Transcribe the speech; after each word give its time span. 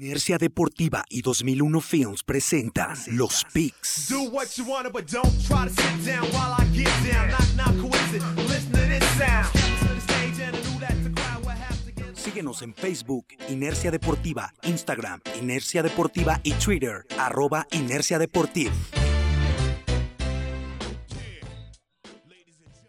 Inercia 0.00 0.38
Deportiva 0.38 1.04
y 1.08 1.22
2001 1.22 1.80
Films 1.80 2.22
presentan 2.22 2.96
Los 3.08 3.44
Picks. 3.52 4.14
Síguenos 12.14 12.62
en 12.62 12.74
Facebook, 12.74 13.26
Inercia 13.48 13.90
Deportiva, 13.90 14.54
Instagram, 14.62 15.20
Inercia 15.42 15.82
Deportiva 15.82 16.38
y 16.44 16.52
Twitter, 16.52 17.04
arroba 17.18 17.66
Inercia 17.72 18.20
Deportiva. 18.20 18.72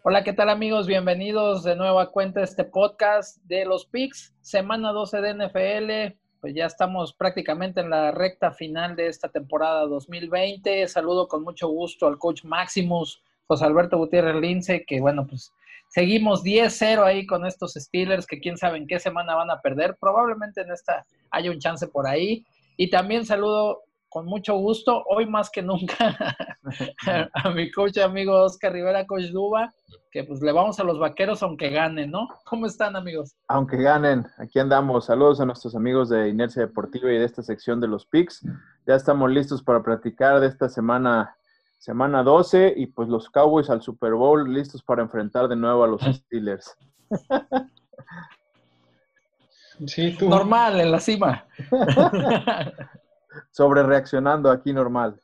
Hola, 0.04 0.22
¿qué 0.22 0.32
tal 0.32 0.48
amigos? 0.48 0.86
Bienvenidos 0.86 1.64
de 1.64 1.74
nuevo 1.74 1.98
a 1.98 2.12
cuenta 2.12 2.44
este 2.44 2.62
podcast 2.62 3.38
de 3.46 3.64
los 3.64 3.86
Picks, 3.86 4.32
semana 4.42 4.92
12 4.92 5.20
de 5.20 5.34
NFL 5.34 6.19
pues 6.40 6.54
ya 6.54 6.66
estamos 6.66 7.12
prácticamente 7.12 7.80
en 7.80 7.90
la 7.90 8.10
recta 8.10 8.52
final 8.52 8.96
de 8.96 9.08
esta 9.08 9.28
temporada 9.28 9.86
2020. 9.86 10.88
Saludo 10.88 11.28
con 11.28 11.42
mucho 11.42 11.68
gusto 11.68 12.06
al 12.06 12.18
coach 12.18 12.44
Maximus, 12.44 13.22
José 13.46 13.64
Alberto 13.64 13.98
Gutiérrez 13.98 14.36
Lince, 14.36 14.84
que 14.86 15.00
bueno, 15.00 15.26
pues 15.26 15.52
seguimos 15.88 16.42
10-0 16.42 17.04
ahí 17.04 17.26
con 17.26 17.46
estos 17.46 17.74
Steelers, 17.74 18.26
que 18.26 18.40
quién 18.40 18.56
sabe 18.56 18.78
en 18.78 18.86
qué 18.86 18.98
semana 18.98 19.34
van 19.34 19.50
a 19.50 19.60
perder. 19.60 19.96
Probablemente 20.00 20.62
en 20.62 20.70
esta 20.70 21.04
haya 21.30 21.50
un 21.50 21.58
chance 21.58 21.86
por 21.86 22.06
ahí. 22.06 22.44
Y 22.76 22.88
también 22.88 23.26
saludo 23.26 23.82
con 24.10 24.26
mucho 24.26 24.56
gusto, 24.56 25.04
hoy 25.06 25.24
más 25.24 25.50
que 25.50 25.62
nunca, 25.62 26.16
a 27.32 27.50
mi 27.50 27.70
coach 27.70 27.96
amigo 27.98 28.42
Oscar 28.42 28.72
Rivera, 28.72 29.06
coach 29.06 29.30
Duba, 29.30 29.72
que 30.10 30.24
pues 30.24 30.42
le 30.42 30.50
vamos 30.50 30.80
a 30.80 30.84
los 30.84 30.98
vaqueros 30.98 31.44
aunque 31.44 31.70
ganen, 31.70 32.10
¿no? 32.10 32.26
¿Cómo 32.44 32.66
están 32.66 32.96
amigos? 32.96 33.36
Aunque 33.46 33.76
ganen, 33.76 34.26
aquí 34.38 34.58
andamos. 34.58 35.06
Saludos 35.06 35.40
a 35.40 35.46
nuestros 35.46 35.76
amigos 35.76 36.08
de 36.08 36.28
Inercia 36.28 36.62
Deportiva 36.62 37.10
y 37.12 37.18
de 37.18 37.24
esta 37.24 37.42
sección 37.44 37.80
de 37.80 37.86
los 37.86 38.04
picks. 38.04 38.44
Ya 38.84 38.96
estamos 38.96 39.30
listos 39.30 39.62
para 39.62 39.80
platicar 39.80 40.40
de 40.40 40.48
esta 40.48 40.68
semana, 40.68 41.36
semana 41.78 42.24
12 42.24 42.74
y 42.76 42.86
pues 42.86 43.08
los 43.08 43.30
Cowboys 43.30 43.70
al 43.70 43.80
Super 43.80 44.14
Bowl 44.14 44.52
listos 44.52 44.82
para 44.82 45.02
enfrentar 45.02 45.46
de 45.46 45.54
nuevo 45.54 45.84
a 45.84 45.86
los 45.86 46.00
Steelers. 46.12 46.76
Sí, 49.86 50.16
tú. 50.18 50.28
Normal, 50.28 50.80
en 50.80 50.90
la 50.90 50.98
cima. 50.98 51.44
Sobre 53.50 53.82
reaccionando 53.82 54.50
aquí 54.50 54.72
normal. 54.72 55.20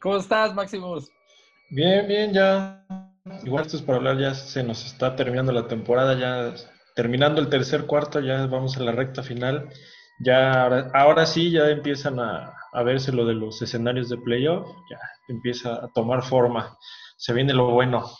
¿Cómo 0.00 0.16
estás, 0.16 0.54
Maximus? 0.54 1.10
Bien, 1.70 2.06
bien, 2.06 2.32
ya. 2.32 2.84
Igual 3.44 3.64
esto 3.64 3.76
es 3.76 3.82
para 3.82 3.98
hablar, 3.98 4.18
ya 4.18 4.34
se 4.34 4.62
nos 4.62 4.84
está 4.84 5.14
terminando 5.14 5.52
la 5.52 5.68
temporada, 5.68 6.18
ya 6.18 6.54
terminando 6.94 7.40
el 7.40 7.48
tercer 7.48 7.86
cuarto, 7.86 8.20
ya 8.20 8.46
vamos 8.46 8.76
a 8.76 8.82
la 8.82 8.92
recta 8.92 9.22
final. 9.22 9.68
Ya 10.20 10.64
ahora, 10.92 11.24
sí, 11.26 11.50
ya 11.50 11.68
empiezan 11.68 12.18
a, 12.20 12.54
verse 12.84 13.12
lo 13.12 13.24
de 13.24 13.34
los 13.34 13.62
escenarios 13.62 14.08
de 14.08 14.18
playoff, 14.18 14.66
ya 14.90 14.98
empieza 15.28 15.74
a 15.84 15.88
tomar 15.88 16.22
forma. 16.22 16.76
Se 17.16 17.32
viene 17.32 17.54
lo 17.54 17.70
bueno. 17.70 18.10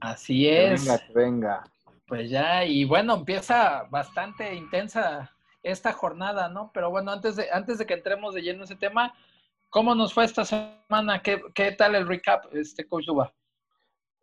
Así 0.00 0.48
es. 0.48 0.84
venga, 0.84 1.02
venga. 1.14 1.64
Pues 2.06 2.30
ya, 2.30 2.64
y 2.64 2.84
bueno, 2.84 3.16
empieza 3.16 3.84
bastante 3.90 4.54
intensa 4.54 5.30
esta 5.62 5.92
jornada, 5.92 6.48
¿no? 6.48 6.70
Pero 6.72 6.90
bueno, 6.90 7.12
antes 7.12 7.36
de, 7.36 7.50
antes 7.52 7.78
de 7.78 7.86
que 7.86 7.94
entremos 7.94 8.34
de 8.34 8.42
lleno 8.42 8.58
en 8.58 8.64
ese 8.64 8.76
tema, 8.76 9.14
¿Cómo 9.70 9.94
nos 9.94 10.14
fue 10.14 10.24
esta 10.24 10.46
semana? 10.46 11.22
¿Qué, 11.22 11.72
tal 11.76 11.94
el 11.94 12.08
recap, 12.08 12.46
este 12.52 12.88
coach 12.88 13.04
Duba? 13.04 13.34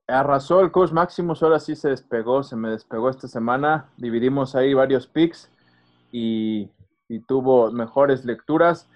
Arrasó 0.08 0.60
el 0.62 0.72
coach 0.72 0.92
Maximus, 0.92 1.44
ahora 1.44 1.60
sí 1.60 1.76
se 1.76 1.90
despegó, 1.90 2.42
se 2.42 2.56
me 2.56 2.70
despegó 2.70 3.12
esta 3.12 3.28
semana. 3.28 3.92
Dividimos 3.98 4.56
ahí 4.56 4.74
varios 4.74 5.06
picks 5.06 5.52
y, 6.12 6.72
tuvo 7.28 7.72
mejores 7.72 8.26
lecturas 8.26 8.90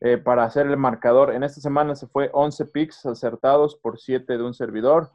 eh, 0.00 0.16
para 0.16 0.44
hacer 0.44 0.68
el 0.68 0.76
marcador. 0.76 1.34
En 1.34 1.42
esta 1.42 1.60
semana 1.60 1.96
se 1.96 2.06
fue 2.06 2.30
11 2.32 2.66
picks 2.66 3.04
acertados 3.04 3.74
por 3.74 3.98
7 3.98 4.38
de 4.38 4.44
un 4.44 4.54
servidor 4.54 5.10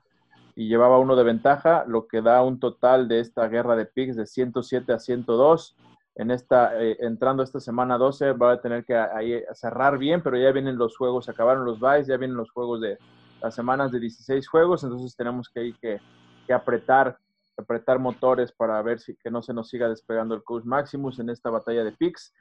y 0.55 0.67
llevaba 0.67 0.99
uno 0.99 1.15
de 1.15 1.23
ventaja, 1.23 1.85
lo 1.87 2.07
que 2.07 2.21
da 2.21 2.43
un 2.43 2.59
total 2.59 3.07
de 3.07 3.21
esta 3.21 3.47
guerra 3.47 3.77
de 3.77 3.85
picks 3.85 4.17
de 4.17 4.25
107 4.25 4.91
a 4.91 4.99
102 4.99 5.77
en 6.15 6.31
esta, 6.31 6.81
eh, 6.81 6.97
entrando 6.99 7.43
esta 7.43 7.59
semana 7.59 7.97
12, 7.97 8.33
va 8.33 8.53
a 8.53 8.61
tener 8.61 8.85
que 8.85 9.45
cerrar 9.53 9.97
bien, 9.97 10.21
pero 10.21 10.37
ya 10.37 10.51
vienen 10.51 10.77
los 10.77 10.97
juegos, 10.97 11.29
acabaron 11.29 11.65
los 11.65 11.79
buys, 11.79 12.07
ya 12.07 12.17
vienen 12.17 12.37
los 12.37 12.51
juegos 12.51 12.81
de 12.81 12.97
las 13.41 13.55
semanas 13.55 13.91
de 13.91 13.99
16 13.99 14.47
juegos, 14.47 14.83
entonces 14.83 15.15
tenemos 15.15 15.49
que, 15.49 15.73
que, 15.81 15.99
que 16.45 16.53
apretar, 16.53 17.17
apretar 17.57 17.99
motores 17.99 18.51
para 18.51 18.81
ver 18.81 18.99
si 18.99 19.15
que 19.15 19.31
no 19.31 19.41
se 19.41 19.53
nos 19.53 19.69
siga 19.69 19.89
despegando 19.89 20.35
el 20.35 20.43
coach 20.43 20.65
Maximus 20.65 21.19
en 21.19 21.29
esta 21.29 21.49
batalla 21.49 21.83
de 21.83 21.91
picks. 21.91 22.33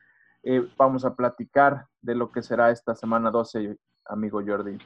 Eh, 0.43 0.67
vamos 0.77 1.05
a 1.05 1.15
platicar 1.15 1.87
de 2.01 2.15
lo 2.15 2.31
que 2.33 2.43
será 2.43 2.71
esta 2.71 2.95
semana 2.95 3.31
12, 3.31 3.77
amigo 4.07 4.43
Jordi. 4.45 4.79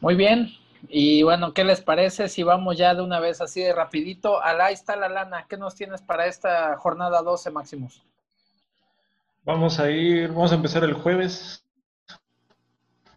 Muy 0.00 0.16
bien, 0.16 0.48
y 0.88 1.22
bueno, 1.22 1.54
¿qué 1.54 1.64
les 1.64 1.80
parece 1.80 2.28
si 2.28 2.42
vamos 2.42 2.76
ya 2.76 2.94
de 2.94 3.02
una 3.02 3.20
vez 3.20 3.40
así 3.40 3.60
de 3.60 3.72
rapidito? 3.72 4.42
Ahí 4.42 4.74
está 4.74 4.96
la 4.96 5.08
lana. 5.08 5.46
¿Qué 5.48 5.56
nos 5.56 5.74
tienes 5.74 6.02
para 6.02 6.26
esta 6.26 6.76
jornada 6.76 7.22
12, 7.22 7.50
Máximos? 7.50 8.02
Vamos 9.44 9.78
a 9.78 9.90
ir, 9.90 10.28
vamos 10.28 10.52
a 10.52 10.56
empezar 10.56 10.84
el 10.84 10.94
jueves. 10.94 11.64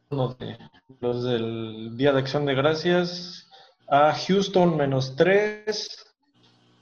los 0.10 1.24
del 1.24 1.96
Día 1.98 2.14
de 2.14 2.20
Acción 2.20 2.46
de 2.46 2.56
Gracias. 2.56 3.50
A 3.88 4.14
Houston 4.14 4.76
menos 4.76 5.16
3. 5.16 6.06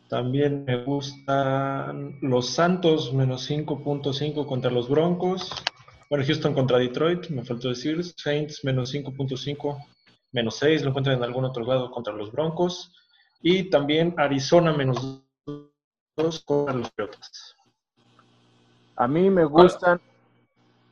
También 0.10 0.66
me 0.66 0.84
gustan 0.84 2.18
los 2.22 2.50
Santos 2.50 3.14
menos 3.14 3.50
5.5 3.50 4.46
contra 4.46 4.72
los 4.72 4.90
Broncos. 4.90 5.52
Bueno, 6.10 6.24
Houston 6.26 6.54
contra 6.54 6.78
Detroit, 6.78 7.30
me 7.30 7.44
faltó 7.44 7.70
decir. 7.70 8.04
Saints 8.18 8.64
menos 8.64 8.94
5.5 8.94 9.95
menos 10.36 10.58
6, 10.58 10.84
lo 10.84 10.90
encuentran 10.90 11.18
en 11.18 11.24
algún 11.24 11.46
otro 11.46 11.64
lado 11.64 11.90
contra 11.90 12.14
los 12.14 12.30
Broncos. 12.30 12.92
Y 13.42 13.70
también 13.70 14.14
Arizona 14.18 14.74
menos 14.74 15.24
2 16.18 16.44
contra 16.44 16.76
los 16.76 16.92
Patriotas. 16.92 17.56
A 18.98 19.08
mí 19.08 19.30
me 19.30 19.46
gustan, 19.46 20.02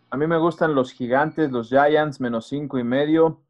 a 0.10 0.18
mí 0.18 0.28
me 0.28 0.38
gustan 0.38 0.74
los 0.74 0.94
gigantes, 0.94 1.52
los 1.52 1.68
Giants, 1.68 2.22
menos 2.22 2.48
5 2.48 2.80
y 2.80 2.84
medio. 2.86 3.44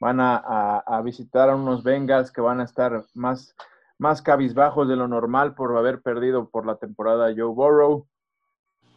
Van 0.00 0.18
a, 0.20 1.00
visitar 1.02 1.48
a 1.48 1.56
unos 1.56 1.82
Bengals 1.82 2.30
que 2.30 2.40
van 2.40 2.60
a 2.60 2.64
estar 2.64 3.04
más, 3.14 3.54
más 3.98 4.20
cabizbajos 4.20 4.86
de 4.86 4.96
lo 4.96 5.08
normal 5.08 5.54
por 5.54 5.76
haber 5.76 6.02
perdido 6.02 6.50
por 6.50 6.66
la 6.66 6.76
temporada 6.76 7.32
Joe 7.34 7.54
Burrow. 7.54 8.06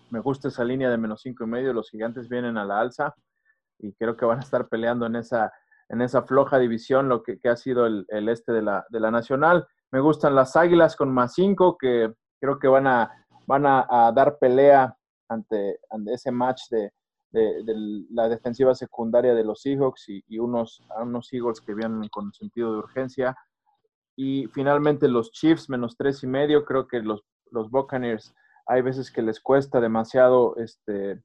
Me 0.09 0.19
gusta 0.19 0.49
esa 0.49 0.65
línea 0.65 0.89
de 0.89 0.97
menos 0.97 1.21
5 1.21 1.45
y 1.45 1.47
medio. 1.47 1.73
Los 1.73 1.89
gigantes 1.89 2.27
vienen 2.27 2.57
a 2.57 2.65
la 2.65 2.81
alza 2.81 3.15
y 3.79 3.93
creo 3.93 4.17
que 4.17 4.25
van 4.25 4.39
a 4.39 4.43
estar 4.43 4.67
peleando 4.67 5.05
en 5.05 5.15
esa, 5.15 5.51
en 5.91 6.01
esa 6.01 6.23
floja 6.23 6.57
división, 6.57 7.09
lo 7.09 7.21
que, 7.21 7.37
ha 7.43 7.55
sido 7.57 7.85
el, 7.85 8.05
este 8.29 8.53
de 8.53 8.61
la, 8.61 8.85
de 8.89 8.99
la, 9.01 9.11
Nacional. 9.11 9.67
Me 9.91 9.99
gustan 9.99 10.35
las 10.35 10.55
Águilas 10.55 10.95
con 10.95 11.13
más 11.13 11.33
cinco, 11.33 11.77
que 11.77 12.13
creo 12.39 12.59
que 12.59 12.69
van 12.69 12.87
a, 12.87 13.11
van 13.45 13.65
a, 13.65 14.11
dar 14.15 14.37
pelea 14.39 14.95
ante, 15.27 15.79
ante, 15.89 16.13
ese 16.13 16.31
match 16.31 16.61
de, 16.69 16.93
de, 17.31 17.61
la 18.09 18.29
defensiva 18.29 18.73
secundaria 18.73 19.35
de 19.35 19.43
los 19.43 19.61
Seahawks 19.61 20.07
y, 20.07 20.23
y, 20.29 20.39
unos, 20.39 20.81
unos 21.01 21.31
Eagles 21.33 21.59
que 21.59 21.73
vienen 21.73 22.07
con 22.07 22.33
sentido 22.33 22.71
de 22.71 22.79
urgencia. 22.79 23.35
Y 24.15 24.47
finalmente 24.47 25.09
los 25.09 25.31
Chiefs 25.31 25.69
menos 25.69 25.97
tres 25.97 26.23
y 26.23 26.27
medio, 26.27 26.63
creo 26.63 26.87
que 26.87 27.01
los, 27.01 27.21
los 27.51 27.69
Buccaneers 27.69 28.33
hay 28.65 28.81
veces 28.81 29.11
que 29.11 29.21
les 29.21 29.41
cuesta 29.41 29.81
demasiado 29.81 30.55
este, 30.55 31.21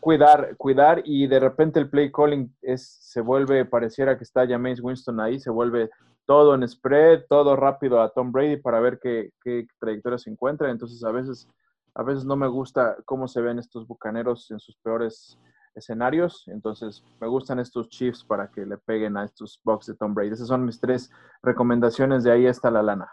cuidar, 0.00 0.56
cuidar 0.56 1.02
y 1.04 1.26
de 1.26 1.38
repente 1.38 1.78
el 1.78 1.88
play 1.88 2.10
calling 2.10 2.54
es, 2.62 2.98
se 3.00 3.20
vuelve, 3.20 3.64
pareciera 3.64 4.16
que 4.16 4.24
está 4.24 4.46
James 4.46 4.80
Winston 4.80 5.20
ahí, 5.20 5.38
se 5.38 5.50
vuelve 5.50 5.90
todo 6.26 6.54
en 6.54 6.66
spread, 6.66 7.24
todo 7.28 7.56
rápido 7.56 8.00
a 8.00 8.10
Tom 8.10 8.32
Brady 8.32 8.56
para 8.56 8.80
ver 8.80 8.98
qué, 9.00 9.30
qué 9.42 9.66
trayectoria 9.78 10.18
se 10.18 10.30
encuentra. 10.30 10.70
Entonces 10.70 11.02
a 11.04 11.12
veces, 11.12 11.48
a 11.94 12.02
veces 12.02 12.24
no 12.24 12.36
me 12.36 12.48
gusta 12.48 12.96
cómo 13.04 13.28
se 13.28 13.40
ven 13.40 13.58
estos 13.58 13.86
bucaneros 13.86 14.50
en 14.50 14.60
sus 14.60 14.76
peores 14.76 15.38
escenarios. 15.74 16.44
Entonces 16.48 17.04
me 17.20 17.26
gustan 17.26 17.58
estos 17.58 17.88
Chiefs 17.88 18.24
para 18.24 18.50
que 18.50 18.64
le 18.64 18.78
peguen 18.78 19.16
a 19.16 19.24
estos 19.24 19.60
Bucks 19.64 19.86
de 19.86 19.94
Tom 19.94 20.14
Brady. 20.14 20.30
Esas 20.30 20.48
son 20.48 20.64
mis 20.64 20.80
tres 20.80 21.10
recomendaciones. 21.42 22.24
De 22.24 22.32
ahí 22.32 22.46
está 22.46 22.70
la 22.70 22.82
lana. 22.82 23.12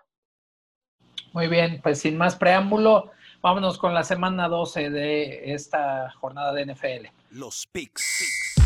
Muy 1.34 1.48
bien, 1.48 1.82
pues 1.84 2.00
sin 2.00 2.18
más 2.18 2.36
preámbulo, 2.36 3.12
Vámonos 3.42 3.78
con 3.78 3.94
la 3.94 4.04
semana 4.04 4.48
12 4.48 4.90
de 4.90 5.54
esta 5.54 6.12
jornada 6.20 6.54
de 6.54 6.66
NFL. 6.66 7.08
Los 7.32 7.68
picks. 7.72 8.66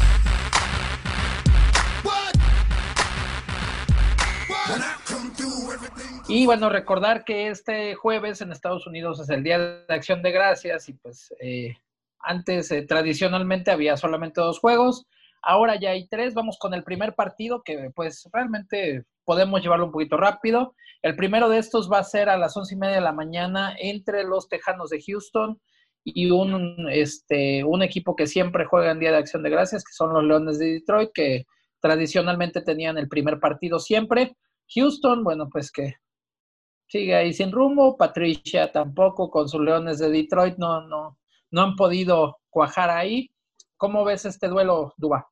Y 6.28 6.46
bueno, 6.46 6.70
recordar 6.70 7.26
que 7.26 7.50
este 7.50 7.96
jueves 7.96 8.40
en 8.42 8.52
Estados 8.52 8.88
Unidos 8.88 9.20
es 9.20 9.30
el 9.30 9.44
Día 9.44 9.60
de 9.60 9.94
Acción 9.94 10.22
de 10.22 10.32
Gracias 10.32 10.88
y 10.88 10.94
pues 10.94 11.34
eh, 11.42 11.76
antes 12.20 12.72
eh, 12.72 12.84
tradicionalmente 12.84 13.72
había 13.72 13.98
solamente 13.98 14.40
dos 14.40 14.60
juegos. 14.60 15.06
Ahora 15.42 15.80
ya 15.80 15.92
hay 15.92 16.08
tres, 16.08 16.34
vamos 16.34 16.58
con 16.60 16.74
el 16.74 16.84
primer 16.84 17.16
partido 17.16 17.64
que 17.64 17.90
pues 17.96 18.30
realmente 18.32 19.06
podemos 19.26 19.62
llevarlo 19.62 19.86
un 19.86 19.92
poquito 19.92 20.18
rápido. 20.18 20.76
El 21.02 21.16
primero 21.16 21.50
de 21.50 21.58
estos 21.58 21.92
va 21.92 22.00
a 22.00 22.04
ser 22.04 22.30
a 22.30 22.38
las 22.38 22.56
once 22.56 22.76
y 22.76 22.78
media 22.78 22.96
de 22.96 23.02
la 23.02 23.12
mañana 23.12 23.76
entre 23.80 24.24
los 24.24 24.48
Tejanos 24.48 24.90
de 24.92 25.02
Houston 25.02 25.60
y 26.04 26.30
un, 26.30 26.88
este, 26.90 27.64
un 27.64 27.82
equipo 27.82 28.16
que 28.16 28.28
siempre 28.28 28.66
juega 28.66 28.92
en 28.92 29.00
Día 29.00 29.12
de 29.12 29.18
Acción 29.18 29.44
de 29.44 29.50
Gracias, 29.50 29.84
que 29.84 29.94
son 29.94 30.14
los 30.14 30.24
Leones 30.24 30.60
de 30.60 30.74
Detroit, 30.74 31.12
que 31.14 31.46
tradicionalmente 31.80 32.62
tenían 32.62 32.98
el 32.98 33.08
primer 33.08 33.40
partido 33.40 33.80
siempre. 33.80 34.36
Houston, 34.76 35.24
bueno, 35.24 35.50
pues 35.50 35.72
que 35.72 35.96
sigue 36.88 37.16
ahí 37.16 37.34
sin 37.34 37.52
rumbo. 37.52 37.98
Patricia 37.98 38.72
tampoco, 38.72 39.32
con 39.32 39.50
sus 39.50 39.62
Leones 39.62 40.00
de 40.00 40.10
Detroit, 40.10 40.58
no, 40.58 40.82
no, 40.88 41.18
no 41.50 41.62
han 41.62 41.76
podido 41.76 42.40
cuajar 42.50 42.90
ahí. 42.90 43.32
¿Cómo 43.78 44.04
ves 44.04 44.26
este 44.26 44.48
duelo, 44.48 44.94
Duba? 44.98 45.31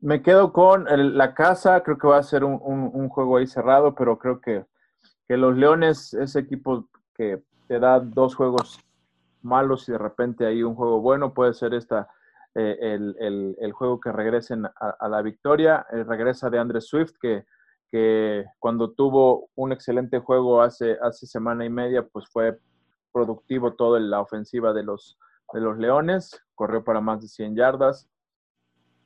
Me 0.00 0.22
quedo 0.22 0.52
con 0.52 0.86
la 1.16 1.34
casa, 1.34 1.82
creo 1.82 1.98
que 1.98 2.06
va 2.06 2.18
a 2.18 2.22
ser 2.22 2.44
un, 2.44 3.08
juego 3.08 3.36
ahí 3.36 3.46
cerrado, 3.46 3.94
pero 3.94 4.18
creo 4.18 4.40
que, 4.40 4.64
los 5.28 5.56
Leones, 5.56 6.14
ese 6.14 6.38
equipo 6.38 6.88
que 7.14 7.42
te 7.66 7.78
da 7.80 8.00
dos 8.00 8.34
juegos 8.34 8.80
malos 9.42 9.88
y 9.88 9.92
de 9.92 9.98
repente 9.98 10.46
hay 10.46 10.62
un 10.62 10.74
juego 10.74 11.00
bueno, 11.00 11.34
puede 11.34 11.52
ser 11.52 11.74
esta, 11.74 12.08
eh, 12.54 12.96
el, 13.18 13.72
juego 13.72 14.00
que 14.00 14.12
regresen 14.12 14.66
a, 14.66 15.08
la 15.08 15.20
victoria. 15.20 15.84
Eh, 15.92 16.04
regresa 16.04 16.48
de 16.48 16.58
Andre 16.60 16.80
Swift, 16.80 17.14
que, 17.20 17.44
que, 17.90 18.46
cuando 18.60 18.92
tuvo 18.92 19.50
un 19.56 19.72
excelente 19.72 20.20
juego 20.20 20.62
hace, 20.62 20.96
hace 21.02 21.26
semana 21.26 21.64
y 21.64 21.70
media, 21.70 22.06
pues 22.06 22.26
fue 22.28 22.58
productivo 23.12 23.74
toda 23.74 23.98
la 23.98 24.20
ofensiva 24.20 24.72
de 24.72 24.84
los, 24.84 25.18
de 25.52 25.60
los 25.60 25.76
Leones, 25.76 26.40
corrió 26.54 26.84
para 26.84 27.00
más 27.00 27.20
de 27.20 27.28
100 27.28 27.56
yardas 27.56 28.08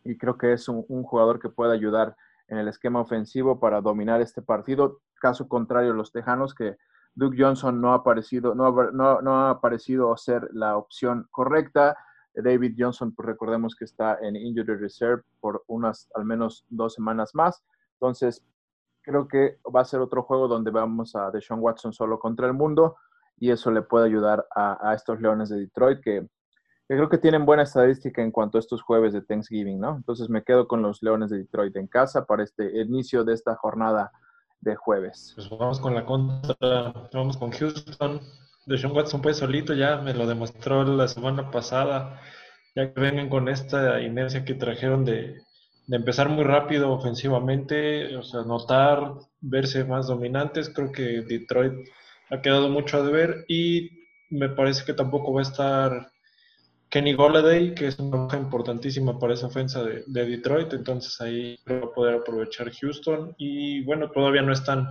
y 0.05 0.17
creo 0.17 0.37
que 0.37 0.53
es 0.53 0.69
un, 0.69 0.85
jugador 0.85 1.39
que 1.39 1.49
puede 1.49 1.73
ayudar 1.73 2.17
en 2.49 2.59
el 2.59 2.69
esquema 2.69 3.01
ofensivo 3.01 3.61
para 3.61 3.81
dominar 3.81 4.21
este 4.21 4.43
partido. 4.43 5.01
Caso 5.21 5.49
contrario, 5.49 5.93
los 5.93 6.13
Tejanos, 6.13 6.55
que 6.55 6.77
Duke 7.15 7.37
Johnson 7.39 7.81
no 7.81 7.93
ha 7.93 7.97
aparecido, 7.97 8.55
no, 8.55 8.91
no, 8.91 9.47
ha 9.47 9.51
aparecido 9.51 10.17
ser 10.17 10.49
la 10.53 10.77
opción 10.77 11.29
correcta. 11.31 11.97
David 12.35 12.75
Johnson, 12.79 13.15
pues 13.15 13.27
recordemos 13.27 13.77
que 13.77 13.85
está 13.85 14.19
en 14.23 14.37
Injury 14.37 14.77
Reserve 14.77 15.23
por 15.41 15.65
unas 15.67 16.09
al 16.15 16.25
menos 16.25 16.65
dos 16.69 16.95
semanas 16.95 17.35
más. 17.35 17.63
Entonces, 17.95 18.43
creo 19.03 19.29
que 19.29 19.59
va 19.75 19.81
a 19.81 19.85
ser 19.85 20.01
otro 20.01 20.23
juego 20.23 20.49
donde 20.49 20.71
vamos 20.71 21.15
a 21.15 21.31
Deshaun 21.31 21.61
Watson 21.61 21.93
solo 21.93 22.19
contra 22.19 22.47
el 22.47 22.55
mundo 22.55 22.97
y 23.39 23.51
eso 23.51 23.71
le 23.71 23.83
puede 23.83 24.07
ayudar 24.07 24.47
a, 24.55 24.95
estos 24.95 25.21
Leones 25.21 25.49
de 25.49 25.59
Detroit 25.59 26.01
que, 26.01 26.29
creo 26.89 27.09
que 27.09 27.19
tienen 27.19 27.47
buena 27.47 27.63
estadística 27.63 28.23
en 28.23 28.31
cuanto 28.31 28.59
a 28.59 28.61
estos 28.61 28.83
jueves 28.83 29.13
de 29.13 29.23
Thanksgiving, 29.23 29.81
¿no? 29.81 29.97
Entonces 29.97 30.29
me 30.29 30.43
quedo 30.43 30.69
con 30.69 30.83
los 30.83 31.03
Leones 31.03 31.31
de 31.31 31.39
Detroit 31.39 31.77
en 31.77 31.87
casa 31.87 32.27
para 32.27 32.43
este 32.43 32.81
inicio 32.81 33.25
de 33.25 33.35
esta 33.35 33.55
jornada 33.57 34.13
de 34.61 34.77
jueves. 34.77 35.33
Pues 35.35 35.49
vamos 35.51 35.81
con 35.81 35.95
la 35.95 36.05
contra, 36.05 36.93
vamos 37.13 37.37
con 37.37 37.51
Houston. 37.51 38.21
Deshaun 38.67 38.95
Watson 38.95 39.23
pues 39.23 39.39
solito 39.39 39.75
ya 39.75 39.97
me 39.97 40.15
lo 40.15 40.27
demostró 40.27 40.85
la 40.85 41.09
semana 41.09 41.51
pasada, 41.51 42.21
ya 42.77 42.93
que 42.93 43.01
vengan 43.01 43.29
con 43.29 43.49
esta 43.49 44.01
inercia 44.01 44.45
que 44.45 44.55
trajeron 44.55 45.05
de, 45.05 45.43
de 45.87 45.97
empezar 45.97 46.29
muy 46.29 46.45
rápido 46.45 46.93
ofensivamente, 46.93 48.17
o 48.17 48.23
sea, 48.23 48.43
notar, 48.43 49.15
verse 49.41 49.85
más 49.85 50.07
dominantes, 50.07 50.71
creo 50.71 50.93
que 50.93 51.23
Detroit 51.23 51.89
ha 52.31 52.41
quedado 52.41 52.69
mucho 52.69 52.99
a 52.99 53.03
deber 53.03 53.45
y 53.49 53.91
me 54.31 54.49
parece 54.49 54.85
que 54.85 54.95
tampoco 54.95 55.33
va 55.33 55.41
a 55.41 55.43
estar 55.43 56.12
Kenny 56.93 57.15
Golladay, 57.15 57.75
que 57.75 57.87
es 57.87 57.99
una 57.99 58.25
baja 58.25 58.37
importantísima 58.37 59.19
para 59.19 59.33
esa 59.33 59.47
ofensa 59.47 59.83
de, 59.83 60.05
Detroit, 60.07 60.75
entonces 60.75 61.19
ahí 61.23 61.59
va 61.67 61.79
a 61.79 61.91
poder 61.91 62.17
aprovechar 62.17 62.71
Houston 62.71 63.35
y 63.39 63.83
bueno, 63.85 64.11
todavía 64.11 64.43
no 64.43 64.53
están, 64.53 64.87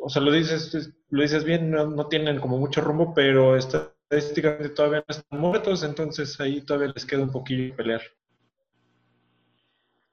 o 0.00 0.08
sea, 0.08 0.22
lo 0.22 0.30
dices, 0.30 0.92
lo 1.10 1.22
dices 1.22 1.42
bien, 1.42 1.72
no, 1.72 2.06
tienen 2.06 2.38
como 2.38 2.56
mucho 2.56 2.82
rumbo, 2.82 3.12
pero 3.14 3.56
estadísticamente 3.56 4.68
todavía 4.68 5.02
no 5.08 5.12
están 5.12 5.40
muertos, 5.40 5.82
entonces 5.82 6.40
ahí 6.40 6.60
todavía 6.60 6.92
les 6.94 7.04
queda 7.04 7.22
un 7.22 7.32
poquillo 7.32 7.74
pelear. 7.74 8.02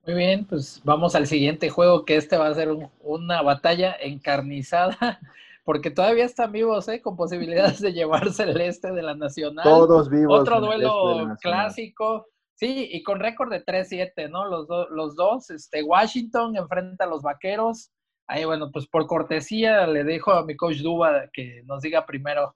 Muy 0.08 0.16
bien, 0.16 0.46
pues 0.46 0.82
vamos 0.84 1.14
al 1.14 1.28
siguiente 1.28 1.70
juego, 1.70 2.04
que 2.04 2.16
este 2.16 2.36
va 2.36 2.48
a 2.48 2.56
ser 2.56 2.70
una 3.00 3.44
batalla 3.44 3.96
encarnizada 4.02 5.20
porque 5.63 5.92
todavía 5.92 6.25
están 6.25 6.52
vivos, 6.52 6.88
¿eh? 6.88 7.02
Con 7.02 7.16
posibilidades 7.16 7.81
de 7.81 7.94
llevarse 7.94 8.44
el 8.44 8.60
este 8.62 8.92
de 8.92 9.02
la 9.04 9.16
Nacional. 9.16 9.63
Todos 9.63 10.10
vivos. 10.10 10.40
Otro 10.40 10.60
duelo 10.60 11.22
este 11.22 11.36
clásico. 11.42 12.28
Sí, 12.56 12.90
y 12.92 13.02
con 13.02 13.19
récord 13.19 13.50
de 13.50 13.66
3-7, 13.66 14.30
¿no? 14.30 14.46
Los, 14.46 14.68
los 14.92 15.16
dos, 15.16 15.50
este, 15.50 15.81
Washington 15.81 16.56
enfrenta 16.56 17.06
a 17.06 17.08
los 17.08 17.24
Vaqueros. 17.24 17.92
Ahí, 18.28 18.46
bueno, 18.46 18.69
pues 18.72 18.88
por 18.88 19.08
cortesía 19.08 19.88
le 19.88 20.04
dejo 20.04 20.31
a 20.31 20.46
mi 20.46 20.56
coach 20.56 20.78
Duba 20.78 21.24
que 21.34 21.63
nos 21.66 21.81
diga 21.81 22.06
primero 22.06 22.56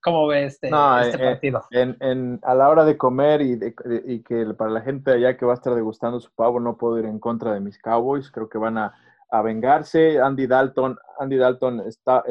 cómo 0.00 0.26
ve 0.28 0.44
este, 0.44 0.68
este 0.68 1.16
eh, 1.16 1.30
partido. 1.32 1.64
En, 1.70 2.38
a 2.42 2.54
la 2.54 2.68
hora 2.68 2.84
de 2.84 2.96
comer 2.96 3.42
y, 3.42 3.58
y 4.04 4.22
que 4.22 4.46
para 4.56 4.70
la 4.70 4.80
gente 4.80 5.10
allá 5.10 5.36
que 5.36 5.44
va 5.44 5.52
a 5.52 5.54
estar 5.54 5.74
degustando 5.74 6.20
su 6.20 6.30
pavo, 6.34 6.60
no 6.60 6.76
puedo 6.76 6.98
ir 6.98 7.06
en 7.06 7.18
contra 7.18 7.52
de 7.52 7.60
mis 7.60 7.78
Cowboys. 7.80 8.30
Creo 8.30 8.48
que 8.48 8.58
van 8.58 8.78
a 8.78 8.94
a 9.32 9.42
vengarse. 9.42 10.20
Andy 10.20 10.46
Dalton, 10.46 10.96
Andy 11.18 11.36
Dalton 11.38 11.80
está, 11.80 12.22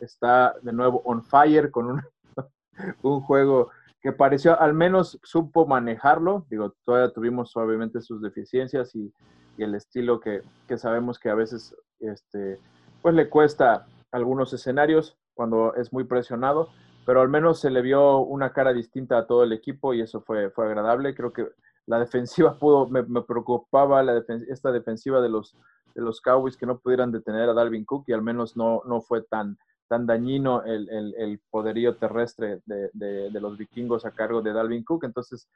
está 0.00 0.54
de 0.62 0.72
nuevo 0.72 1.00
on 1.04 1.22
fire 1.22 1.70
con 1.70 1.86
un, 1.86 2.02
un 3.02 3.20
juego 3.20 3.70
que 4.02 4.12
pareció, 4.12 4.60
al 4.60 4.74
menos 4.74 5.18
supo 5.22 5.64
manejarlo. 5.64 6.44
Digo, 6.50 6.74
todavía 6.84 7.14
tuvimos 7.14 7.50
suavemente 7.50 8.02
sus 8.02 8.20
deficiencias 8.20 8.94
y, 8.94 9.12
el 9.56 9.76
estilo 9.76 10.18
que, 10.18 10.42
sabemos 10.76 11.20
que 11.20 11.30
a 11.30 11.36
veces 11.36 11.76
este, 12.00 12.58
pues 13.00 13.14
le 13.14 13.30
cuesta 13.30 13.86
algunos 14.10 14.52
escenarios 14.52 15.16
cuando 15.32 15.76
es 15.76 15.92
muy 15.92 16.02
presionado, 16.02 16.70
pero 17.06 17.20
al 17.20 17.28
menos 17.28 17.60
se 17.60 17.70
le 17.70 17.80
vio 17.80 18.18
una 18.18 18.52
cara 18.52 18.72
distinta 18.72 19.16
a 19.16 19.26
todo 19.28 19.44
el 19.44 19.52
equipo 19.52 19.94
y 19.94 20.00
eso 20.00 20.20
fue, 20.22 20.50
fue 20.50 20.66
agradable. 20.66 21.14
Creo 21.14 21.32
que 21.32 21.46
la 21.86 21.98
defensiva 21.98 22.54
pudo, 22.58 22.86
me, 22.88 23.02
preocupaba 23.22 24.02
la 24.02 24.22
esta 24.48 24.72
defensiva 24.72 25.20
de 25.20 25.28
los, 25.28 25.56
de 25.94 26.02
los 26.02 26.20
Cowboys 26.20 26.56
que 26.56 26.66
no 26.66 26.78
pudieran 26.78 27.12
detener 27.12 27.48
a 27.48 27.54
Dalvin 27.54 27.84
Cook 27.84 28.04
y 28.08 28.12
al 28.12 28.22
menos 28.22 28.56
no, 28.56 28.82
no 28.86 29.00
fue 29.00 29.22
tan, 29.22 29.58
tan 29.88 30.06
dañino 30.06 30.62
el, 30.64 30.88
el, 30.90 31.40
poderío 31.50 31.96
terrestre 31.96 32.60
de, 32.66 32.90
de, 32.92 33.40
los 33.40 33.58
vikingos 33.58 34.04
a 34.04 34.10
cargo 34.10 34.42
de 34.42 34.52
Dalvin 34.52 34.84
Cook. 34.84 35.04
Entonces, 35.04 35.48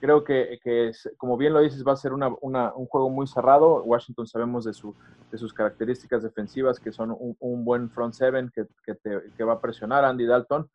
creo 0.00 0.24
que, 0.24 0.58
que 0.62 0.92
como 1.16 1.36
bien 1.36 1.52
lo 1.52 1.60
dices, 1.60 1.84
va 1.86 1.92
a 1.92 1.96
ser 1.96 2.12
una, 2.12 2.28
un 2.28 2.86
juego 2.86 3.10
muy 3.10 3.26
cerrado. 3.26 3.82
Washington 3.82 4.26
sabemos 4.26 4.64
de, 4.64 4.72
su, 4.72 4.94
de 5.30 5.38
sus 5.38 5.52
características 5.52 6.22
defensivas, 6.22 6.80
que 6.80 6.92
son 6.92 7.10
un, 7.10 7.36
un 7.38 7.64
buen 7.64 7.90
front 7.90 8.14
seven 8.14 8.50
que, 8.54 8.66
que, 8.84 8.96
que 9.36 9.44
va 9.44 9.54
a 9.54 9.60
presionar 9.60 10.04
a 10.04 10.08
Andy 10.08 10.26
Dalton, 10.26 10.68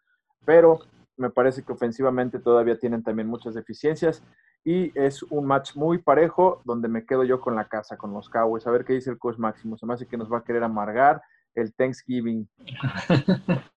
pero 0.45 0.79
me 1.19 1.29
parece 1.29 1.63
que 1.63 1.73
ofensivamente 1.73 2.39
todavía 2.39 2.79
tienen 2.79 3.03
también 3.03 3.27
muchas 3.27 3.53
deficiencias 3.53 4.23
y 4.63 4.91
es 4.99 5.23
un 5.23 5.45
match 5.45 5.75
muy 5.75 5.99
parejo 5.99 6.61
donde 6.65 6.87
me 6.87 7.05
quedo 7.05 7.23
yo 7.23 7.39
con 7.39 7.55
la 7.55 7.67
casa, 7.67 7.97
con 7.97 8.13
los 8.13 8.29
Cowboys. 8.29 8.67
A 8.67 8.71
ver 8.71 8.85
qué 8.85 8.93
dice 8.93 9.09
el 9.09 9.17
coach 9.17 9.37
Máximo. 9.37 9.77
Se 9.77 9.85
me 9.85 9.93
hace 9.93 10.07
que 10.07 10.17
nos 10.17 10.31
va 10.31 10.39
a 10.39 10.43
querer 10.43 10.63
amargar 10.63 11.21
el 11.55 11.73
Thanksgiving. 11.73 12.47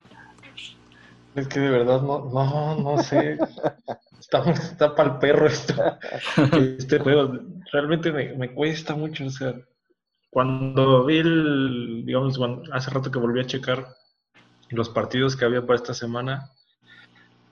Es 1.34 1.48
que 1.48 1.60
de 1.60 1.70
verdad 1.70 2.02
no, 2.02 2.26
no, 2.26 2.76
no 2.76 3.02
sé. 3.02 3.38
Está, 4.20 4.50
está 4.50 4.94
para 4.94 5.14
el 5.14 5.18
perro 5.18 5.46
esto. 5.46 5.74
Este 6.78 6.98
juego 6.98 7.38
realmente 7.72 8.12
me, 8.12 8.34
me, 8.34 8.52
cuesta 8.52 8.94
mucho. 8.94 9.24
O 9.24 9.30
sea, 9.30 9.54
cuando 10.28 11.06
vi 11.06 11.20
el, 11.20 12.02
digamos, 12.04 12.38
hace 12.70 12.90
rato 12.90 13.10
que 13.10 13.18
volví 13.18 13.40
a 13.40 13.46
checar 13.46 13.86
los 14.68 14.90
partidos 14.90 15.34
que 15.34 15.46
había 15.46 15.62
para 15.62 15.76
esta 15.76 15.94
semana, 15.94 16.50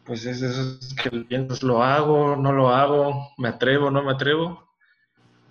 pues 0.04 0.24
es 0.26 0.42
eso 0.42 0.78
que 1.02 1.10
piensas, 1.24 1.62
lo 1.62 1.82
hago, 1.82 2.36
no 2.36 2.52
lo 2.52 2.70
hago, 2.70 3.28
me 3.38 3.48
atrevo, 3.48 3.90
no 3.90 4.02
me 4.02 4.12
atrevo. 4.12 4.70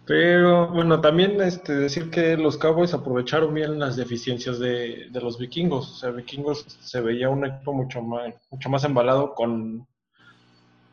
Pero 0.06 0.70
bueno, 0.70 1.02
también 1.02 1.40
este, 1.42 1.76
decir 1.76 2.10
que 2.10 2.36
los 2.36 2.58
Cowboys 2.58 2.96
aprovecharon 2.96 3.54
bien 3.54 3.78
las 3.78 3.96
deficiencias 3.96 4.58
de, 4.58 5.08
los 5.14 5.38
vikingos. 5.38 5.92
O 5.92 5.96
sea, 5.96 6.10
vikingos 6.10 6.66
se 6.82 7.00
veía 7.00 7.30
un 7.30 7.46
equipo 7.46 7.74
mucho 7.74 8.02
más, 8.02 8.34
mucho 8.50 8.70
más 8.70 8.84
embalado 8.84 9.36
con, 9.36 9.88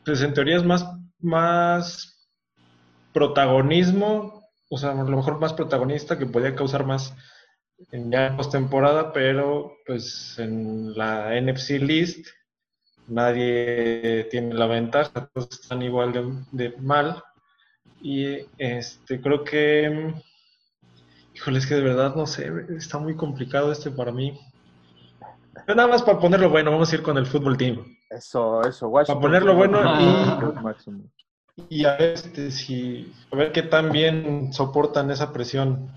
pues 0.04 0.20
en 0.20 0.34
teoría 0.34 0.56
es 0.56 0.64
más, 0.64 0.86
más 1.18 2.30
protagonismo, 3.14 4.42
o 4.68 4.76
sea, 4.76 4.90
a 4.90 4.94
lo 5.04 5.16
mejor 5.16 5.40
más 5.40 5.54
protagonista 5.54 6.18
que 6.18 6.26
podía 6.26 6.54
causar 6.54 6.84
más 6.84 7.14
en 7.90 8.10
ya 8.10 8.36
postemporada, 8.36 9.14
pero 9.14 9.72
pues 9.86 10.38
en 10.38 10.96
la 10.96 11.40
NFC 11.40 11.80
List 11.80 12.26
nadie 13.08 14.26
tiene 14.30 14.54
la 14.54 14.66
ventaja, 14.66 15.28
todos 15.32 15.48
están 15.50 15.82
igual 15.82 16.44
de, 16.52 16.74
mal. 16.78 17.22
Y 18.00 18.38
este 18.58 19.20
creo 19.20 19.44
que, 19.44 20.14
híjole, 21.34 21.58
es 21.58 21.66
que 21.66 21.74
de 21.74 21.82
verdad 21.82 22.14
no 22.14 22.26
sé, 22.26 22.50
está 22.76 22.98
muy 22.98 23.16
complicado 23.16 23.72
este 23.72 23.90
para 23.90 24.12
mí. 24.12 24.38
Pero 25.64 25.76
nada 25.76 25.88
más 25.88 26.02
para 26.02 26.18
ponerlo 26.18 26.50
bueno, 26.50 26.70
vamos 26.70 26.92
a 26.92 26.96
ir 26.96 27.02
con 27.02 27.16
el 27.18 27.26
fútbol 27.26 27.56
team. 27.56 27.84
Eso, 28.10 28.62
eso, 28.62 28.92
Para 28.92 29.18
ponerlo 29.18 29.54
bueno 29.54 29.80
y, 30.00 31.80
y 31.80 31.84
a 31.84 31.96
ver, 31.96 32.12
este, 32.12 32.50
si, 32.50 33.12
a 33.32 33.36
ver 33.36 33.50
qué 33.50 33.62
tan 33.62 33.90
bien 33.90 34.52
soportan 34.52 35.10
esa 35.10 35.32
presión 35.32 35.90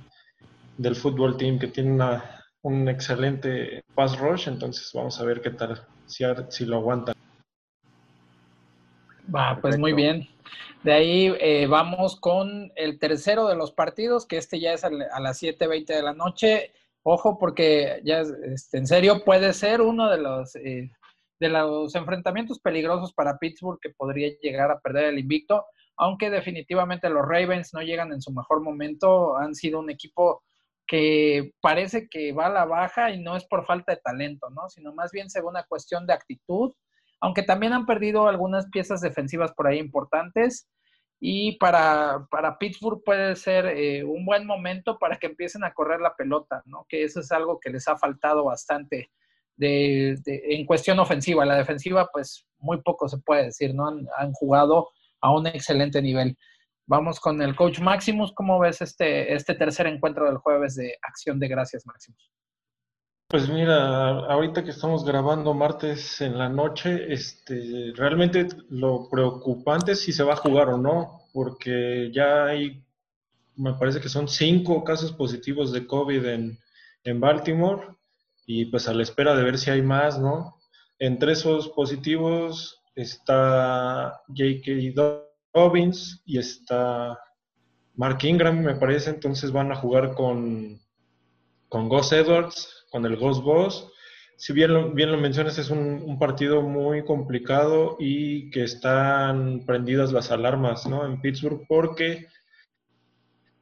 del 0.77 0.95
fútbol 0.95 1.37
team 1.37 1.59
que 1.59 1.67
tiene 1.67 1.91
una, 1.91 2.38
un 2.61 2.87
excelente 2.89 3.83
pass 3.95 4.17
rush, 4.19 4.47
entonces 4.47 4.91
vamos 4.93 5.19
a 5.19 5.25
ver 5.25 5.41
qué 5.41 5.51
tal, 5.51 5.85
si, 6.05 6.23
si 6.49 6.65
lo 6.65 6.77
aguantan. 6.77 7.15
Va, 9.33 9.59
pues 9.61 9.77
muy 9.77 9.93
bien. 9.93 10.27
De 10.83 10.93
ahí 10.93 11.33
eh, 11.39 11.67
vamos 11.67 12.19
con 12.19 12.71
el 12.75 12.99
tercero 12.99 13.47
de 13.47 13.55
los 13.55 13.71
partidos, 13.71 14.25
que 14.25 14.37
este 14.37 14.59
ya 14.59 14.73
es 14.73 14.83
a 14.83 14.89
las 14.89 15.41
7.20 15.41 15.85
de 15.85 16.03
la 16.03 16.13
noche. 16.13 16.73
Ojo, 17.03 17.37
porque 17.37 18.01
ya 18.03 18.21
este, 18.21 18.77
en 18.77 18.87
serio 18.87 19.23
puede 19.23 19.53
ser 19.53 19.81
uno 19.81 20.09
de 20.09 20.17
los, 20.17 20.55
eh, 20.55 20.89
de 21.39 21.49
los 21.49 21.95
enfrentamientos 21.95 22.59
peligrosos 22.59 23.13
para 23.13 23.37
Pittsburgh 23.37 23.79
que 23.81 23.89
podría 23.89 24.29
llegar 24.41 24.71
a 24.71 24.79
perder 24.79 25.05
el 25.05 25.19
invicto, 25.19 25.65
aunque 25.97 26.29
definitivamente 26.29 27.09
los 27.09 27.25
Ravens 27.25 27.73
no 27.73 27.81
llegan 27.81 28.13
en 28.13 28.21
su 28.21 28.31
mejor 28.31 28.61
momento, 28.61 29.37
han 29.37 29.55
sido 29.55 29.79
un 29.79 29.89
equipo 29.89 30.43
que 30.89 31.51
parece 31.61 32.09
que 32.09 32.33
va 32.33 32.47
a 32.47 32.49
la 32.49 32.65
baja 32.65 33.11
y 33.11 33.21
no 33.21 33.37
es 33.37 33.45
por 33.45 33.65
falta 33.67 33.93
de 33.93 34.01
talento, 34.03 34.49
¿no? 34.49 34.67
Sino 34.69 34.91
más 34.91 35.11
bien 35.11 35.29
según 35.29 35.51
una 35.51 35.63
cuestión 35.63 36.07
de 36.07 36.13
actitud, 36.13 36.73
aunque 37.21 37.43
también 37.43 37.73
han 37.73 37.85
perdido 37.85 38.27
algunas 38.27 38.67
piezas 38.71 38.99
defensivas 38.99 39.53
por 39.53 39.67
ahí 39.67 39.77
importantes. 39.77 40.67
Y 41.21 41.57
para, 41.57 42.25
para 42.31 42.57
Pittsburgh 42.57 43.03
puede 43.03 43.35
ser 43.35 43.67
eh, 43.67 44.03
un 44.03 44.25
buen 44.25 44.47
momento 44.47 44.97
para 44.97 45.17
que 45.17 45.27
empiecen 45.27 45.63
a 45.63 45.73
correr 45.73 46.01
la 46.01 46.15
pelota, 46.15 46.63
¿no? 46.65 46.87
Que 46.89 47.03
eso 47.03 47.19
es 47.19 47.31
algo 47.31 47.59
que 47.59 47.69
les 47.69 47.87
ha 47.87 47.95
faltado 47.95 48.45
bastante 48.45 49.11
de, 49.55 50.17
en 50.25 50.65
cuestión 50.65 50.97
ofensiva. 50.97 51.45
La 51.45 51.57
defensiva, 51.57 52.09
pues 52.11 52.47
muy 52.57 52.81
poco 52.81 53.07
se 53.07 53.19
puede 53.19 53.45
decir, 53.45 53.75
¿no? 53.75 53.87
Han, 53.87 54.07
han 54.17 54.31
jugado 54.31 54.89
a 55.21 55.31
un 55.31 55.45
excelente 55.45 56.01
nivel. 56.01 56.35
Vamos 56.89 57.19
con 57.19 57.39
el 57.43 57.55
coach 57.55 57.79
Maximus. 57.81 58.33
¿Cómo 58.33 58.57
ves 58.57 58.81
este, 58.81 59.31
este 59.31 59.53
tercer 59.53 59.85
encuentro 59.85 60.25
del 60.25 60.37
jueves 60.37 60.73
de 60.73 60.97
Acción 61.03 61.39
de 61.39 61.47
Gracias, 61.47 61.85
Maximus? 61.85 62.31
Pues 63.27 63.47
mira, 63.47 64.25
ahorita 64.25 64.63
que 64.63 64.71
estamos 64.71 65.05
grabando 65.05 65.53
martes 65.53 66.19
en 66.19 66.35
la 66.35 66.49
noche, 66.49 67.13
este, 67.13 67.93
realmente 67.95 68.47
lo 68.71 69.07
preocupante 69.07 69.91
es 69.91 70.01
si 70.01 70.11
se 70.11 70.23
va 70.23 70.33
a 70.33 70.37
jugar 70.37 70.69
o 70.69 70.79
no, 70.79 71.27
porque 71.31 72.09
ya 72.11 72.45
hay, 72.45 72.83
me 73.55 73.75
parece 73.75 74.01
que 74.01 74.09
son 74.09 74.27
cinco 74.27 74.83
casos 74.83 75.11
positivos 75.11 75.71
de 75.71 75.85
COVID 75.85 76.25
en, 76.25 76.57
en 77.03 77.19
Baltimore 77.19 77.85
y 78.47 78.65
pues 78.65 78.87
a 78.87 78.95
la 78.95 79.03
espera 79.03 79.35
de 79.35 79.43
ver 79.43 79.59
si 79.59 79.69
hay 79.69 79.83
más, 79.83 80.19
¿no? 80.19 80.55
Entre 80.97 81.33
esos 81.33 81.69
positivos 81.69 82.81
está 82.95 84.23
J.K. 84.29 85.28
Robbins 85.53 86.21
y 86.25 86.37
está 86.37 87.19
Mark 87.95 88.19
Ingram, 88.23 88.61
me 88.61 88.75
parece, 88.75 89.09
entonces 89.09 89.51
van 89.51 89.71
a 89.71 89.75
jugar 89.75 90.13
con, 90.13 90.79
con 91.67 91.85
Edwards, 91.85 92.85
con 92.91 93.05
el 93.05 93.17
Ghost 93.17 93.43
Boss. 93.43 93.91
Si 94.37 94.53
bien 94.53 94.73
lo, 94.73 94.91
bien 94.93 95.11
lo 95.11 95.17
mencionas, 95.17 95.57
es 95.57 95.69
un, 95.69 96.17
partido 96.17 96.61
muy 96.61 97.03
complicado 97.03 97.97
y 97.99 98.49
que 98.51 98.63
están 98.63 99.65
prendidas 99.65 100.13
las 100.13 100.31
alarmas 100.31 100.87
¿no? 100.87 101.05
en 101.05 101.19
Pittsburgh 101.19 101.65
porque, 101.67 102.27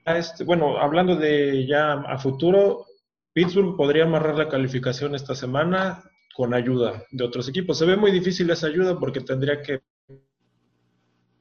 este, 0.06 0.44
bueno, 0.44 0.78
hablando 0.78 1.16
de 1.16 1.66
ya 1.66 1.94
a 1.94 2.18
futuro, 2.20 2.86
Pittsburgh 3.34 3.76
podría 3.76 4.04
amarrar 4.04 4.38
la 4.38 4.50
calificación 4.50 5.16
esta 5.16 5.34
semana 5.34 6.04
con 6.36 6.54
ayuda 6.54 7.04
de 7.10 7.24
otros 7.24 7.50
equipos. 7.50 7.80
Se 7.80 7.86
ve 7.86 7.98
muy 7.98 8.12
difícil 8.12 8.50
esa 8.52 8.68
ayuda 8.68 9.00
porque 9.00 9.22
tendría 9.22 9.64
que 9.64 9.82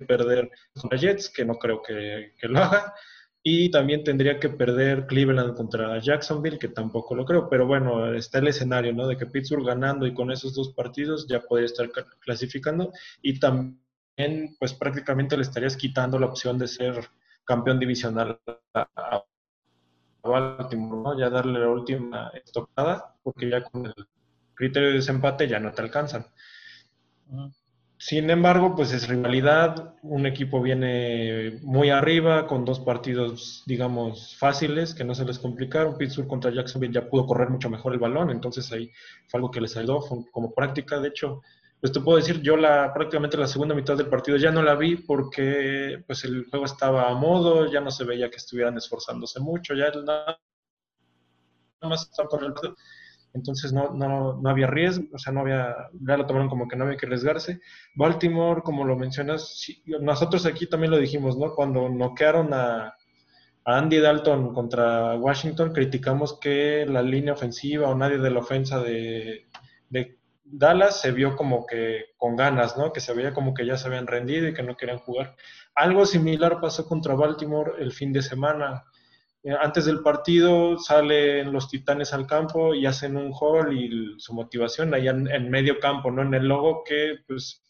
perder 0.07 0.51
contra 0.75 0.99
Jets, 0.99 1.31
que 1.31 1.45
no 1.45 1.55
creo 1.55 1.83
que, 1.83 2.33
lo 2.43 2.59
haga. 2.59 2.95
Y 3.43 3.71
también 3.71 4.03
tendría 4.03 4.41
que 4.41 4.49
perder 4.49 5.07
Cleveland 5.07 5.55
contra 5.57 5.99
Jacksonville, 6.01 6.59
que 6.59 6.69
tampoco 6.69 7.15
lo 7.15 7.25
creo. 7.25 7.49
Pero 7.49 7.67
bueno, 7.67 8.13
está 8.15 8.39
el 8.39 8.49
escenario, 8.49 8.93
¿no? 8.93 9.07
De 9.07 9.17
que 9.17 9.27
Pittsburgh 9.27 9.65
ganando 9.65 10.07
y 10.07 10.15
con 10.15 10.33
esos 10.33 10.55
dos 10.55 10.73
partidos 10.73 11.29
ya 11.29 11.41
podría 11.41 11.67
estar 11.67 11.89
clasificando. 12.21 12.93
Y 13.23 13.39
también, 13.39 14.57
pues 14.59 14.75
prácticamente 14.75 15.37
le 15.37 15.43
estarías 15.43 15.77
quitando 15.77 16.19
la 16.19 16.27
opción 16.27 16.59
de 16.59 16.67
ser 16.67 17.09
campeón 17.45 17.79
divisional 17.79 18.41
a 18.75 19.23
Baltimore, 20.29 21.03
¿no? 21.03 21.19
Ya 21.19 21.31
darle 21.31 21.61
la 21.61 21.69
última 21.69 22.31
estocada, 22.35 23.15
porque 23.23 23.49
ya 23.49 23.63
con 23.63 23.87
el 23.87 23.95
criterio 24.55 24.89
de 24.89 24.95
desempate 24.97 25.49
ya 25.49 25.61
no 25.61 25.73
te 25.73 25.83
alcanzan. 25.83 26.27
Sin 28.09 28.31
embargo, 28.31 28.77
pues 28.77 28.93
es 28.93 29.09
rivalidad, 29.09 29.97
un 30.03 30.27
equipo 30.27 30.63
viene 30.63 31.59
muy 31.63 31.91
arriba 31.91 32.47
con 32.47 32.65
dos 32.65 32.79
partidos, 32.79 33.65
digamos, 33.67 34.37
fáciles, 34.37 34.95
que 34.95 35.03
no 35.03 35.13
se 35.13 35.25
les 35.25 35.41
complicaron. 35.41 35.99
Pittsburgh 35.99 36.29
contra 36.29 36.53
Jacksonville 36.53 36.95
ya 36.95 37.11
pudo 37.11 37.27
correr 37.27 37.51
mucho 37.51 37.69
mejor 37.69 37.95
el 37.95 37.99
balón, 37.99 38.31
entonces 38.31 38.71
ahí 38.71 38.93
fue 39.27 39.39
algo 39.39 39.51
que 39.51 39.61
les 39.61 39.77
ayudó 39.77 40.05
como 40.31 40.55
práctica. 40.55 41.01
De 41.01 41.09
hecho, 41.09 41.43
pues 41.81 41.93
te 41.93 41.99
puedo 41.99 42.19
decir, 42.19 42.41
yo 42.43 42.57
la 42.57 42.95
prácticamente 42.95 43.37
la 43.39 43.49
segunda 43.49 43.75
mitad 43.75 43.97
del 43.97 44.07
partido 44.07 44.37
ya 44.37 44.53
no 44.53 44.63
la 44.63 44.77
vi 44.77 44.99
porque 44.99 46.05
pues 46.07 46.23
el 46.23 46.45
juego 46.49 46.65
estaba 46.65 47.11
a 47.11 47.15
modo, 47.15 47.69
ya 47.73 47.81
no 47.81 47.91
se 47.91 48.05
veía 48.05 48.31
que 48.31 48.37
estuvieran 48.37 48.77
esforzándose 48.77 49.41
mucho, 49.41 49.75
ya 49.75 49.91
nada 49.91 50.39
más 51.83 52.03
estaba 52.09 52.29
corriendo 52.29 52.77
entonces 53.33 53.73
no, 53.73 53.91
no, 53.93 54.41
no, 54.41 54.49
había 54.49 54.67
riesgo, 54.67 55.05
o 55.13 55.19
sea, 55.19 55.33
no 55.33 55.41
había, 55.41 55.75
ya 55.93 56.17
lo 56.17 56.27
tomaron 56.27 56.49
como 56.49 56.69
que 56.69 56.77
no 56.77 56.85
había 56.85 56.97
que 56.97 57.07
arriesgarse. 57.07 57.61
Baltimore, 57.95 58.63
como 58.63 58.85
lo 58.85 58.97
mencionas, 58.97 59.67
nosotros 60.01 60.47
aquí 60.47 60.67
también 60.67 60.91
lo 60.91 60.99
dijimos, 60.99 61.37
¿no? 61.37 61.55
Cuando 61.55 61.89
noquearon 61.89 62.55
a, 62.55 62.87
a, 63.65 63.79
Andy 63.79 63.99
Dalton 63.99 64.55
contra 64.55 65.17
Washington, 65.17 65.73
criticamos 65.73 66.39
que 66.41 66.87
la 66.89 67.03
línea 67.03 67.35
ofensiva 67.35 67.89
o 67.89 67.95
nadie 67.95 68.19
de 68.19 68.31
la 68.31 68.41
ofensa 68.41 68.81
de, 68.81 69.47
de 69.91 70.19
Dallas 70.49 71.01
se 71.01 71.11
vio 71.11 71.37
como 71.37 71.67
que 71.67 72.05
con 72.17 72.37
ganas, 72.37 72.79
¿no? 72.79 72.93
Que 72.93 73.01
se 73.01 73.13
veía 73.13 73.35
como 73.35 73.53
que 73.53 73.67
ya 73.67 73.77
se 73.77 73.89
habían 73.89 74.07
rendido 74.07 74.49
y 74.49 74.55
que 74.55 74.63
no 74.63 74.77
querían 74.77 74.99
jugar. 74.99 75.35
Algo 75.75 76.07
similar 76.07 76.61
pasó 76.61 76.87
contra 76.87 77.15
Baltimore 77.15 77.73
el 77.79 77.93
fin 77.93 78.13
de 78.13 78.23
semana. 78.23 78.85
Eh, 79.47 79.55
antes 79.61 79.85
del 79.85 80.03
partido 80.03 80.77
salen 80.77 81.53
los 81.53 81.69
titanes 81.69 82.13
al 82.13 82.27
campo 82.27 82.75
y 82.75 82.85
hacen 82.85 83.17
un 83.17 83.33
hall 83.33 83.73
y 83.79 84.19
su 84.19 84.35
motivación 84.35 84.93
allá 84.93 85.13
en, 85.13 85.51
medio 85.51 85.79
campo, 85.79 86.11
no 86.11 86.23
en 86.23 86.35
el 86.35 86.49
logo, 86.49 86.83
que 86.85 87.19
pues 87.29 87.63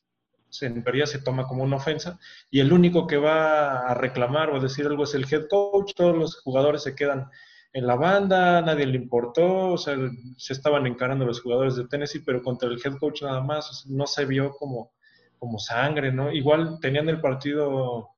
en 0.62 0.82
teoría 0.82 1.06
se 1.06 1.20
toma 1.20 1.46
como 1.46 1.64
una 1.64 1.76
ofensa, 1.76 2.18
y 2.50 2.60
el 2.60 2.72
único 2.72 3.06
que 3.06 3.18
va 3.18 3.90
a 3.90 3.92
reclamar 3.92 4.48
o 4.48 4.56
a 4.56 4.60
decir 4.60 4.86
algo 4.86 5.04
es 5.04 5.14
el 5.14 5.26
head 5.30 5.48
coach, 5.50 5.92
todos 5.94 6.16
los 6.16 6.40
jugadores 6.40 6.82
se 6.82 6.94
quedan 6.94 7.28
en 7.74 7.86
la 7.86 7.96
banda, 7.96 8.62
nadie 8.62 8.86
le 8.86 8.96
importó, 8.96 9.72
o 9.72 9.76
sea, 9.76 9.98
se 10.38 10.54
estaban 10.54 10.86
encarando 10.86 11.26
los 11.26 11.42
jugadores 11.42 11.76
de 11.76 11.86
Tennessee, 11.88 12.22
pero 12.24 12.42
contra 12.42 12.70
el 12.70 12.80
head 12.82 12.96
coach 12.98 13.20
nada 13.22 13.42
más, 13.42 13.84
no 13.86 14.06
se 14.06 14.24
vio 14.24 14.52
como, 14.52 14.92
como 15.38 15.58
sangre, 15.58 16.10
¿no? 16.10 16.32
Igual 16.32 16.78
tenían 16.80 17.10
el 17.10 17.20
partido, 17.20 18.08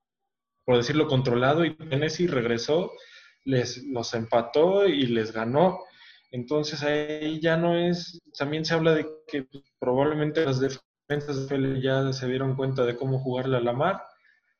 por 0.64 0.76
decirlo, 0.76 1.08
controlado 1.08 1.64
y 1.64 1.74
Tennessee 1.74 2.28
regresó 2.28 2.92
les 3.44 3.84
los 3.84 4.14
empató 4.14 4.86
y 4.86 5.06
les 5.06 5.32
ganó. 5.32 5.80
Entonces 6.30 6.82
ahí 6.82 7.40
ya 7.40 7.56
no 7.56 7.76
es, 7.78 8.20
también 8.38 8.64
se 8.64 8.74
habla 8.74 8.94
de 8.94 9.06
que 9.26 9.46
probablemente 9.78 10.44
las 10.44 10.60
defensas 10.60 11.48
de 11.48 11.80
ya 11.80 12.12
se 12.12 12.28
dieron 12.28 12.54
cuenta 12.54 12.84
de 12.84 12.96
cómo 12.96 13.18
jugarle 13.18 13.56
a 13.56 13.60
la 13.60 13.72
mar. 13.72 14.02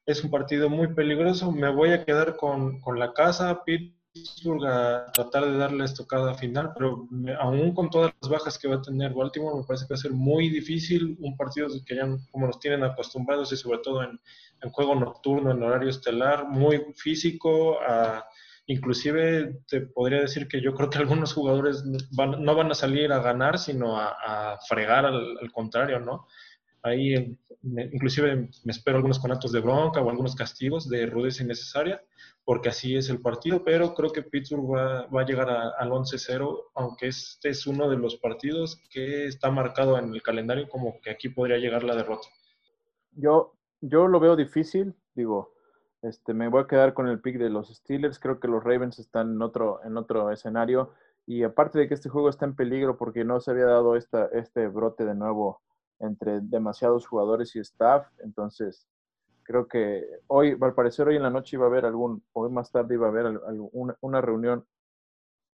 Es 0.07 0.25
un 0.25 0.31
partido 0.31 0.71
muy 0.71 0.95
peligroso. 0.95 1.53
Me 1.53 1.71
voy 1.71 1.91
a 1.91 2.05
quedar 2.05 2.37
con, 2.37 2.81
la 2.97 3.13
casa, 3.13 3.63
Pittsburgh 3.65 4.65
a 4.65 5.13
tratar 5.13 5.45
de 5.45 5.59
darle 5.59 5.85
estocada 5.85 6.33
final, 6.35 6.73
pero 6.73 7.07
aún 7.39 7.75
con 7.75 7.91
todas 7.91 8.15
las 8.23 8.31
bajas 8.31 8.59
que 8.59 8.69
va 8.69 8.77
a 8.77 8.83
tener 8.83 9.13
Baltimore, 9.13 9.59
me 9.59 9.67
parece 9.67 9.87
que 9.87 9.93
va 9.93 9.99
a 9.99 10.03
ser 10.03 10.13
muy 10.13 10.49
difícil. 10.49 11.19
Un 11.21 11.37
partido 11.37 11.69
que 11.85 11.97
ya 11.97 12.09
como 12.31 12.47
nos 12.47 12.59
tienen 12.59 12.83
acostumbrados 12.85 13.53
y 13.53 13.57
sobre 13.59 13.81
todo 13.81 14.03
en, 14.03 14.19
en 14.63 14.71
juego 14.71 14.95
nocturno, 14.95 15.51
en 15.51 15.63
horario 15.63 15.91
estelar, 15.91 16.49
muy 16.49 16.79
físico, 16.97 17.79
a 17.83 18.27
Inclusive 18.71 19.63
te 19.67 19.81
podría 19.81 20.21
decir 20.21 20.47
que 20.47 20.61
yo 20.61 20.75
creo 20.75 20.91
que 20.91 20.99
algunos 20.99 21.33
jugadores 21.33 21.85
no 21.85 22.55
van 22.55 22.71
a 22.71 22.75
salir 22.75 23.11
a 23.13 23.21
ganar, 23.21 23.59
sino 23.59 23.99
a, 23.99 24.59
fregar 24.69 25.07
al, 25.07 25.51
contrario, 25.53 26.01
¿no? 26.01 26.27
Ahí 26.83 27.39
inclusive 27.63 28.51
me 28.65 28.73
espero 28.73 28.99
algunos 28.99 29.19
conatos 29.19 29.53
de 29.53 29.61
bronca 29.61 30.03
o 30.03 30.11
algunos 30.11 30.37
castigos 30.37 30.87
de 30.87 31.07
rudeza 31.07 31.43
innecesaria, 31.43 32.03
porque 32.45 32.69
así 32.69 32.95
es 32.95 33.09
el 33.09 33.23
partido, 33.23 33.65
pero 33.65 33.95
creo 33.95 34.13
que 34.13 34.23
Pittsburgh 34.23 34.71
va, 34.71 35.21
a 35.21 35.25
llegar 35.25 35.49
al 35.49 35.89
11-0, 35.89 36.65
aunque 36.75 37.07
este 37.07 37.49
es 37.49 37.67
uno 37.67 37.89
de 37.89 37.97
los 37.97 38.17
partidos 38.17 38.83
que 38.91 39.25
está 39.29 39.51
marcado 39.51 39.99
en 39.99 40.13
el 40.13 40.23
calendario 40.23 40.69
como 40.69 41.01
que 41.01 41.09
aquí 41.09 41.31
podría 41.31 41.57
llegar 41.57 41.85
la 41.85 41.97
derrota. 41.97 42.29
Yo, 43.13 43.55
yo 43.81 44.09
lo 44.09 44.21
veo 44.21 44.37
difícil, 44.37 44.95
digo, 45.15 45.55
este, 46.03 46.35
me 46.35 46.49
voy 46.49 46.63
a 46.63 46.67
quedar 46.67 46.95
con 46.95 47.09
el 47.09 47.21
pick 47.21 47.39
de 47.39 47.51
los 47.51 47.69
Steelers. 47.75 48.19
Creo 48.19 48.41
que 48.41 48.49
los 48.49 48.63
Ravens 48.63 48.99
están 48.99 49.33
en 49.33 49.43
otro, 49.43 49.81
en 49.85 49.97
otro 49.97 50.31
escenario. 50.31 50.93
Y 51.27 51.43
aparte 51.43 51.79
de 51.79 51.89
que 51.89 51.95
este 51.95 52.09
juego 52.09 52.29
está 52.29 52.47
en 52.47 52.55
peligro 52.57 52.97
porque 52.97 53.25
no 53.25 53.41
se 53.41 53.51
había 53.51 53.67
dado 53.67 53.97
esta, 53.97 54.27
este 54.27 54.69
brote 54.69 55.05
de 55.05 55.15
nuevo 55.15 55.61
entre 56.01 56.41
demasiados 56.41 57.07
jugadores 57.07 57.55
y 57.57 57.59
staff, 57.59 58.07
entonces 58.21 58.87
creo 59.43 59.67
que 59.67 60.07
hoy, 60.27 60.57
al 60.61 60.75
parecer 60.75 61.09
hoy 61.09 61.17
en 61.17 61.23
la 61.23 61.31
noche 61.31 61.57
iba 61.57 61.65
a 61.65 61.69
haber 61.69 61.85
algún, 61.87 62.23
hoy 62.33 62.51
más 62.51 62.71
tarde 62.71 62.95
iba 62.95 63.07
a 63.07 63.11
haber 63.11 63.27
alguna, 63.27 63.97
una 64.01 64.21
reunión 64.21 64.65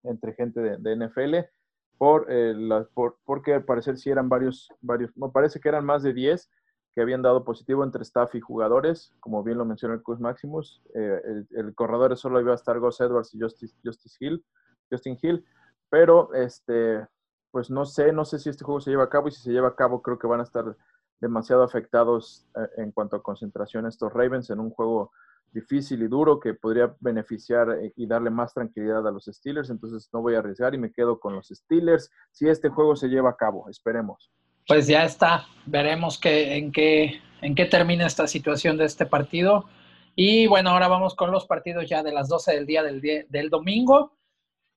entre 0.02 0.34
gente 0.34 0.60
de, 0.60 0.96
NFL, 0.96 1.48
por, 1.96 2.26
eh, 2.28 2.54
por, 2.92 3.16
porque 3.24 3.54
al 3.54 3.64
parecer 3.64 3.96
sí 3.96 4.10
eran 4.10 4.28
varios, 4.28 4.68
varios, 4.80 5.16
me 5.16 5.30
parece 5.30 5.60
que 5.60 5.68
eran 5.68 5.84
más 5.84 6.02
de 6.02 6.12
10 6.12 6.50
que 6.94 7.02
habían 7.02 7.22
dado 7.22 7.44
positivo 7.44 7.82
entre 7.82 8.02
staff 8.02 8.34
y 8.34 8.40
jugadores, 8.40 9.12
como 9.20 9.42
bien 9.42 9.58
lo 9.58 9.64
mencionó 9.64 9.94
el 9.94 10.02
Cruz 10.02 10.20
Maximus. 10.20 10.80
Eh, 10.94 11.44
el, 11.50 11.74
corredor 11.74 12.16
solo 12.16 12.40
iba 12.40 12.52
a 12.52 12.54
estar 12.54 12.78
Gus 12.78 13.00
Edwards 13.00 13.34
y 13.34 13.40
Justice, 13.40 13.74
Justice 13.84 14.16
Hill, 14.20 14.44
Justin 14.90 15.18
Hill, 15.20 15.44
pero 15.90 16.32
este, 16.34 17.04
pues 17.50 17.68
no 17.68 17.84
sé, 17.84 18.12
no 18.12 18.24
sé 18.24 18.38
si 18.38 18.48
este 18.48 18.64
juego 18.64 18.80
se 18.80 18.90
lleva 18.90 19.04
a 19.04 19.08
cabo 19.08 19.28
y 19.28 19.32
si 19.32 19.42
se 19.42 19.50
lleva 19.50 19.68
a 19.68 19.74
cabo 19.74 20.02
creo 20.02 20.18
que 20.18 20.28
van 20.28 20.40
a 20.40 20.44
estar 20.44 20.76
demasiado 21.20 21.62
afectados 21.64 22.46
eh, 22.56 22.68
en 22.78 22.92
cuanto 22.92 23.16
a 23.16 23.22
concentración 23.22 23.86
estos 23.86 24.12
Ravens 24.12 24.50
en 24.50 24.60
un 24.60 24.70
juego 24.70 25.10
difícil 25.52 26.02
y 26.02 26.08
duro 26.08 26.38
que 26.40 26.54
podría 26.54 26.94
beneficiar 27.00 27.70
eh, 27.80 27.92
y 27.96 28.06
darle 28.06 28.30
más 28.30 28.52
tranquilidad 28.54 29.06
a 29.06 29.10
los 29.10 29.24
Steelers. 29.24 29.70
Entonces 29.70 30.08
no 30.12 30.20
voy 30.20 30.34
a 30.34 30.40
arriesgar 30.40 30.74
y 30.74 30.78
me 30.78 30.92
quedo 30.92 31.18
con 31.18 31.34
los 31.34 31.48
Steelers 31.48 32.10
si 32.30 32.48
este 32.48 32.68
juego 32.68 32.94
se 32.96 33.08
lleva 33.08 33.30
a 33.30 33.36
cabo. 33.36 33.68
Esperemos. 33.68 34.30
Pues 34.66 34.86
ya 34.86 35.04
está. 35.04 35.46
Veremos 35.66 36.18
en, 36.24 36.72
qué, 36.72 37.20
en 37.42 37.54
qué 37.54 37.66
termina 37.66 38.06
esta 38.06 38.26
situación 38.26 38.78
de 38.78 38.86
este 38.86 39.04
partido. 39.04 39.68
Y 40.16 40.46
bueno, 40.46 40.70
ahora 40.70 40.88
vamos 40.88 41.14
con 41.14 41.30
los 41.30 41.46
partidos 41.46 41.88
ya 41.88 42.02
de 42.02 42.12
las 42.12 42.28
12 42.28 42.54
del 42.54 42.66
día 42.66 42.82
del, 42.82 43.00
día, 43.00 43.24
del 43.28 43.50
domingo. 43.50 44.16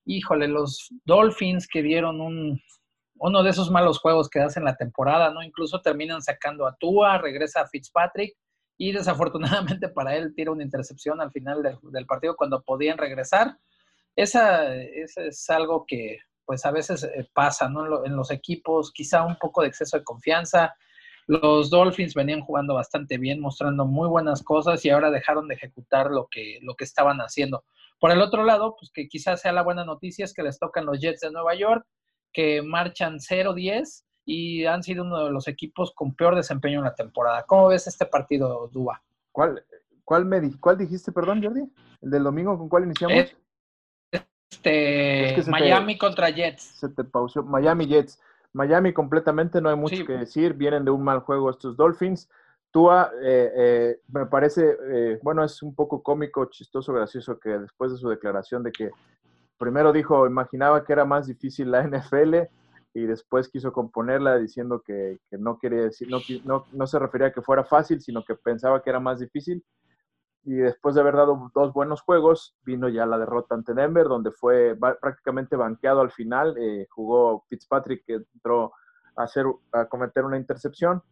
Híjole, 0.06 0.48
los 0.48 0.90
Dolphins 1.06 1.68
que 1.68 1.82
dieron 1.82 2.20
un, 2.20 2.62
uno 3.16 3.44
de 3.44 3.50
esos 3.50 3.72
malos 3.72 4.00
juegos 4.00 4.30
que 4.30 4.40
hacen 4.40 4.66
la 4.66 4.76
temporada, 4.76 5.32
¿no? 5.32 5.42
Incluso 5.42 5.82
terminan 5.82 6.22
sacando 6.22 6.68
a 6.68 6.76
Tua, 6.76 7.18
regresa 7.18 7.62
a 7.62 7.68
Fitzpatrick 7.68 8.36
y 8.78 8.92
desafortunadamente 8.92 9.90
para 9.90 10.16
él 10.16 10.34
tira 10.36 10.52
una 10.52 10.64
intercepción 10.64 11.22
al 11.22 11.32
final 11.32 11.64
del, 11.64 12.06
partido 12.06 12.36
cuando 12.36 12.62
podían 12.62 12.98
regresar. 12.98 13.58
Esa, 14.16 14.76
es 14.76 15.50
algo 15.50 15.86
que 15.88 16.20
pues 16.48 16.66
a 16.66 16.72
veces 16.72 17.04
eh, 17.04 17.30
pasa 17.34 17.68
¿no? 17.68 18.06
en 18.06 18.16
los 18.16 18.32
equipos, 18.32 18.92
quizá 18.94 19.24
un 19.24 19.36
poco 19.36 19.62
de 19.62 19.68
exceso 19.68 19.98
de 19.98 20.04
confianza. 20.06 20.74
Los 21.28 21.70
Dolphins 21.70 22.14
venían 22.14 22.40
jugando 22.40 22.74
bastante 22.74 23.18
bien, 23.18 23.42
mostrando 23.42 23.86
muy 23.86 24.08
buenas 24.08 24.42
cosas 24.42 24.84
y 24.86 24.90
ahora 24.90 25.12
dejaron 25.12 25.50
de 25.50 25.56
ejecutar 25.56 26.10
lo 26.10 26.28
que, 26.32 26.60
lo 26.62 26.76
que 26.76 26.86
estaban 26.86 27.18
haciendo. 27.18 27.66
Por 28.00 28.12
el 28.12 28.22
otro 28.22 28.46
lado, 28.46 28.78
pues 28.80 28.92
que 28.94 29.10
quizás 29.10 29.42
sea 29.42 29.52
la 29.52 29.62
buena 29.62 29.84
noticia 29.84 30.24
es 30.24 30.34
que 30.34 30.42
les 30.42 30.58
tocan 30.58 30.86
los 30.86 31.02
Jets 31.02 31.20
de 31.20 31.32
Nueva 31.32 31.54
York, 31.54 31.86
que 32.32 32.62
marchan 32.62 33.18
0-10 33.18 34.06
y 34.24 34.66
han 34.66 34.84
sido 34.84 35.04
uno 35.04 35.26
de 35.26 35.32
los 35.32 35.50
equipos 35.50 35.94
con 35.94 36.16
peor 36.16 36.36
desempeño 36.36 36.80
en 36.80 36.86
la 36.86 36.96
temporada. 36.96 37.44
¿Cómo 37.46 37.68
ves 37.68 37.88
este 37.88 38.06
partido, 38.06 38.70
Dúa? 38.72 39.04
¿Cuál, 39.34 39.66
cuál, 40.06 40.24
me, 40.24 40.58
¿Cuál 40.62 40.78
dijiste, 40.78 41.12
perdón, 41.12 41.44
Jordi? 41.44 41.64
¿El 42.02 42.10
del 42.10 42.24
domingo 42.24 42.58
con 42.58 42.70
cuál 42.70 42.86
iniciamos? 42.86 43.36
Este, 44.50 45.50
Miami 45.50 45.98
contra 45.98 46.30
Jets. 46.30 46.64
Se 46.64 46.90
te 46.90 47.04
pausó. 47.04 47.44
Miami 47.44 47.88
Jets. 47.88 48.20
Miami 48.54 48.94
completamente, 48.94 49.62
no 49.62 49.70
hay 49.70 49.76
mucho 49.76 50.06
que 50.06 50.14
decir. 50.14 50.54
Vienen 50.54 50.86
de 50.86 50.92
un 50.92 51.04
mal 51.04 51.20
juego 51.20 51.50
estos 51.50 51.76
Dolphins. 51.78 52.30
Tua, 52.72 53.12
eh, 53.24 53.52
eh, 53.56 54.00
me 54.10 54.26
parece, 54.26 54.78
eh, 54.90 55.20
bueno, 55.24 55.44
es 55.44 55.62
un 55.64 55.74
poco 55.74 56.04
cómico, 56.04 56.46
chistoso, 56.46 56.94
gracioso 56.94 57.40
que 57.40 57.50
después 57.50 57.92
de 57.92 57.98
su 57.98 58.10
declaración 58.10 58.62
de 58.62 58.72
que 58.72 58.92
primero 59.58 59.94
dijo, 59.94 60.28
imaginaba 60.28 60.84
que 60.84 60.94
era 60.94 61.06
más 61.06 61.28
difícil 61.28 61.72
la 61.72 61.82
NFL 61.88 62.48
y 62.94 63.06
después 63.06 63.50
quiso 63.50 63.72
componerla 63.72 64.38
diciendo 64.38 64.82
que, 64.86 65.18
no 65.32 65.60
quería 65.60 65.84
decir, 65.84 66.10
no, 66.10 66.66
no, 66.74 66.88
se 66.88 67.00
refería 67.00 67.28
a 67.28 67.32
que 67.32 67.42
fuera 67.42 67.64
fácil, 67.64 68.02
sino 68.02 68.24
que 68.24 68.36
pensaba 68.36 68.82
que 68.82 68.90
era 68.90 69.00
más 69.00 69.20
difícil. 69.20 69.64
Y 70.44 70.56
después 70.56 70.96
de 70.96 71.02
haber 71.02 71.16
dado 71.16 71.52
dos 71.54 71.74
buenos 71.74 72.02
juegos, 72.02 72.56
vino 72.64 72.88
ya 72.88 73.06
la 73.06 73.18
derrota 73.18 73.56
ante 73.56 73.74
Denver, 73.74 74.08
donde 74.08 74.32
fue 74.32 74.78
prácticamente 75.02 75.56
banqueado 75.56 76.02
al 76.02 76.12
final. 76.12 76.56
Eh, 76.58 76.88
jugó 76.90 77.44
Fitzpatrick, 77.50 78.06
que 78.06 78.14
entró 78.34 78.72
a, 79.16 79.24
hacer, 79.24 79.46
a 79.74 79.86
cometer 79.86 80.24
una 80.24 80.38
intercepción, 80.38 81.04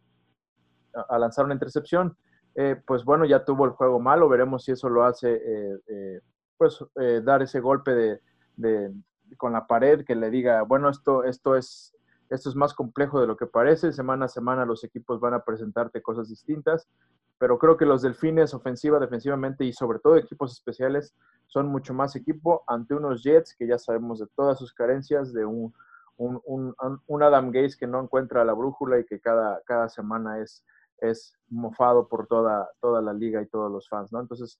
a, 1.08 1.18
lanzar 1.18 1.44
una 1.44 1.54
intercepción. 1.54 2.16
Eh, 2.54 2.80
pues 2.86 3.04
bueno, 3.04 3.26
ya 3.26 3.44
tuvo 3.44 3.66
el 3.66 3.72
juego 3.72 4.00
malo. 4.00 4.28
Veremos 4.28 4.64
si 4.64 4.72
eso 4.72 4.88
lo 4.88 5.04
hace, 5.04 5.38
eh, 5.86 6.20
pues, 6.56 6.82
dar 7.22 7.42
ese 7.42 7.60
golpe 7.60 8.20
de, 8.56 8.92
con 9.36 9.52
la 9.52 9.66
pared 9.66 10.04
que 10.04 10.14
le 10.14 10.30
diga, 10.30 10.62
bueno, 10.62 10.88
esto, 10.88 11.24
esto, 11.24 11.56
es, 11.56 11.94
esto 12.30 12.48
es 12.48 12.56
más 12.56 12.74
complejo 12.74 13.20
de 13.20 13.26
lo 13.26 13.36
que 13.36 13.46
parece, 13.46 13.92
semana 13.92 14.26
a 14.26 14.28
semana 14.28 14.64
los 14.64 14.84
equipos 14.84 15.20
van 15.20 15.34
a 15.34 15.44
presentarte 15.44 16.02
cosas 16.02 16.28
distintas, 16.28 16.88
pero 17.38 17.58
creo 17.58 17.76
que 17.76 17.84
los 17.84 18.02
delfines 18.02 18.54
ofensiva, 18.54 18.98
defensivamente 18.98 19.64
y 19.64 19.72
sobre 19.72 19.98
todo 19.98 20.16
equipos 20.16 20.52
especiales 20.52 21.14
son 21.46 21.68
mucho 21.68 21.94
más 21.94 22.16
equipo 22.16 22.64
ante 22.66 22.94
unos 22.94 23.22
Jets 23.22 23.54
que 23.56 23.66
ya 23.66 23.78
sabemos 23.78 24.18
de 24.18 24.26
todas 24.34 24.58
sus 24.58 24.72
carencias, 24.72 25.32
de 25.32 25.44
un, 25.44 25.72
un, 26.16 26.74
un, 27.06 27.22
Adam 27.22 27.50
Gaze 27.50 27.76
que 27.78 27.86
no 27.86 28.02
encuentra 28.02 28.44
la 28.44 28.54
brújula 28.54 28.98
y 28.98 29.04
que 29.04 29.20
cada, 29.20 29.60
cada 29.66 29.88
semana 29.88 30.40
es, 30.40 30.64
es 30.98 31.36
mofado 31.48 32.08
por 32.08 32.26
toda, 32.26 32.68
toda 32.80 33.02
la 33.02 33.12
liga 33.12 33.42
y 33.42 33.46
todos 33.46 33.70
los 33.70 33.88
fans, 33.88 34.12
¿no? 34.12 34.20
Entonces, 34.20 34.58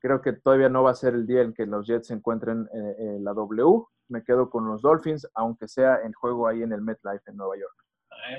creo 0.00 0.20
que 0.20 0.32
todavía 0.32 0.68
no 0.68 0.82
va 0.82 0.90
a 0.90 0.94
ser 0.94 1.14
el 1.14 1.26
día 1.26 1.42
en 1.42 1.54
que 1.54 1.66
los 1.66 1.86
Jets 1.86 2.08
se 2.08 2.14
encuentren 2.14 2.68
en 2.72 3.24
la 3.24 3.32
W, 3.32 3.84
me 4.08 4.22
quedo 4.22 4.50
con 4.50 4.66
los 4.66 4.82
Dolphins, 4.82 5.28
aunque 5.34 5.68
sea 5.68 6.00
en 6.04 6.12
juego 6.12 6.46
ahí 6.46 6.62
en 6.62 6.72
el 6.72 6.82
MetLife 6.82 7.30
en 7.30 7.36
Nueva 7.36 7.56
York. 7.56 7.84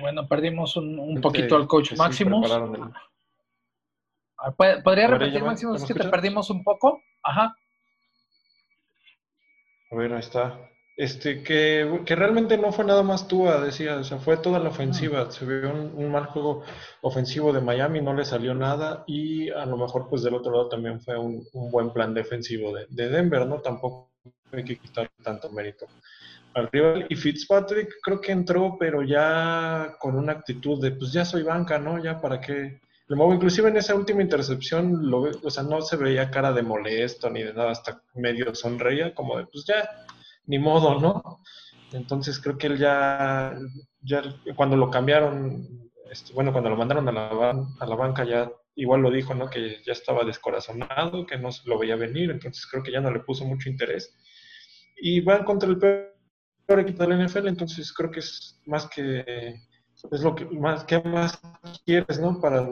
bueno, 0.02 0.28
perdimos 0.28 0.75
un, 0.78 1.19
poquito 1.21 1.56
al 1.56 1.67
coach 1.67 1.97
Maximus. 1.97 2.49
¿Podría 4.84 5.08
repetir, 5.08 5.43
Maximus, 5.43 5.86
que 5.86 5.93
te 5.93 6.08
perdimos 6.08 6.49
un 6.49 6.63
poco? 6.63 7.02
Ajá. 7.23 7.56
Bueno, 9.91 10.15
ahí 10.15 10.21
está. 10.21 10.69
Este, 10.95 11.43
que, 11.43 12.02
que, 12.06 12.15
realmente 12.15 12.58
no 12.58 12.73
fue 12.73 12.84
nada 12.84 13.04
más 13.04 13.28
Tua, 13.28 13.62
decía, 13.62 13.95
o 13.95 14.04
sea, 14.04 14.17
fue 14.17 14.38
toda 14.38 14.60
la 14.60 14.69
ofensiva. 14.69 15.32
Se 15.32 15.45
vio 15.45 15.71
un, 15.71 16.12
mal 16.12 16.25
juego 16.25 16.63
ofensivo 17.02 17.54
de 17.54 17.62
Miami, 17.62 18.02
no 18.02 18.13
le 18.13 18.25
salió 18.25 18.54
nada 18.54 19.06
y 19.08 19.49
a 19.49 19.65
lo 19.65 19.78
mejor 19.78 20.10
pues 20.10 20.23
del 20.23 20.36
otro 20.36 20.52
lado 20.52 20.67
también 20.67 20.99
fue 20.99 21.17
un, 21.17 21.47
buen 21.54 21.91
plan 21.93 22.13
defensivo 22.13 22.75
de, 22.75 22.86
de 22.89 23.10
Denver, 23.10 23.47
¿no? 23.47 23.62
Tampoco 23.62 24.12
hay 24.52 24.65
que 24.65 24.78
quitar 24.78 25.10
tanto 25.23 25.49
mérito 25.49 25.88
al 26.54 26.69
rival. 26.71 27.06
Y 27.10 27.15
Fitzpatrick 27.15 27.95
creo 28.02 28.21
que 28.21 28.32
entró, 28.32 28.78
pero 28.80 29.04
ya 29.04 29.95
con 29.99 30.15
una 30.15 30.34
actitud 30.34 30.82
de, 30.82 30.91
pues 30.91 31.12
ya 31.12 31.25
soy 31.25 31.43
banca, 31.43 31.80
¿no? 31.80 32.02
Ya 32.04 32.19
para 32.19 32.39
qué. 32.39 32.82
Lo 33.10 33.17
muevo. 33.17 33.34
Inclusive 33.34 33.69
en 33.69 33.78
esa 33.78 33.95
última 33.95 34.22
intercepción, 34.22 35.10
lo, 35.10 35.24
o 35.43 35.50
sea, 35.50 35.63
no 35.63 35.82
se 35.82 35.98
veía 35.98 36.32
cara 36.32 36.54
de 36.54 36.63
molesto 36.63 37.30
ni 37.30 37.43
de 37.43 37.54
nada, 37.54 37.72
hasta 37.72 38.02
medio 38.15 38.56
sonreía, 38.56 39.13
como 39.13 39.38
de, 39.38 39.45
pues 39.48 39.65
ya, 39.65 39.89
ni 40.45 40.58
modo, 40.58 41.00
¿no? 41.00 41.41
Entonces 41.91 42.39
creo 42.39 42.58
que 42.58 42.67
él 42.67 42.78
ya, 42.78 43.58
ya 44.02 44.22
cuando 44.56 44.78
lo 44.78 44.89
cambiaron, 44.89 45.91
este, 46.12 46.34
bueno, 46.34 46.52
cuando 46.52 46.69
lo 46.69 46.78
mandaron 46.78 47.08
a 47.10 47.12
la, 47.12 47.67
a 47.80 47.86
la 47.86 47.95
banca 47.95 48.24
ya 48.24 48.50
igual 48.76 49.02
lo 49.02 49.12
dijo, 49.12 49.34
¿no? 49.34 49.50
Que 49.50 49.82
ya 49.84 49.91
estaba 49.91 50.24
descorazonado, 50.24 51.26
que 51.26 51.38
no 51.38 51.50
lo 51.65 51.80
veía 51.80 51.95
venir, 51.95 52.32
entonces 52.32 52.65
creo 52.67 52.84
que 52.84 52.91
ya 52.91 53.02
no 53.02 53.12
le 53.12 53.19
puso 53.19 53.43
mucho 53.43 53.69
interés 53.69 54.15
y 55.02 55.22
van 55.22 55.43
contra 55.43 55.69
el 55.69 55.78
peor 55.78 56.80
equipo 56.80 57.04
de 57.04 57.10
la 57.10 57.26
NFL, 57.26 57.48
entonces 57.48 57.91
creo 57.93 58.12
que 58.12 58.19
es 58.19 58.62
más 58.65 58.88
que 58.88 59.56
es 60.12 60.22
lo 60.22 60.36
que 60.36 60.46
más 60.46 60.84
que 60.84 61.02
más 61.02 61.40
quieres, 61.86 62.20
¿no? 62.20 62.40
Para 62.40 62.68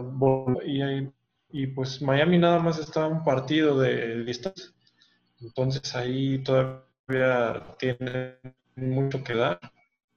y, 0.65 1.09
y 1.51 1.67
pues 1.67 2.01
Miami 2.01 2.37
nada 2.37 2.59
más 2.59 2.79
está 2.79 3.07
un 3.07 3.23
partido 3.23 3.79
de 3.79 4.23
distancia, 4.23 4.71
entonces 5.41 5.95
ahí 5.95 6.39
todavía 6.39 7.75
tiene 7.77 8.37
mucho 8.75 9.23
que 9.23 9.35
dar. 9.35 9.59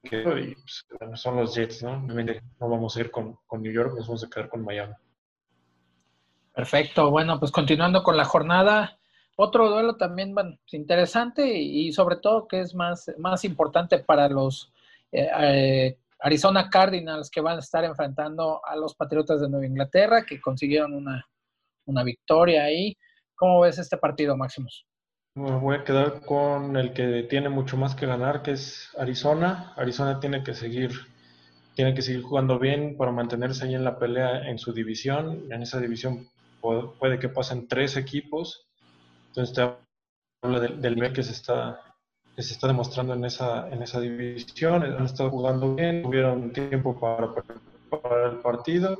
Que, 0.03 0.17
y 0.17 0.55
pues, 0.55 0.85
son 1.21 1.35
los 1.35 1.53
Jets, 1.53 1.83
¿no? 1.83 2.01
No 2.01 2.69
vamos 2.69 2.97
a 2.97 3.01
ir 3.01 3.11
con, 3.11 3.37
con 3.45 3.61
New 3.61 3.71
York, 3.71 3.93
nos 3.95 4.07
vamos 4.07 4.23
a 4.23 4.29
quedar 4.29 4.49
con 4.49 4.63
Miami. 4.63 4.95
Perfecto, 6.53 7.11
bueno, 7.11 7.39
pues 7.39 7.51
continuando 7.51 8.03
con 8.03 8.17
la 8.17 8.25
jornada, 8.25 8.99
otro 9.35 9.69
duelo 9.69 9.95
también 9.95 10.35
interesante 10.71 11.47
y, 11.47 11.93
sobre 11.93 12.17
todo 12.17 12.47
que 12.47 12.61
es 12.61 12.75
más, 12.75 13.11
más 13.17 13.45
importante 13.45 13.99
para 13.99 14.27
los 14.27 14.71
eh, 15.11 15.29
eh, 15.39 15.97
Arizona 16.21 16.69
Cardinals 16.69 17.29
que 17.29 17.41
van 17.41 17.57
a 17.57 17.59
estar 17.59 17.83
enfrentando 17.83 18.61
a 18.65 18.75
los 18.75 18.95
Patriotas 18.95 19.41
de 19.41 19.49
Nueva 19.49 19.65
Inglaterra 19.65 20.23
que 20.25 20.39
consiguieron 20.39 20.93
una, 20.93 22.03
victoria 22.03 22.63
ahí. 22.63 22.95
¿Cómo 23.35 23.61
ves 23.61 23.79
este 23.79 23.97
partido, 23.97 24.37
Máximos? 24.37 24.85
Me 25.35 25.51
voy 25.51 25.77
a 25.77 25.83
quedar 25.83 26.21
con 26.21 26.77
el 26.77 26.93
que 26.93 27.23
tiene 27.23 27.49
mucho 27.49 27.77
más 27.77 27.95
que 27.95 28.05
ganar, 28.05 28.41
que 28.43 28.51
es 28.51 28.89
Arizona. 28.97 29.73
Arizona 29.75 30.19
tiene 30.19 30.43
que 30.43 30.53
seguir, 30.53 30.91
tiene 31.75 31.93
que 31.93 32.01
seguir 32.01 32.21
jugando 32.21 32.59
bien 32.59 32.97
para 32.97 33.11
mantenerse 33.11 33.65
ahí 33.65 33.75
en 33.75 33.83
la 33.83 33.97
pelea 33.97 34.47
en 34.49 34.57
su 34.59 34.73
división. 34.73 35.47
En 35.51 35.61
esa 35.63 35.79
división 35.79 36.29
puede 36.61 37.19
que 37.19 37.29
pasen 37.29 37.67
tres 37.67 37.97
equipos 37.97 38.67
entonces 39.31 39.55
te 39.55 39.61
habla 40.43 40.59
del, 40.59 40.95
nivel 40.95 41.13
que 41.13 41.23
se 41.23 41.31
está 41.31 41.90
se 42.43 42.53
está 42.53 42.67
demostrando 42.67 43.13
en 43.13 43.25
esa 43.25 43.69
en 43.69 43.81
esa 43.81 43.99
división. 43.99 44.83
Han 44.83 45.05
estado 45.05 45.29
jugando 45.29 45.75
bien, 45.75 46.03
tuvieron 46.03 46.51
tiempo 46.51 46.99
para 46.99 47.33
preparar 47.33 48.33
el 48.33 48.39
partido 48.39 48.97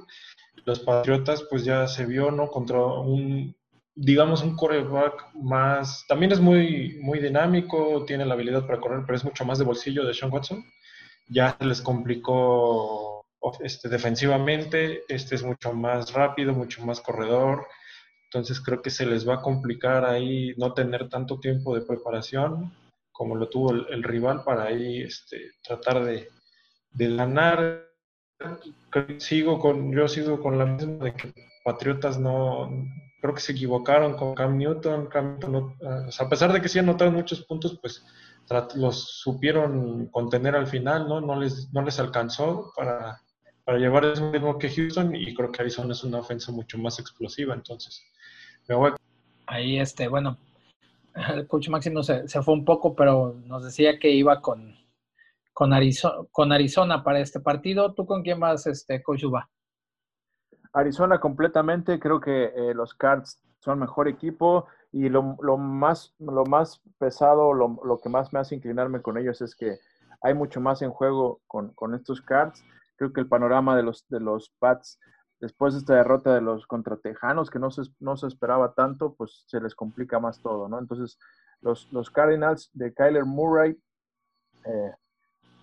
los 0.65 0.79
Patriotas, 0.79 1.43
pues 1.49 1.63
ya 1.63 1.87
se 1.87 2.05
vio, 2.05 2.31
¿no? 2.31 2.49
Contra 2.49 2.79
un, 2.83 3.55
digamos, 3.95 4.43
un 4.43 4.55
coreback 4.55 5.33
más, 5.33 6.05
también 6.07 6.31
es 6.31 6.39
muy, 6.39 6.99
muy 7.01 7.19
dinámico, 7.19 8.03
tiene 8.05 8.25
la 8.25 8.33
habilidad 8.33 8.65
para 8.65 8.79
correr, 8.79 9.03
pero 9.05 9.17
es 9.17 9.23
mucho 9.23 9.45
más 9.45 9.59
de 9.59 9.65
bolsillo 9.65 10.05
de 10.05 10.13
Sean 10.13 10.31
Watson. 10.31 10.63
Ya 11.29 11.55
se 11.59 11.65
les 11.65 11.81
complicó 11.81 13.25
este, 13.61 13.89
defensivamente, 13.89 15.03
este 15.07 15.35
es 15.35 15.43
mucho 15.43 15.73
más 15.73 16.13
rápido, 16.13 16.53
mucho 16.53 16.85
más 16.85 17.01
corredor, 17.01 17.67
entonces 18.25 18.61
creo 18.61 18.81
que 18.81 18.89
se 18.89 19.05
les 19.05 19.27
va 19.27 19.35
a 19.35 19.41
complicar 19.41 20.05
ahí 20.05 20.53
no 20.57 20.73
tener 20.73 21.09
tanto 21.09 21.39
tiempo 21.39 21.75
de 21.75 21.81
preparación 21.81 22.73
como 23.21 23.35
lo 23.35 23.49
tuvo 23.49 23.69
el, 23.69 24.01
rival 24.01 24.43
para 24.43 24.63
ahí 24.63 25.03
este, 25.03 25.51
tratar 25.61 26.03
de, 26.03 26.27
de 26.89 27.15
ganar. 27.15 27.85
Sigo 29.19 29.59
con, 29.59 29.91
yo 29.91 30.07
sigo 30.07 30.41
con 30.41 30.57
la 30.57 30.65
misma 30.65 31.05
de 31.05 31.13
que 31.13 31.31
Patriotas 31.63 32.17
no, 32.17 32.67
creo 33.21 33.35
que 33.35 33.41
se 33.41 33.51
equivocaron 33.51 34.15
con 34.17 34.33
Cam 34.33 34.57
Newton. 34.57 35.05
Cam 35.05 35.37
a 36.19 36.29
pesar 36.29 36.51
de 36.51 36.61
que 36.61 36.67
sí 36.67 36.79
anotaron 36.79 37.13
muchos 37.13 37.45
puntos, 37.45 37.77
pues 37.79 38.03
los 38.73 39.19
supieron 39.19 40.07
contener 40.07 40.55
al 40.55 40.65
final, 40.65 41.07
¿no? 41.07 41.21
No 41.21 41.39
les, 41.39 41.71
no 41.71 41.83
les 41.83 41.99
alcanzó 41.99 42.73
para, 42.75 43.21
para 43.65 43.77
llevar 43.77 44.03
el 44.03 44.31
mismo 44.31 44.57
que 44.57 44.71
Houston 44.71 45.15
y 45.15 45.35
creo 45.35 45.51
que 45.51 45.61
Arizona 45.61 45.91
es 45.91 46.03
una 46.03 46.17
ofensa 46.17 46.51
mucho 46.51 46.79
más 46.79 46.97
explosiva, 46.97 47.53
entonces 47.53 48.03
me 48.67 48.73
voy 48.73 48.93
Ahí, 49.45 49.77
este, 49.77 50.07
bueno, 50.07 50.39
el 51.15 51.47
coach 51.47 51.69
Máximo 51.69 52.03
se, 52.03 52.27
se, 52.27 52.41
fue 52.41 52.53
un 52.53 52.65
poco, 52.65 52.95
pero 52.95 53.35
nos 53.45 53.63
decía 53.63 53.99
que 53.99 54.09
iba 54.09 54.41
con, 54.41 54.75
con, 55.53 55.73
Arizona, 55.73 56.27
con 56.31 56.51
Arizona 56.51 57.03
para 57.03 57.19
este 57.19 57.39
partido. 57.39 57.93
¿Tú 57.93 58.05
con 58.05 58.23
quién 58.23 58.39
vas, 58.39 58.67
este, 58.67 59.01
coach 59.01 59.23
Uba? 59.23 59.49
Arizona 60.73 61.19
completamente, 61.19 61.99
creo 61.99 62.21
que 62.21 62.45
eh, 62.45 62.73
los 62.73 62.93
Cards 62.93 63.41
son 63.59 63.79
mejor 63.79 64.07
equipo 64.07 64.67
y 64.91 65.09
lo, 65.09 65.37
lo 65.41 65.57
más, 65.57 66.13
lo 66.19 66.45
más 66.45 66.81
pesado, 66.97 67.53
lo, 67.53 67.79
lo, 67.83 67.99
que 67.99 68.09
más 68.09 68.31
me 68.31 68.39
hace 68.39 68.55
inclinarme 68.55 69.01
con 69.01 69.17
ellos 69.17 69.41
es 69.41 69.55
que 69.55 69.77
hay 70.21 70.33
mucho 70.33 70.61
más 70.61 70.81
en 70.81 70.91
juego 70.91 71.41
con, 71.47 71.73
con 71.73 71.93
estos 71.93 72.21
Cards. 72.21 72.63
Creo 72.95 73.11
que 73.11 73.21
el 73.21 73.27
panorama 73.27 73.75
de 73.75 73.83
los, 73.83 74.07
de 74.09 74.19
los 74.19 74.49
Pats 74.59 74.99
después 75.41 75.73
de 75.73 75.79
esta 75.79 75.95
derrota 75.95 76.33
de 76.33 76.41
los 76.41 76.67
contra 76.67 76.97
Tejanos, 76.97 77.49
que 77.49 77.59
no 77.59 77.71
se, 77.71 77.81
no 77.99 78.15
se 78.15 78.27
esperaba 78.27 78.73
tanto, 78.73 79.15
pues 79.15 79.43
se 79.47 79.59
les 79.59 79.75
complica 79.75 80.19
más 80.19 80.39
todo, 80.39 80.69
¿no? 80.69 80.79
Entonces, 80.79 81.19
los, 81.61 81.91
los 81.91 82.09
Cardinals 82.11 82.69
de 82.73 82.93
Kyler 82.93 83.25
Murray, 83.25 83.77
eh, 84.65 84.91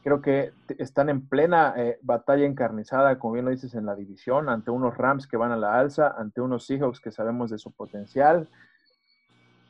creo 0.03 0.21
que 0.21 0.53
están 0.79 1.09
en 1.09 1.29
plena 1.29 1.75
eh, 1.77 1.99
batalla 2.03 2.45
encarnizada, 2.45 3.19
como 3.19 3.35
bien 3.35 3.45
lo 3.45 3.53
dices, 3.53 3.75
en 3.75 3.87
la 3.87 3.95
división, 3.95 4.49
ante 4.49 4.73
unos 4.73 4.97
Rams 4.97 5.29
que 5.29 5.37
van 5.37 5.53
a 5.53 5.57
la 5.57 5.79
alza, 5.79 6.15
ante 6.19 6.41
unos 6.41 6.67
Seahawks 6.67 7.01
que 7.01 7.13
sabemos 7.13 7.51
de 7.51 7.59
su 7.59 7.73
potencial. 7.73 8.49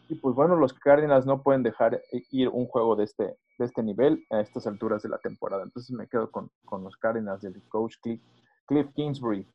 Y 0.09 0.15
pues 0.15 0.35
bueno, 0.35 0.57
los 0.57 0.73
Cardinals 0.73 1.27
no 1.27 1.43
pueden 1.43 1.63
dejar 1.63 2.01
ir 2.31 2.49
un 2.49 2.67
juego 2.67 2.97
de 2.97 3.05
este, 3.05 3.37
de 3.59 3.65
este 3.67 3.83
nivel 3.83 4.25
a 4.31 4.41
estas 4.41 4.67
alturas 4.67 5.03
de 5.03 5.11
la 5.11 5.19
temporada. 5.19 5.63
Entonces 5.65 5.95
me 5.95 6.09
quedo 6.09 6.31
con, 6.31 6.51
con 6.65 6.83
los 6.83 6.97
Cardinals 6.97 7.43
del 7.43 7.63
coach 7.69 7.97
Cliff 8.67 8.89
Kingsbury. 8.95 9.47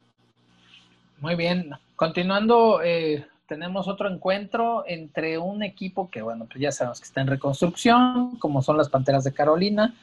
Muy 1.24 1.36
bien. 1.36 1.72
Continuando, 1.96 2.82
eh, 2.84 3.26
tenemos 3.48 3.88
otro 3.88 4.12
encuentro 4.12 4.84
entre 4.86 5.38
un 5.38 5.64
equipo 5.64 6.10
que, 6.12 6.22
bueno, 6.22 6.48
pues 6.48 6.60
ya 6.60 6.74
sabemos 6.74 7.00
que 7.00 7.06
está 7.06 7.22
en 7.22 7.28
reconstrucción, 7.28 8.38
como 8.40 8.62
son 8.62 8.76
las 8.76 8.90
Panteras 8.90 9.24
de 9.24 9.34
Carolina, 9.34 9.96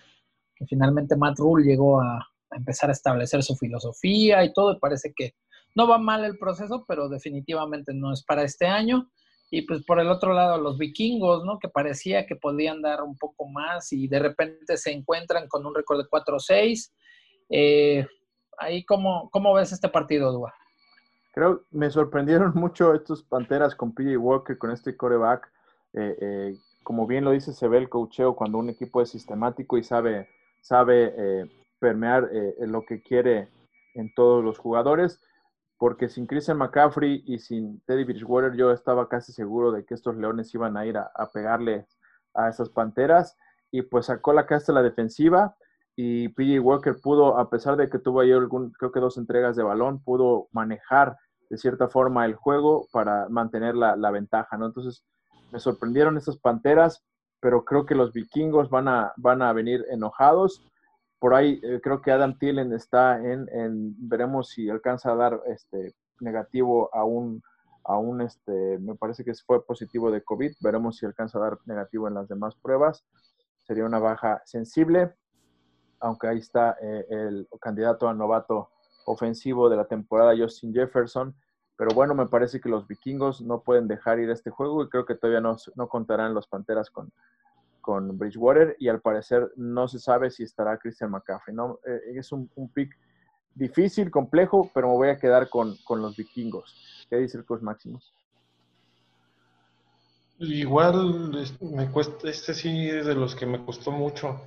que 0.57 0.65
finalmente 0.65 1.17
Matt 1.17 1.39
Rule 1.39 1.67
llegó 1.67 2.01
a, 2.01 2.27
empezar 2.53 2.89
a 2.89 2.95
establecer 2.95 3.43
su 3.43 3.55
filosofía 3.55 4.43
y 4.45 4.55
todo, 4.55 4.73
y 4.73 4.79
parece 4.79 5.13
que 5.15 5.35
no 5.75 5.87
va 5.87 5.99
mal 5.99 6.25
el 6.25 6.39
proceso, 6.39 6.87
pero 6.89 7.11
definitivamente 7.11 7.93
no 7.93 8.15
es 8.15 8.25
para 8.25 8.43
este 8.43 8.67
año. 8.67 9.11
Y 9.51 9.67
pues 9.67 9.85
por 9.85 10.01
el 10.01 10.09
otro 10.09 10.33
lado, 10.33 10.59
los 10.59 10.79
vikingos, 10.79 11.45
¿no? 11.45 11.59
Que 11.59 11.69
parecía 11.69 12.25
que 12.25 12.37
podían 12.37 12.81
dar 12.81 13.03
un 13.03 13.19
poco 13.19 13.47
más 13.47 13.93
y 13.93 14.09
de 14.09 14.21
repente 14.21 14.79
se 14.79 14.91
encuentran 14.91 15.49
con 15.49 15.67
un 15.67 15.75
récord 15.75 15.99
de 15.99 16.09
4-6. 16.09 16.91
Eh, 17.51 18.07
ahí, 18.57 18.87
¿cómo, 18.87 19.29
¿cómo 19.31 19.53
ves 19.53 19.71
este 19.73 19.91
partido, 19.91 20.33
Dua? 20.33 20.55
Creo, 21.33 21.65
me 21.71 21.91
sorprendieron 21.91 22.53
mucho 22.55 22.95
estos 22.95 23.23
Panteras 23.23 23.75
con 23.75 23.93
PJ 23.93 24.17
Walker, 24.19 24.59
con 24.59 24.71
este 24.71 24.97
coreback. 24.97 25.51
Eh, 25.93 26.17
eh, 26.21 26.57
como 26.83 27.07
bien 27.07 27.25
lo 27.25 27.31
dice, 27.33 27.53
se 27.53 27.69
ve 27.69 27.79
el 27.79 27.89
cocheo 27.89 28.35
cuando 28.35 28.59
un 28.59 28.71
equipo 28.71 29.01
es 29.01 29.11
sistemático 29.11 29.79
y 29.79 29.85
sabe, 29.85 30.29
sabe 30.61 31.15
eh, 31.17 31.51
permear 31.79 32.29
lo 32.61 32.85
que 32.85 33.03
quiere 33.03 33.49
en 33.95 34.13
todos 34.15 34.45
los 34.45 34.59
jugadores. 34.59 35.21
Porque 35.79 36.09
sin 36.09 36.27
Christian 36.27 36.59
McCaffrey 36.59 37.23
y 37.27 37.39
sin 37.39 37.81
Teddy 37.87 38.05
Bridgewater, 38.05 38.55
yo 38.55 38.71
estaba 38.71 39.09
casi 39.09 39.33
seguro 39.33 39.73
de 39.73 39.85
que 39.85 39.95
estos 39.95 40.17
leones 40.17 40.53
iban 40.55 40.77
a 40.77 40.85
ir 40.85 40.99
a, 40.99 41.31
pegarle 41.33 41.87
a 42.35 42.49
esas 42.49 42.69
panteras. 42.69 43.39
Y 43.71 43.83
pues 43.83 44.07
sacó 44.07 44.33
la 44.33 44.47
casta 44.47 44.73
la 44.73 44.83
defensiva 44.83 45.57
y 45.97 46.29
PJ 46.29 46.61
Walker 46.61 46.97
pudo, 47.03 47.39
a 47.39 47.51
pesar 47.51 47.77
de 47.77 47.89
que 47.89 47.99
tuvo 47.99 48.21
ahí 48.21 48.33
algún, 48.33 48.73
creo 48.73 48.93
que 48.93 49.01
dos 49.01 49.19
entregas 49.19 49.57
de 49.57 49.63
balón, 49.63 50.03
pudo 50.03 50.49
manejar 50.53 51.17
de 51.51 51.59
cierta 51.59 51.89
forma 51.89 52.25
el 52.25 52.35
juego 52.35 52.87
para 52.93 53.29
mantener 53.29 53.75
la, 53.75 54.11
ventaja, 54.11 54.57
¿no? 54.57 54.67
Entonces, 54.67 55.05
me 55.53 55.59
sorprendieron 55.59 56.17
estas 56.17 56.39
panteras, 56.39 57.05
pero 57.41 57.65
creo 57.65 57.87
que 57.87 57.97
los 57.97 58.13
vikingos 58.13 58.71
van 58.71 58.87
a, 58.87 59.13
van 59.17 59.43
a 59.43 59.53
venir 59.53 59.85
enojados. 59.91 60.63
Por 61.19 61.35
ahí 61.35 61.61
eh, 61.63 61.81
creo 61.83 62.01
que 62.01 62.13
Adam 62.13 62.39
Thielen 62.39 62.73
está 62.73 63.19
en, 63.19 63.49
veremos 63.99 64.51
si 64.51 64.71
alcanza 64.71 65.13
a 65.13 65.17
dar 65.17 65.41
este 65.47 65.95
negativo 66.21 66.89
a 66.95 67.05
un, 67.05 67.43
a 67.85 67.99
un 67.99 68.21
este, 68.21 68.79
me 68.79 68.95
parece 68.95 69.25
que 69.25 69.35
fue 69.35 69.65
positivo 69.67 70.11
de 70.13 70.23
COVID, 70.23 70.53
veremos 70.61 70.99
si 70.99 71.07
alcanza 71.07 71.39
a 71.39 71.43
dar 71.43 71.59
negativo 71.67 72.07
en 72.07 72.15
las 72.15 72.29
demás 72.29 72.55
pruebas. 72.55 73.05
Sería 73.67 73.85
una 73.85 73.99
baja 73.99 74.41
sensible 74.45 75.15
aunque 76.01 76.29
ahí 76.29 76.39
está 76.39 76.77
eh, 76.81 77.07
el 77.11 77.49
candidato 77.61 78.09
a 78.09 78.15
novato 78.15 78.71
ofensivo 79.07 79.69
de 79.69 79.77
la 79.77 79.87
temporada, 79.87 80.35
Justin 80.37 80.73
Jefferson. 80.73 81.35
Pero 81.77 81.95
bueno, 81.95 82.15
me 82.15 82.27
parece 82.27 82.61
que 82.61 82.69
los 82.69 82.87
vikingos 82.87 83.41
no 83.41 83.63
pueden 83.63 83.89
dejar 83.89 84.19
ir 84.19 84.29
este 84.31 84.51
juego 84.51 84.83
y 84.83 84.89
creo 84.89 85.07
que 85.07 85.15
todavía 85.15 85.41
no, 85.41 85.57
no 85.77 85.89
contarán 85.89 86.35
los 86.35 86.47
Panteras 86.47 86.91
con, 86.91 87.11
con 87.81 88.19
Bridgewater 88.19 88.77
y 88.79 88.89
al 88.89 89.01
parecer 89.01 89.51
no 89.57 89.89
se 89.89 89.99
sabe 89.99 90.31
si 90.31 90.43
estará 90.43 90.79
Christian 90.79 91.11
McCaffrey. 91.11 91.55
¿no? 91.55 91.79
Eh, 91.87 92.19
es 92.19 92.33
un, 92.33 92.51
pick 92.75 92.97
difícil, 93.55 94.11
complejo, 94.11 94.71
pero 94.75 94.89
me 94.89 94.95
voy 94.95 95.09
a 95.09 95.19
quedar 95.19 95.49
con, 95.49 95.75
con 95.85 96.03
los 96.03 96.17
vikingos. 96.17 97.07
¿Qué 97.09 97.17
dice 97.17 97.39
el 97.39 97.45
coach 97.45 97.63
Maximus? 97.63 98.13
Igual 100.39 101.33
me 101.61 101.91
cuesta, 101.91 102.31
este 102.31 102.55
sí 102.55 102.89
es 102.89 103.05
de 103.05 103.15
los 103.15 103.35
que 103.35 103.45
me 103.45 103.63
costó 103.63 103.91
mucho 103.91 104.41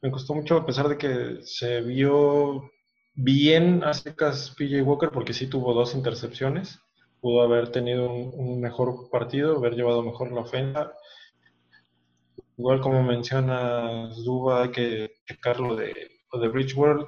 me 0.00 0.10
costó 0.10 0.34
mucho 0.34 0.56
a 0.56 0.66
pesar 0.66 0.88
de 0.88 0.98
que 0.98 1.38
se 1.42 1.80
vio 1.80 2.70
bien 3.14 3.82
a 3.82 3.94
secas 3.94 4.54
PJ 4.56 4.82
Walker 4.82 5.10
porque 5.10 5.32
sí 5.32 5.48
tuvo 5.48 5.74
dos 5.74 5.94
intercepciones. 5.94 6.80
Pudo 7.20 7.42
haber 7.42 7.72
tenido 7.72 8.10
un, 8.10 8.60
mejor 8.60 9.10
partido, 9.10 9.56
haber 9.56 9.74
llevado 9.74 10.02
mejor 10.02 10.30
la 10.32 10.42
ofensa. 10.42 10.92
Igual 12.56 12.80
como 12.80 13.02
menciona 13.02 14.08
Duba, 14.24 14.62
hay 14.62 14.70
que 14.70 15.10
checarlo 15.26 15.74
de, 15.74 15.94
de 16.32 16.48
Bridgewater. 16.48 17.06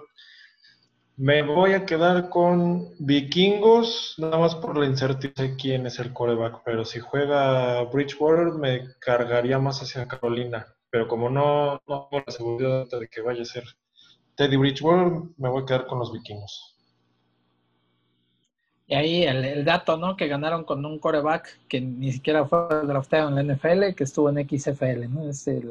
Me 1.16 1.42
voy 1.42 1.74
a 1.74 1.84
quedar 1.84 2.28
con 2.28 2.94
Vikingos, 2.98 4.14
nada 4.18 4.38
más 4.38 4.54
por 4.56 4.76
la 4.76 4.86
incertidumbre 4.86 5.50
de 5.50 5.56
quién 5.56 5.86
es 5.86 5.98
el 5.98 6.12
coreback, 6.12 6.62
pero 6.64 6.84
si 6.84 6.98
juega 6.98 7.82
Bridgewater 7.84 8.54
me 8.54 8.94
cargaría 9.00 9.58
más 9.58 9.82
hacia 9.82 10.08
Carolina 10.08 10.66
pero 10.90 11.08
como 11.08 11.30
no, 11.30 11.80
tengo 11.86 12.08
la 12.26 12.32
seguridad 12.32 12.86
de 12.88 13.08
que 13.08 13.20
vaya 13.20 13.42
a 13.42 13.46
ser 13.46 13.64
Teddy 14.36 14.56
Bridgewater, 14.56 15.22
me 15.36 15.48
voy 15.48 15.62
a 15.62 15.66
quedar 15.66 15.86
con 15.86 15.98
los 15.98 16.12
vikingos. 16.12 16.76
Y 18.86 18.94
ahí 18.96 19.22
el, 19.22 19.64
dato, 19.64 19.96
¿no? 19.96 20.16
Que 20.16 20.26
ganaron 20.26 20.64
con 20.64 20.84
un 20.84 20.98
coreback 20.98 21.60
que 21.68 21.80
ni 21.80 22.10
siquiera 22.10 22.44
fue 22.44 22.66
draftado 22.86 23.28
en 23.28 23.36
la 23.36 23.54
NFL, 23.54 23.94
que 23.94 24.02
estuvo 24.02 24.28
en 24.30 24.48
XFL, 24.48 25.08
¿no? 25.08 25.28
Es, 25.28 25.46
eh, 25.46 25.62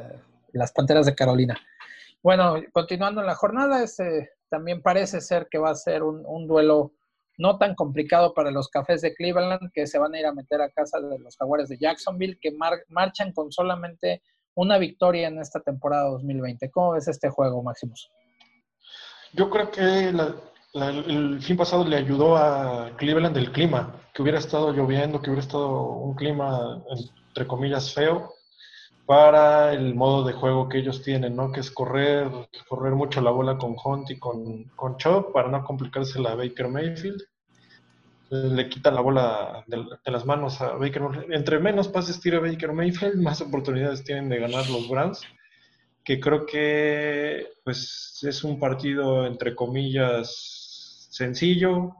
las 0.54 0.72
Panteras 0.72 1.06
de 1.06 1.16
Carolina. 1.16 1.60
Bueno, 2.24 2.56
continuando 2.72 3.20
en 3.20 3.28
la 3.28 3.36
jornada, 3.36 3.84
ese 3.84 4.30
también 4.50 4.82
parece 4.82 5.20
ser 5.20 5.48
que 5.52 5.58
va 5.58 5.72
a 5.72 5.76
ser 5.76 6.04
un, 6.04 6.24
un, 6.26 6.48
duelo 6.48 6.94
no 7.38 7.58
tan 7.58 7.76
complicado 7.76 8.34
para 8.34 8.52
los 8.52 8.70
Cafés 8.70 9.02
de 9.02 9.14
Cleveland, 9.14 9.70
que 9.74 9.86
se 9.86 10.00
van 10.00 10.14
a 10.16 10.20
ir 10.20 10.26
a 10.26 10.34
meter 10.34 10.62
a 10.62 10.70
casa 10.70 11.02
de 11.02 11.20
los 11.20 11.36
Jaguares 11.36 11.68
de 11.68 11.78
Jacksonville, 11.78 12.40
que 12.42 12.56
marchan 12.88 13.34
con 13.34 13.52
solamente 13.52 14.22
una 14.60 14.78
victoria 14.78 15.30
en 15.30 15.40
esta 15.40 15.62
temporada 15.62 16.10
2020. 16.10 16.70
¿Cómo 16.72 16.92
ves 16.92 17.08
este 17.08 17.30
juego, 17.30 17.64
Máximos? 17.64 18.12
Yo 19.34 19.50
creo 19.50 19.72
que 19.72 20.12
el 20.74 21.42
fin 21.42 21.56
pasado 21.56 21.86
le 21.86 21.96
ayudó 21.96 22.36
a 22.36 22.92
Cleveland 22.98 23.38
el 23.38 23.52
clima, 23.52 23.96
que 24.14 24.22
hubiera 24.22 24.38
estado 24.38 24.74
lloviendo, 24.74 25.22
que 25.22 25.30
hubiera 25.30 25.46
estado 25.46 25.92
un 25.94 26.14
clima, 26.16 26.84
entre 27.30 27.48
comillas, 27.48 27.94
feo 27.94 28.34
para 29.06 29.74
el 29.74 29.96
modo 29.96 30.24
de 30.24 30.34
juego 30.34 30.68
que 30.68 30.80
ellos 30.80 31.02
tienen, 31.02 31.36
¿no? 31.36 31.52
Que 31.52 31.62
es 31.62 31.72
correr, 31.72 32.30
correr 32.68 32.94
mucho 32.94 33.22
la 33.22 33.32
bola 33.32 33.58
con 33.58 33.76
Hunt 33.84 34.12
y 34.12 34.20
con, 34.20 34.66
con 34.76 34.98
Chop 34.98 35.34
para 35.34 35.50
no 35.50 35.64
complicarse 35.64 36.20
la 36.20 36.36
Baker 36.36 36.68
Mayfield. 36.68 37.20
Le 38.30 38.70
quita 38.70 38.92
la 38.92 39.02
bola 39.02 39.64
de, 39.68 39.86
las 40.06 40.26
manos 40.26 40.62
a 40.62 40.74
Baker 40.74 41.02
Mayfield. 41.02 41.34
Entre 41.34 41.60
menos 41.60 41.88
pases 41.88 42.20
tira 42.20 42.40
Baker 42.40 42.72
Mayfield, 42.74 43.16
más 43.22 43.42
oportunidades 43.42 44.04
tienen 44.04 44.30
de 44.30 44.40
ganar 44.40 44.70
los 44.70 44.88
Browns, 44.88 45.22
que 46.04 46.20
creo 46.20 46.46
que 46.46 47.48
pues 47.64 48.20
es 48.24 48.44
un 48.44 48.60
partido 48.60 49.26
entre 49.26 49.56
comillas 49.56 51.08
sencillo, 51.12 51.96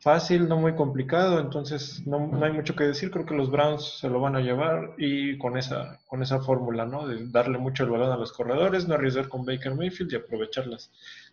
fácil, 0.00 0.48
no 0.48 0.56
muy 0.56 0.74
complicado, 0.74 1.40
entonces 1.40 2.06
no, 2.06 2.30
hay 2.42 2.52
mucho 2.52 2.74
que 2.74 2.84
decir, 2.84 3.10
creo 3.10 3.26
que 3.26 3.34
los 3.34 3.50
Browns 3.50 3.98
se 3.98 4.08
lo 4.08 4.20
van 4.20 4.36
a 4.36 4.40
llevar 4.40 4.94
y 4.96 5.36
con 5.38 5.58
esa, 5.58 6.00
con 6.06 6.22
esa 6.22 6.40
fórmula, 6.40 6.86
¿no? 6.86 7.06
De 7.06 7.28
darle 7.30 7.58
mucho 7.58 7.84
el 7.84 7.90
balón 7.90 8.12
a 8.12 8.16
los 8.16 8.32
corredores, 8.32 8.86
no 8.86 8.94
arriesgar 8.94 9.28
con 9.28 9.44
Baker 9.44 9.74
Mayfield 9.74 10.12
y 10.12 10.16
aprovechar 10.16 10.66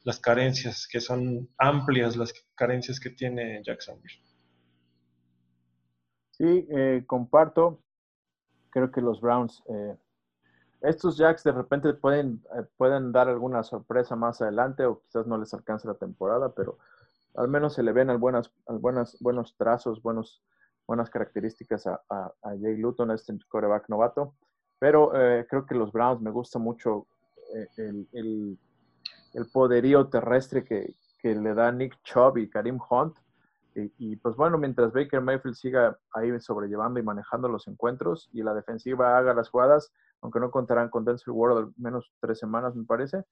las, 0.06 0.20
carencias, 0.20 0.88
que 0.88 1.02
son 1.02 1.50
amplias 1.58 2.16
las 2.16 2.34
carencias 2.56 3.00
que 3.00 3.10
tiene 3.10 3.62
Jacksonville. 3.64 4.22
Sí, 6.38 6.68
eh, 6.70 7.04
comparto, 7.08 7.80
creo 8.70 8.92
que 8.92 9.02
los 9.02 9.22
Browns, 9.22 9.64
eh, 9.70 9.96
estos 10.82 11.18
Jacks 11.18 11.44
de 11.44 11.54
repente 11.54 11.94
pueden, 11.94 12.44
eh, 12.58 12.64
pueden 12.76 13.14
dar 13.14 13.30
alguna 13.30 13.64
sorpresa 13.64 14.18
más 14.18 14.42
adelante 14.42 14.86
o 14.86 15.02
quizás 15.02 15.26
no 15.28 15.38
les 15.38 15.54
alcance 15.54 15.88
la 15.88 15.94
temporada, 15.94 16.54
pero 16.54 16.78
al 17.36 17.48
menos 17.48 17.74
se 17.74 17.84
le 17.84 17.94
ven 17.94 18.10
algunas, 18.10 18.52
algunas, 18.68 19.18
buenos 19.22 19.56
trazos, 19.58 20.02
buenos, 20.02 20.44
buenas 20.86 21.10
características 21.10 21.88
a, 21.88 22.34
Jay 22.62 22.78
Luton, 22.78 23.12
este 23.12 23.34
coreback 23.48 23.88
novato. 23.90 24.36
Pero 24.78 25.12
creo 25.50 25.66
que 25.66 25.76
los 25.76 25.92
Browns 25.92 26.22
me 26.22 26.32
gusta 26.32 26.60
mucho 26.60 27.08
el, 27.78 28.60
el, 29.36 29.48
poderío 29.52 30.08
terrestre 30.08 30.64
que, 30.64 30.96
que, 31.20 31.36
le 31.36 31.54
da 31.54 31.72
Nick 31.72 32.02
Chubb 32.04 32.38
y 32.38 32.50
Karim 32.50 32.80
Hunt. 32.90 33.16
Y, 33.98 34.16
pues 34.16 34.38
bueno, 34.38 34.58
mientras 34.58 34.94
Baker 34.94 35.20
Mayfield 35.20 35.56
siga 35.56 36.00
ahí 36.14 36.40
sobrellevando 36.40 36.98
y 36.98 37.04
manejando 37.04 37.50
los 37.50 37.68
encuentros 37.68 38.30
y 38.32 38.42
la 38.42 38.54
defensiva 38.54 39.18
haga 39.18 39.34
las 39.34 39.50
jugadas, 39.50 39.92
aunque 40.22 40.40
no 40.40 40.50
contarán 40.50 40.90
con 40.90 41.04
Denzel 41.04 41.34
Ward 41.34 41.58
al 41.58 41.74
menos 41.76 42.14
tres 42.22 42.40
semanas, 42.40 42.74
me 42.74 42.86
parece, 42.86 43.26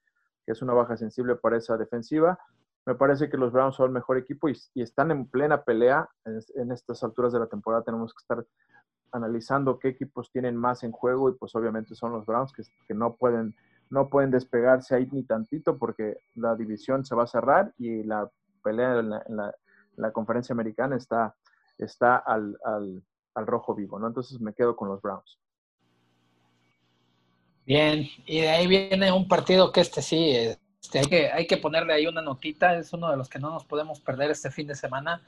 que 0.46 0.52
es 0.52 0.62
una 0.62 0.74
baja 0.74 0.98
sensible 0.98 1.38
para 1.38 1.56
esa 1.56 1.78
defensiva, 1.78 2.38
me 2.86 2.96
parece 2.96 3.30
que 3.30 3.38
los 3.38 3.52
Browns 3.52 3.76
son 3.76 3.88
el 3.88 3.92
mejor 3.94 4.18
equipo 4.18 4.50
y, 4.50 4.58
están 4.76 5.12
en 5.12 5.28
plena 5.28 5.64
pelea. 5.64 6.10
En, 6.26 6.72
estas 6.72 7.04
alturas 7.04 7.32
de 7.32 7.40
la 7.40 7.48
temporada 7.48 7.84
tenemos 7.84 8.14
que 8.14 8.22
estar 8.22 8.46
analizando 9.12 9.80
qué 9.80 9.90
equipos 9.90 10.32
tienen 10.32 10.58
más 10.58 10.84
en 10.84 10.92
juego 10.92 11.30
y 11.30 11.34
pues 11.34 11.56
obviamente 11.56 11.96
son 11.96 12.12
los 12.12 12.26
Browns 12.26 12.52
que, 12.52 12.64
que 12.88 12.94
no, 12.94 13.16
pueden, 13.16 13.56
no 13.90 14.10
pueden 14.10 14.32
despegarse 14.32 14.96
ahí 14.96 15.08
ni 15.12 15.24
tantito 15.24 15.78
porque 15.78 16.18
la 16.36 16.56
división 16.56 17.06
se 17.06 17.16
va 17.16 17.24
a 17.24 17.28
cerrar 17.28 17.74
y 17.78 18.04
la 18.04 18.30
pelea 18.64 19.00
en 19.00 19.38
la, 19.38 20.12
conferencia 20.12 20.54
americana 20.54 20.96
está, 20.96 21.36
está 21.78 22.18
al, 22.18 22.58
al, 22.64 23.04
al 23.36 23.48
rojo 23.48 23.76
vivo, 23.76 24.00
¿no? 24.00 24.08
Entonces 24.08 24.40
me 24.40 24.54
quedo 24.54 24.76
con 24.76 24.90
los 24.90 25.02
Browns. 25.02 25.40
Bien, 27.66 28.08
y 28.26 28.42
de 28.42 28.50
ahí 28.50 28.68
viene 28.68 29.12
un 29.12 29.28
partido 29.28 29.72
que 29.72 29.82
este 29.82 30.02
sí, 30.02 30.32
es 30.32 30.60
este, 30.84 31.00
hay, 31.00 31.06
que, 31.06 31.32
hay 31.32 31.48
que 31.48 31.58
ponerle 31.58 31.94
ahí 31.94 32.08
una 32.08 32.22
notita, 32.22 32.78
es 32.78 32.92
uno 32.94 33.10
de 33.10 33.18
los 33.18 33.30
que 33.30 33.40
no 33.40 33.50
nos 33.50 33.66
podemos 33.66 34.02
perder 34.02 34.32
este 34.32 34.52
fin 34.52 34.68
de 34.68 34.76
semana. 34.76 35.22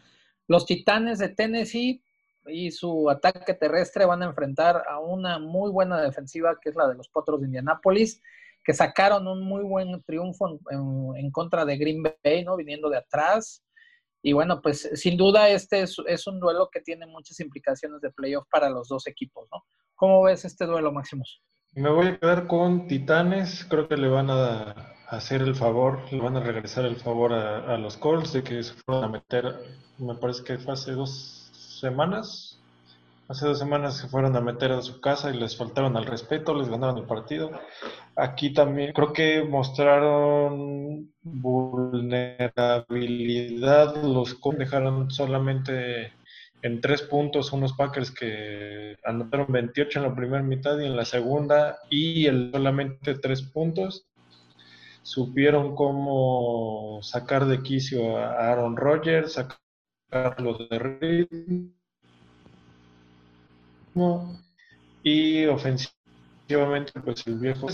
Los 0.47 0.65
Titanes 0.65 1.19
de 1.19 1.29
Tennessee 1.29 2.03
y 2.47 2.71
su 2.71 3.09
ataque 3.09 3.53
terrestre 3.53 4.05
van 4.05 4.21
a 4.21 4.25
enfrentar 4.25 4.83
a 4.87 4.99
una 4.99 5.39
muy 5.39 5.71
buena 5.71 6.01
defensiva 6.01 6.59
que 6.61 6.69
es 6.69 6.75
la 6.75 6.87
de 6.87 6.95
los 6.95 7.07
Potros 7.07 7.39
de 7.39 7.47
Indianápolis, 7.47 8.21
que 8.65 8.73
sacaron 8.73 9.27
un 9.27 9.41
muy 9.41 9.63
buen 9.63 10.01
triunfo 10.03 10.59
en, 10.71 11.31
contra 11.31 11.63
de 11.63 11.77
Green 11.77 12.01
Bay, 12.01 12.43
¿no? 12.43 12.57
Viniendo 12.57 12.89
de 12.89 12.97
atrás. 12.97 13.63
Y 14.23 14.33
bueno, 14.33 14.59
pues 14.59 14.89
sin 14.95 15.17
duda 15.17 15.49
este 15.49 15.83
es, 15.83 16.27
un 16.27 16.39
duelo 16.39 16.69
que 16.71 16.81
tiene 16.81 17.05
muchas 17.05 17.39
implicaciones 17.39 18.01
de 18.01 18.09
playoff 18.09 18.47
para 18.49 18.71
los 18.71 18.87
dos 18.87 19.05
equipos, 19.05 19.47
¿no? 19.51 19.63
¿Cómo 19.93 20.23
ves 20.23 20.45
este 20.45 20.65
duelo, 20.65 20.91
Máximos? 20.91 21.43
Me 21.75 21.89
voy 21.91 22.07
a 22.07 22.19
quedar 22.19 22.47
con 22.47 22.87
Titanes, 22.87 23.65
creo 23.69 23.87
que 23.87 23.97
le 23.97 24.07
van 24.07 24.31
a 24.31 24.95
hacer 25.09 25.43
el 25.43 25.55
favor, 25.55 26.11
le 26.11 26.19
van 26.19 26.37
a 26.37 26.39
regresar 26.39 26.85
el 26.85 26.95
favor 26.95 27.33
a, 27.33 27.77
los 27.77 27.97
Colts 27.97 28.33
de 28.33 28.43
que 28.43 28.63
se 28.63 28.73
fueron 28.73 29.03
a 29.03 29.09
meter, 29.09 29.45
me 29.99 30.15
parece 30.15 30.43
que 30.43 30.57
fue 30.57 30.73
hace 30.73 30.93
dos 30.93 31.51
semanas, 31.53 32.59
hace 33.27 33.47
dos 33.47 33.57
semanas 33.59 33.97
se 33.97 34.07
fueron 34.07 34.35
a 34.35 34.41
meter 34.41 34.71
a 34.71 34.81
su 34.81 34.99
casa 35.01 35.29
y 35.31 35.37
les 35.37 35.55
faltaron 35.57 35.97
al 35.97 36.05
respeto, 36.05 36.53
les 36.53 36.69
ganaron 36.69 36.97
el 36.97 37.05
partido. 37.05 37.51
Aquí 38.15 38.53
también 38.53 38.93
creo 38.93 39.11
que 39.13 39.43
mostraron 39.43 41.11
vulnerabilidad, 41.23 43.95
los 44.03 44.37
dejaron 44.57 45.09
solamente 45.11 46.13
en 46.61 46.79
tres 46.81 47.01
puntos 47.01 47.51
unos 47.53 47.73
Packers 47.73 48.11
que 48.11 48.95
anotaron 49.03 49.47
28 49.49 49.99
en 49.99 50.05
la 50.05 50.15
primera 50.15 50.43
mitad 50.43 50.77
y 50.79 50.85
en 50.85 50.95
la 50.95 51.05
segunda 51.05 51.77
y 51.89 52.25
el 52.27 52.51
solamente 52.51 53.15
tres 53.15 53.41
puntos 53.43 54.05
supieron 55.03 55.75
cómo 55.75 56.99
sacar 57.03 57.45
de 57.45 57.61
quicio 57.61 58.17
a 58.17 58.51
Aaron 58.51 58.75
Rodgers, 58.75 59.33
sacarlo 59.33 60.57
de 60.69 60.79
ritmo 60.79 61.74
y 65.03 65.45
ofensivamente 65.45 66.91
pues 67.03 67.25
el 67.27 67.39
viejo 67.39 67.67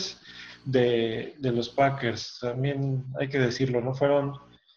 de, 0.65 1.35
de 1.39 1.51
los 1.51 1.69
Packers, 1.69 2.39
también 2.41 3.05
hay 3.19 3.27
que 3.27 3.39
decirlo, 3.39 3.81
¿no? 3.81 3.93
Fueron 3.93 4.33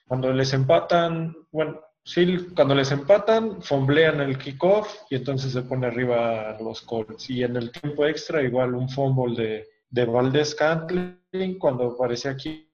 cuando 0.07 0.33
les 0.33 0.53
empatan, 0.53 1.37
bueno, 1.51 1.81
sí, 2.05 2.49
cuando 2.55 2.75
les 2.75 2.91
empatan, 2.91 3.63
fomblean 3.63 4.21
el 4.21 4.39
kickoff 4.39 4.95
y 5.11 5.17
entonces 5.17 5.53
se 5.53 5.63
pone 5.63 5.87
arriba 5.87 6.57
los 6.61 6.83
Colts. 6.83 7.31
Y 7.31 7.43
en 7.43 7.57
el 7.57 7.71
tiempo 7.71 8.07
extra, 8.07 8.43
igual 8.43 8.75
un 8.75 8.89
fumble 8.89 9.35
de, 9.35 9.69
de 9.91 10.05
Valdez 10.05 10.55
Cantlin 10.55 11.59
cuando 11.59 11.97
parecía 11.97 12.37
que 12.37 12.69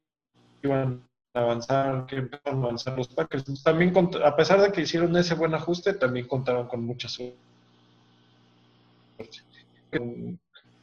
iban 0.63 1.09
a 1.35 1.41
avanzar, 1.41 2.07
que 2.07 2.17
empezaron 2.17 2.61
a 2.61 2.65
avanzar 2.65 2.97
los 2.97 3.09
Packers. 3.09 3.63
También, 3.63 3.93
a 4.25 4.37
pesar 4.37 4.61
de 4.61 4.73
que 4.73 4.83
hicieron 4.83 5.17
ese 5.17 5.35
buen 5.35 5.55
ajuste, 5.55 5.95
también 5.95 6.27
contaron 6.27 6.67
con 6.67 6.85
mucha 6.85 7.09
suerte. 7.09 7.50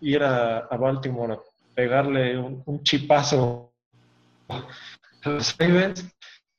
Ir 0.01 0.23
a, 0.23 0.59
a 0.59 0.77
Baltimore 0.77 1.33
a 1.33 1.39
pegarle 1.73 2.37
un, 2.37 2.63
un 2.65 2.83
chipazo 2.83 3.73
a 4.49 5.29
los 5.29 5.57
Ravens 5.57 6.07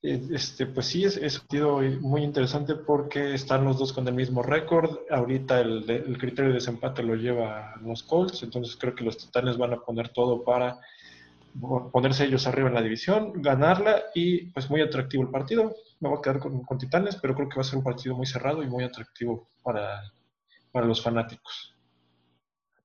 este, 0.00 0.66
pues 0.66 0.86
sí, 0.86 1.04
es, 1.04 1.16
es 1.16 1.42
un 1.50 2.00
muy 2.00 2.22
interesante 2.22 2.76
porque 2.76 3.34
están 3.34 3.64
los 3.64 3.78
dos 3.78 3.92
con 3.92 4.06
el 4.06 4.14
mismo 4.14 4.42
récord. 4.42 4.98
Ahorita 5.10 5.60
el, 5.60 5.90
el, 5.90 6.18
criterio 6.18 6.50
de 6.50 6.54
desempate 6.54 7.02
lo 7.02 7.16
lleva 7.16 7.74
los 7.82 8.04
Colts, 8.04 8.44
entonces 8.44 8.76
creo 8.76 8.94
que 8.94 9.04
los 9.04 9.18
Titanes 9.18 9.58
van 9.58 9.72
a 9.72 9.80
poner 9.80 10.10
todo 10.10 10.44
para 10.44 10.78
ponerse 11.90 12.24
ellos 12.24 12.46
arriba 12.46 12.68
en 12.68 12.74
la 12.74 12.82
división, 12.82 13.32
ganarla 13.42 14.04
y 14.14 14.46
pues 14.52 14.70
muy 14.70 14.80
atractivo 14.82 15.24
el 15.24 15.30
partido. 15.30 15.74
Me 15.98 16.08
voy 16.08 16.18
a 16.18 16.22
quedar 16.22 16.38
con, 16.38 16.62
con 16.62 16.78
Titanes, 16.78 17.16
pero 17.16 17.34
creo 17.34 17.48
que 17.48 17.56
va 17.56 17.62
a 17.62 17.64
ser 17.64 17.78
un 17.78 17.84
partido 17.84 18.14
muy 18.14 18.26
cerrado 18.26 18.62
y 18.62 18.68
muy 18.68 18.84
atractivo 18.84 19.48
para, 19.64 20.12
para 20.72 20.86
los 20.86 21.02
fanáticos. 21.02 21.74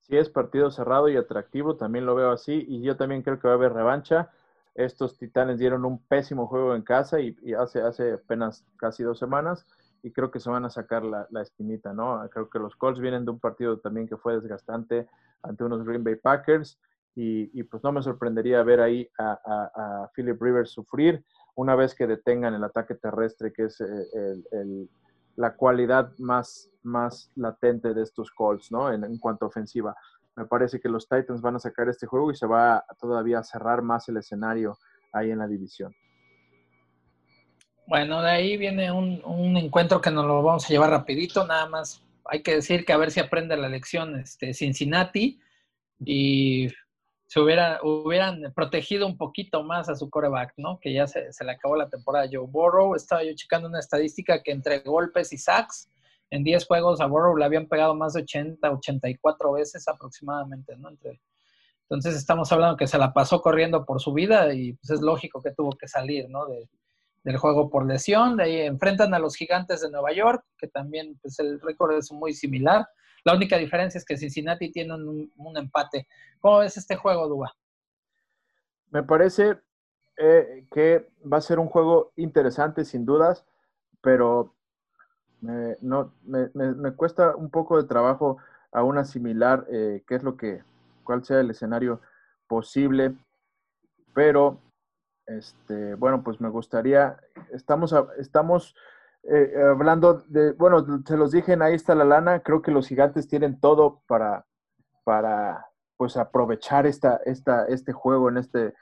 Sí, 0.02 0.18
es 0.18 0.30
partido 0.30 0.70
cerrado 0.72 1.08
y 1.10 1.16
atractivo, 1.16 1.78
también 1.78 2.06
lo 2.06 2.16
veo 2.16 2.32
así 2.32 2.66
y 2.68 2.82
yo 2.82 2.98
también 2.98 3.22
creo 3.22 3.40
que 3.40 3.48
va 3.48 3.54
a 3.54 3.58
haber 3.58 3.74
revancha 3.74 4.30
estos 4.76 5.18
Titanes 5.18 5.60
dieron 5.60 5.86
un 5.86 6.00
pésimo 6.00 6.48
juego 6.48 6.76
en 6.76 6.82
casa 6.82 7.20
y, 7.20 7.36
hace, 7.58 7.82
hace 7.82 8.14
apenas 8.14 8.66
casi 8.78 9.04
dos 9.04 9.20
semanas 9.20 9.66
y 10.02 10.12
creo 10.12 10.32
que 10.32 10.40
se 10.40 10.50
van 10.50 10.66
a 10.66 10.70
sacar 10.70 11.04
la, 11.04 11.28
la, 11.30 11.42
espinita, 11.42 11.94
¿no? 11.94 12.28
Creo 12.30 12.50
que 12.50 12.60
los 12.60 12.76
Colts 12.76 13.00
vienen 13.00 13.24
de 13.24 13.32
un 13.32 13.40
partido 13.40 13.80
también 13.80 14.08
que 14.08 14.18
fue 14.18 14.34
desgastante 14.34 15.08
ante 15.44 15.64
unos 15.64 15.86
Green 15.86 16.04
Bay 16.04 16.16
Packers 16.16 16.80
y, 17.16 17.64
pues 17.64 17.84
no 17.84 17.92
me 17.92 18.02
sorprendería 18.02 18.64
ver 18.64 18.82
ahí 18.82 19.08
a, 19.20 20.10
Philip 20.16 20.42
Rivers 20.42 20.72
sufrir 20.72 21.24
una 21.56 21.76
vez 21.76 21.94
que 21.94 22.08
detengan 22.08 22.56
el 22.56 22.64
ataque 22.64 22.96
terrestre, 22.96 23.54
que 23.54 23.66
es 23.66 23.80
eh, 23.80 24.88
la 25.36 25.56
cualidad 25.56 26.12
más, 26.18 26.70
más 26.84 27.32
latente 27.36 27.94
de 27.94 28.04
estos 28.04 28.32
Colts, 28.32 28.72
¿no? 28.72 28.92
en 28.92 29.18
cuanto 29.18 29.46
a 29.46 29.48
ofensiva 29.50 29.96
me 30.36 30.46
parece 30.46 30.80
que 30.80 30.90
los 30.90 31.08
Titans 31.08 31.42
van 31.42 31.56
a 31.56 31.60
sacar 31.60 31.88
este 31.90 32.08
juego 32.08 32.32
y 32.32 32.36
se 32.36 32.48
va 32.48 32.84
todavía 33.00 33.40
a 33.40 33.44
cerrar 33.44 33.82
más 33.82 34.08
el 34.10 34.18
escenario 34.18 34.78
ahí 35.12 35.32
en 35.32 35.40
la 35.40 35.48
división. 35.48 35.96
Bueno, 37.86 38.22
de 38.22 38.32
ahí 38.32 38.58
viene 38.58 38.92
un, 38.92 39.58
encuentro 39.58 40.02
que 40.02 40.10
nos 40.10 40.26
lo 40.26 40.42
vamos 40.42 40.66
a 40.66 40.70
llevar 40.70 40.90
rapidito, 40.90 41.46
nada 41.46 41.68
más 41.68 42.02
hay 42.26 42.42
que 42.42 42.56
decir 42.56 42.86
que 42.86 42.94
a 42.94 42.98
ver 42.98 43.12
si 43.12 43.20
aprende 43.20 43.58
la 43.58 43.68
lección 43.68 44.18
este, 44.18 44.54
Cincinnati 44.54 45.40
y 46.00 46.70
se 47.34 47.40
hubiera, 47.40 47.80
hubieran 47.82 48.54
protegido 48.56 49.08
un 49.08 49.18
poquito 49.18 49.64
más 49.64 49.90
a 49.90 49.96
su 49.96 50.08
coreback, 50.08 50.54
¿no? 50.58 50.80
Que 50.80 50.94
ya 50.94 51.08
se, 51.08 51.34
se 51.34 51.44
le 51.44 51.54
acabó 51.54 51.76
la 51.76 51.90
temporada 51.90 52.30
Joe 52.32 52.46
Burrow. 52.46 52.94
Estaba 52.94 53.24
yo 53.24 53.32
checando 53.34 53.68
una 53.68 53.80
estadística 53.80 54.44
que 54.44 54.52
entre 54.52 54.82
golpes 54.82 55.34
y 55.34 55.40
sacks 55.40 55.90
en 56.30 56.44
10 56.44 56.68
juegos 56.68 57.02
a 57.02 57.08
Burrow 57.08 57.36
le 57.36 57.44
habían 57.44 57.66
pegado 57.66 57.96
más 57.96 58.14
de 58.14 58.22
80, 58.22 58.70
84 58.70 59.52
veces 59.52 59.88
aproximadamente, 59.88 60.78
¿no? 60.78 60.90
Entre, 60.90 61.20
entonces 61.90 62.16
estamos 62.16 62.52
hablando 62.52 62.78
que 62.78 62.86
se 62.86 63.00
la 63.00 63.14
pasó 63.14 63.42
corriendo 63.42 63.84
por 63.84 64.00
su 64.00 64.14
vida 64.14 64.54
y 64.54 64.74
pues 64.74 64.92
es 64.92 65.02
lógico 65.02 65.42
que 65.42 65.56
tuvo 65.56 65.72
que 65.72 65.88
salir, 65.88 66.30
¿no? 66.30 66.46
De, 66.46 66.70
del 67.24 67.38
juego 67.38 67.68
por 67.72 67.88
lesión. 67.88 68.38
De 68.38 68.44
ahí 68.44 68.62
enfrentan 68.62 69.12
a 69.16 69.18
los 69.18 69.36
gigantes 69.36 69.82
de 69.82 69.90
Nueva 69.90 70.14
York, 70.14 70.46
que 70.56 70.68
también 70.68 71.18
pues, 71.20 71.40
el 71.40 71.60
récord 71.62 71.98
es 71.98 72.12
muy 72.12 72.36
similar. 72.36 72.86
La 73.24 73.36
única 73.36 73.58
diferencia 73.58 73.98
es 73.98 74.06
que 74.06 74.18
Cincinnati 74.18 74.72
tiene 74.72 74.94
un, 74.94 75.58
empate. 75.58 76.08
¿Cómo 76.40 76.60
ves 76.60 76.78
este 76.78 76.96
juego, 76.96 77.28
Duba? 77.28 77.54
Me 78.92 79.04
parece 79.04 79.58
eh, 80.18 80.66
que 80.72 81.10
va 81.32 81.38
a 81.38 81.42
ser 81.42 81.60
un 81.60 81.68
juego 81.68 82.12
interesante, 82.18 82.84
sin 82.86 83.06
dudas, 83.06 83.46
pero 84.02 84.54
me, 85.42 85.78
no, 85.82 86.14
me, 86.24 86.92
cuesta 86.94 87.36
un 87.36 87.50
poco 87.50 87.82
de 87.82 87.88
trabajo 87.88 88.38
aún 88.72 88.98
asimilar 88.98 89.66
eh, 89.72 90.04
qué 90.08 90.16
es 90.16 90.24
lo 90.24 90.36
que, 90.36 90.62
cuál 91.04 91.24
sea 91.24 91.40
el 91.40 91.50
escenario 91.50 92.02
posible, 92.48 93.16
pero 94.14 94.60
este, 95.26 95.96
bueno, 95.96 96.24
pues 96.24 96.42
me 96.42 96.50
gustaría, 96.50 97.18
estamos, 97.52 97.96
estamos 98.18 98.76
eh, 99.24 99.54
hablando 99.70 100.24
de, 100.28 100.52
bueno, 100.54 100.86
se 101.06 101.18
los 101.18 101.32
dije 101.32 101.58
Ahí 101.62 101.76
está 101.76 101.96
la 101.96 102.06
lana, 102.06 102.42
creo 102.42 102.62
que 102.62 102.72
los 102.72 102.88
gigantes 102.88 103.28
tienen 103.28 103.60
todo 103.60 104.02
para, 104.08 104.46
para 105.04 105.66
pues 105.98 106.18
aprovechar 106.18 106.86
esta, 106.86 107.22
esta, 107.26 107.66
este 107.66 107.94
juego 107.94 108.30
en 108.30 108.38
este, 108.38 108.74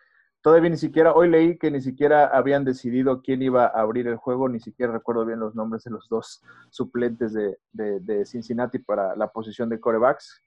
todavía 0.42 0.70
ni 0.70 0.78
siquiera, 0.78 1.14
hoy 1.14 1.30
leí 1.30 1.58
que 1.58 1.70
ni 1.70 1.82
siquiera 1.82 2.26
habían 2.28 2.66
decidido 2.66 3.22
quién 3.22 3.42
iba 3.42 3.66
a 3.66 3.82
abrir 3.82 4.08
el 4.08 4.18
juego, 4.18 4.50
ni 4.50 4.60
siquiera 4.60 4.92
recuerdo 4.92 5.26
bien 5.26 5.40
los 5.40 5.56
nombres 5.56 5.84
de 5.84 5.92
los 5.92 6.10
dos 6.10 6.44
suplentes 6.72 7.34
de, 7.34 7.60
de, 7.72 8.26
Cincinnati 8.26 8.80
para 8.80 9.16
la 9.16 9.28
posición 9.28 9.70
de 9.70 9.80
corebacks. 9.80 10.42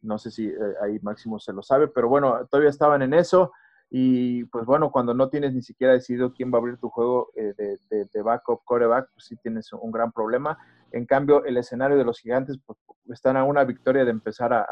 No 0.00 0.18
sé 0.18 0.30
si 0.30 0.48
eh, 0.48 0.56
ahí 0.82 0.98
Máximo 1.00 1.38
se 1.38 1.52
lo 1.52 1.62
sabe, 1.62 1.88
pero 1.88 2.08
bueno, 2.08 2.46
todavía 2.46 2.70
estaban 2.70 3.02
en 3.02 3.14
eso. 3.14 3.52
Y 3.96 4.42
pues 4.46 4.66
bueno, 4.66 4.90
cuando 4.90 5.14
no 5.14 5.28
tienes 5.28 5.54
ni 5.54 5.62
siquiera 5.62 5.92
decidido 5.92 6.32
quién 6.32 6.50
va 6.52 6.56
a 6.56 6.60
abrir 6.60 6.78
tu 6.78 6.88
juego 6.88 7.28
eh, 7.36 7.54
de, 7.56 8.08
de, 8.12 8.22
backup, 8.22 8.64
coreback, 8.64 9.08
pues 9.14 9.26
sí 9.26 9.36
tienes 9.36 9.72
un 9.72 9.92
gran 9.92 10.10
problema. 10.10 10.58
En 10.90 11.06
cambio, 11.06 11.44
el 11.44 11.58
escenario 11.58 11.96
de 11.96 12.02
los 12.02 12.18
gigantes 12.18 12.58
pues, 12.66 12.76
están 13.10 13.36
a 13.36 13.44
una 13.44 13.62
victoria 13.62 14.04
de 14.04 14.10
empezar 14.10 14.52
a, 14.52 14.66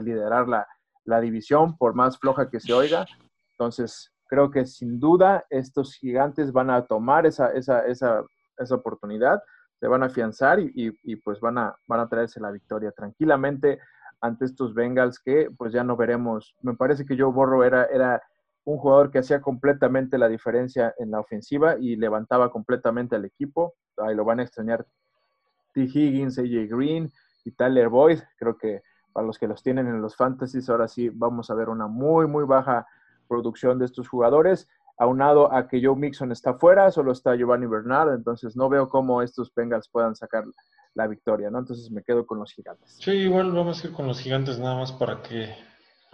liderar 0.00 0.48
la, 0.48 0.66
la, 1.04 1.20
división, 1.20 1.76
por 1.76 1.94
más 1.94 2.18
floja 2.18 2.50
que 2.50 2.58
se 2.58 2.72
oiga. 2.72 3.06
Entonces, 3.52 4.12
creo 4.26 4.50
que 4.50 4.66
sin 4.66 4.98
duda 4.98 5.44
estos 5.50 5.94
gigantes 5.94 6.50
van 6.50 6.70
a 6.70 6.84
tomar 6.84 7.26
esa, 7.26 7.52
esa, 7.52 7.86
esa, 7.86 8.24
esa 8.58 8.74
oportunidad, 8.74 9.40
se 9.78 9.86
van 9.86 10.02
a 10.02 10.06
afianzar 10.06 10.58
y, 10.58 10.98
y, 11.04 11.14
pues 11.14 11.38
van 11.38 11.58
a, 11.58 11.76
van 11.86 12.00
a 12.00 12.08
traerse 12.08 12.40
la 12.40 12.50
victoria 12.50 12.90
tranquilamente 12.90 13.78
ante 14.20 14.46
estos 14.46 14.74
Bengals 14.74 15.20
que 15.20 15.48
pues 15.56 15.72
ya 15.72 15.84
no 15.84 15.96
veremos. 15.96 16.56
Me 16.60 16.74
parece 16.74 17.06
que 17.06 17.16
Joe 17.16 17.30
Borro 17.30 17.62
era, 17.62 17.84
era 17.84 18.20
un 18.64 18.78
jugador 18.78 19.10
que 19.10 19.18
hacía 19.18 19.40
completamente 19.40 20.18
la 20.18 20.28
diferencia 20.28 20.94
en 20.98 21.10
la 21.10 21.20
ofensiva 21.20 21.76
y 21.78 21.96
levantaba 21.96 22.50
completamente 22.50 23.16
al 23.16 23.24
equipo. 23.24 23.74
Ahí 23.98 24.14
lo 24.14 24.24
van 24.24 24.40
a 24.40 24.42
extrañar 24.42 24.86
T. 25.72 25.82
Higgins, 25.82 26.38
AJ 26.38 26.68
Green 26.68 27.12
y 27.44 27.52
Tyler 27.52 27.88
Boyd. 27.88 28.20
Creo 28.36 28.56
que 28.56 28.82
para 29.12 29.26
los 29.26 29.38
que 29.38 29.46
los 29.46 29.62
tienen 29.62 29.86
en 29.86 30.00
los 30.00 30.16
fantasies, 30.16 30.68
ahora 30.70 30.88
sí 30.88 31.10
vamos 31.10 31.50
a 31.50 31.54
ver 31.54 31.68
una 31.68 31.86
muy, 31.86 32.26
muy 32.26 32.44
baja 32.44 32.86
producción 33.28 33.78
de 33.78 33.84
estos 33.84 34.08
jugadores. 34.08 34.68
Aunado 34.96 35.52
a 35.52 35.68
que 35.68 35.84
Joe 35.84 35.96
Mixon 35.96 36.32
está 36.32 36.54
fuera, 36.54 36.90
solo 36.90 37.12
está 37.12 37.34
Giovanni 37.34 37.66
Bernard, 37.66 38.14
entonces 38.14 38.56
no 38.56 38.68
veo 38.68 38.88
cómo 38.88 39.22
estos 39.22 39.52
Bengals 39.54 39.88
puedan 39.88 40.14
sacar 40.14 40.44
la 40.94 41.08
victoria, 41.08 41.50
¿no? 41.50 41.58
Entonces 41.58 41.90
me 41.90 42.02
quedo 42.02 42.24
con 42.26 42.38
los 42.38 42.52
gigantes. 42.52 42.96
Sí, 43.00 43.10
igual 43.10 43.50
vamos 43.52 43.82
a 43.82 43.88
ir 43.88 43.92
con 43.92 44.06
los 44.06 44.20
gigantes 44.20 44.58
nada 44.58 44.76
más 44.76 44.92
para 44.92 45.20
que 45.22 45.52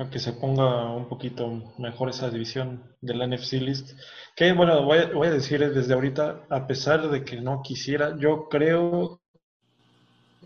que 0.09 0.19
se 0.19 0.33
ponga 0.33 0.95
un 0.95 1.09
poquito 1.09 1.75
mejor 1.79 2.09
esa 2.09 2.31
división 2.31 2.83
de 3.01 3.15
la 3.15 3.27
NFC 3.27 3.55
List. 3.55 3.99
Que 4.35 4.53
bueno, 4.53 4.85
voy 4.85 4.99
a, 4.99 5.13
voy 5.13 5.29
a 5.29 5.33
decir 5.33 5.61
desde 5.73 5.93
ahorita, 5.93 6.47
a 6.49 6.67
pesar 6.67 7.11
de 7.11 7.25
que 7.25 7.41
no 7.41 7.61
quisiera, 7.63 8.17
yo 8.17 8.49
creo 8.49 9.21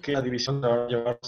que 0.03 0.13
la 0.13 0.23
división 0.23 0.61
de 0.61 0.69
va 0.69 0.85
a 0.85 0.89
llevar 0.89 1.19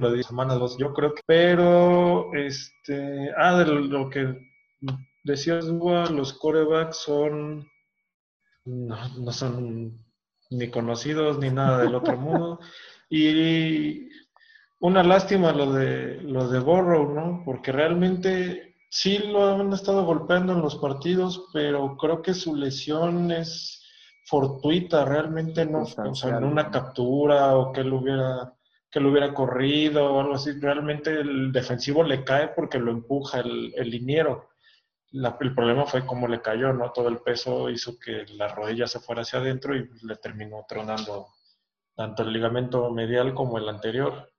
los 0.00 0.12
de 0.12 0.22
semana 0.22 0.54
2, 0.54 0.76
yo 0.78 0.92
creo 0.92 1.14
que, 1.14 1.22
pero 1.24 2.34
este, 2.34 3.30
ah, 3.36 3.58
de 3.58 3.66
lo, 3.66 4.10
que 4.10 4.34
decías, 5.24 5.64
los 5.66 6.32
corebacks 6.34 6.96
son, 6.96 7.66
no, 8.64 9.08
no 9.16 9.32
son 9.32 10.04
ni 10.50 10.70
conocidos 10.70 11.38
ni 11.38 11.50
nada 11.50 11.82
del 11.82 11.94
otro 11.94 12.16
mundo. 12.16 12.60
Y 13.10 14.08
una 14.80 15.02
lástima 15.02 15.52
lo 15.52 15.72
de, 15.72 16.20
lo 16.22 16.48
de 16.48 16.60
Borrow, 16.60 17.12
¿no? 17.12 17.42
Porque 17.44 17.72
realmente 17.72 18.76
sí 18.90 19.18
lo 19.18 19.54
han 19.54 19.72
estado 19.72 20.04
golpeando 20.04 20.52
en 20.52 20.62
los 20.62 20.76
partidos, 20.76 21.48
pero 21.52 21.96
creo 21.96 22.22
que 22.22 22.34
su 22.34 22.54
lesión 22.54 23.30
es 23.30 23.84
fortuita, 24.24 25.04
realmente 25.04 25.64
no, 25.64 25.82
o 25.82 26.14
sea, 26.14 26.36
en 26.36 26.44
una 26.44 26.70
captura 26.70 27.56
o 27.56 27.72
que 27.72 27.82
lo 27.82 27.98
hubiera 27.98 28.52
que 28.90 29.00
lo 29.00 29.10
hubiera 29.10 29.34
corrido 29.34 30.14
o 30.14 30.20
algo 30.20 30.34
así, 30.34 30.52
realmente 30.52 31.10
el 31.10 31.52
defensivo 31.52 32.02
le 32.02 32.24
cae 32.24 32.48
porque 32.48 32.78
lo 32.78 32.90
empuja 32.90 33.40
el, 33.40 33.72
el 33.76 33.90
liniero. 33.90 34.48
el 35.12 35.54
problema 35.54 35.84
fue 35.84 36.06
cómo 36.06 36.26
le 36.26 36.40
cayó, 36.40 36.72
¿no? 36.72 36.90
Todo 36.92 37.08
el 37.08 37.18
peso 37.18 37.68
hizo 37.68 37.98
que 37.98 38.24
la 38.34 38.48
rodilla 38.48 38.86
se 38.86 39.00
fuera 39.00 39.22
hacia 39.22 39.40
adentro 39.40 39.76
y 39.76 39.88
le 40.02 40.16
terminó 40.16 40.64
tronando 40.66 41.28
tanto 41.94 42.22
el 42.22 42.32
ligamento 42.32 42.90
medial 42.90 43.34
como 43.34 43.58
el 43.58 43.68
anterior. 43.68 44.30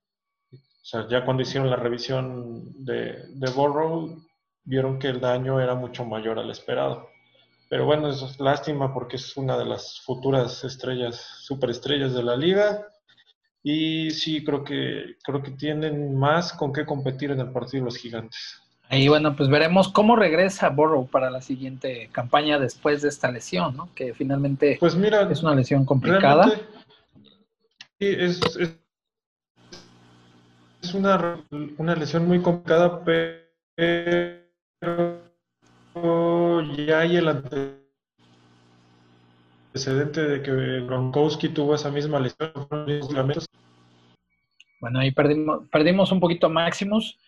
O 0.82 0.84
sea, 0.84 1.06
ya 1.08 1.24
cuando 1.24 1.42
hicieron 1.42 1.70
la 1.70 1.76
revisión 1.76 2.84
de, 2.84 3.26
de 3.28 3.50
Borrow, 3.52 4.16
vieron 4.64 4.98
que 4.98 5.08
el 5.08 5.20
daño 5.20 5.60
era 5.60 5.74
mucho 5.74 6.04
mayor 6.04 6.38
al 6.38 6.50
esperado. 6.50 7.08
Pero 7.68 7.84
bueno, 7.84 8.08
es 8.08 8.40
lástima 8.40 8.92
porque 8.92 9.16
es 9.16 9.36
una 9.36 9.56
de 9.56 9.64
las 9.64 10.00
futuras 10.00 10.64
estrellas, 10.64 11.24
superestrellas 11.40 12.12
de 12.14 12.22
la 12.22 12.36
liga. 12.36 12.86
Y 13.62 14.10
sí, 14.10 14.42
creo 14.42 14.64
que, 14.64 15.16
creo 15.22 15.42
que 15.42 15.52
tienen 15.52 16.16
más 16.16 16.52
con 16.52 16.72
qué 16.72 16.84
competir 16.84 17.30
en 17.30 17.40
el 17.40 17.52
partido 17.52 17.84
los 17.84 17.96
gigantes. 17.96 18.60
Y 18.90 19.06
bueno, 19.06 19.36
pues 19.36 19.48
veremos 19.48 19.88
cómo 19.88 20.16
regresa 20.16 20.68
Borrow 20.70 21.06
para 21.06 21.30
la 21.30 21.42
siguiente 21.42 22.08
campaña 22.10 22.58
después 22.58 23.02
de 23.02 23.08
esta 23.08 23.30
lesión, 23.30 23.76
¿no? 23.76 23.88
Que 23.94 24.14
finalmente 24.14 24.76
pues 24.80 24.96
mira, 24.96 25.30
es 25.30 25.42
una 25.42 25.54
lesión 25.54 25.84
complicada. 25.84 26.50
Sí, 28.00 28.06
es, 28.18 28.40
es 28.56 28.76
una, 30.94 31.44
una 31.78 31.94
lesión 31.94 32.26
muy 32.26 32.40
complicada, 32.40 33.04
pero 33.04 34.30
ya 36.86 37.00
hay 37.00 37.16
el 37.16 37.28
antecedente 39.72 40.22
de 40.22 40.42
que 40.42 40.80
Gronkowski 40.80 41.48
tuvo 41.50 41.74
esa 41.74 41.90
misma 41.90 42.20
lesión. 42.20 42.52
Bueno, 44.80 45.00
ahí 45.00 45.10
perdimos, 45.10 45.68
perdimos 45.70 46.10
un 46.12 46.20
poquito 46.20 46.48
Maximus. 46.48 47.18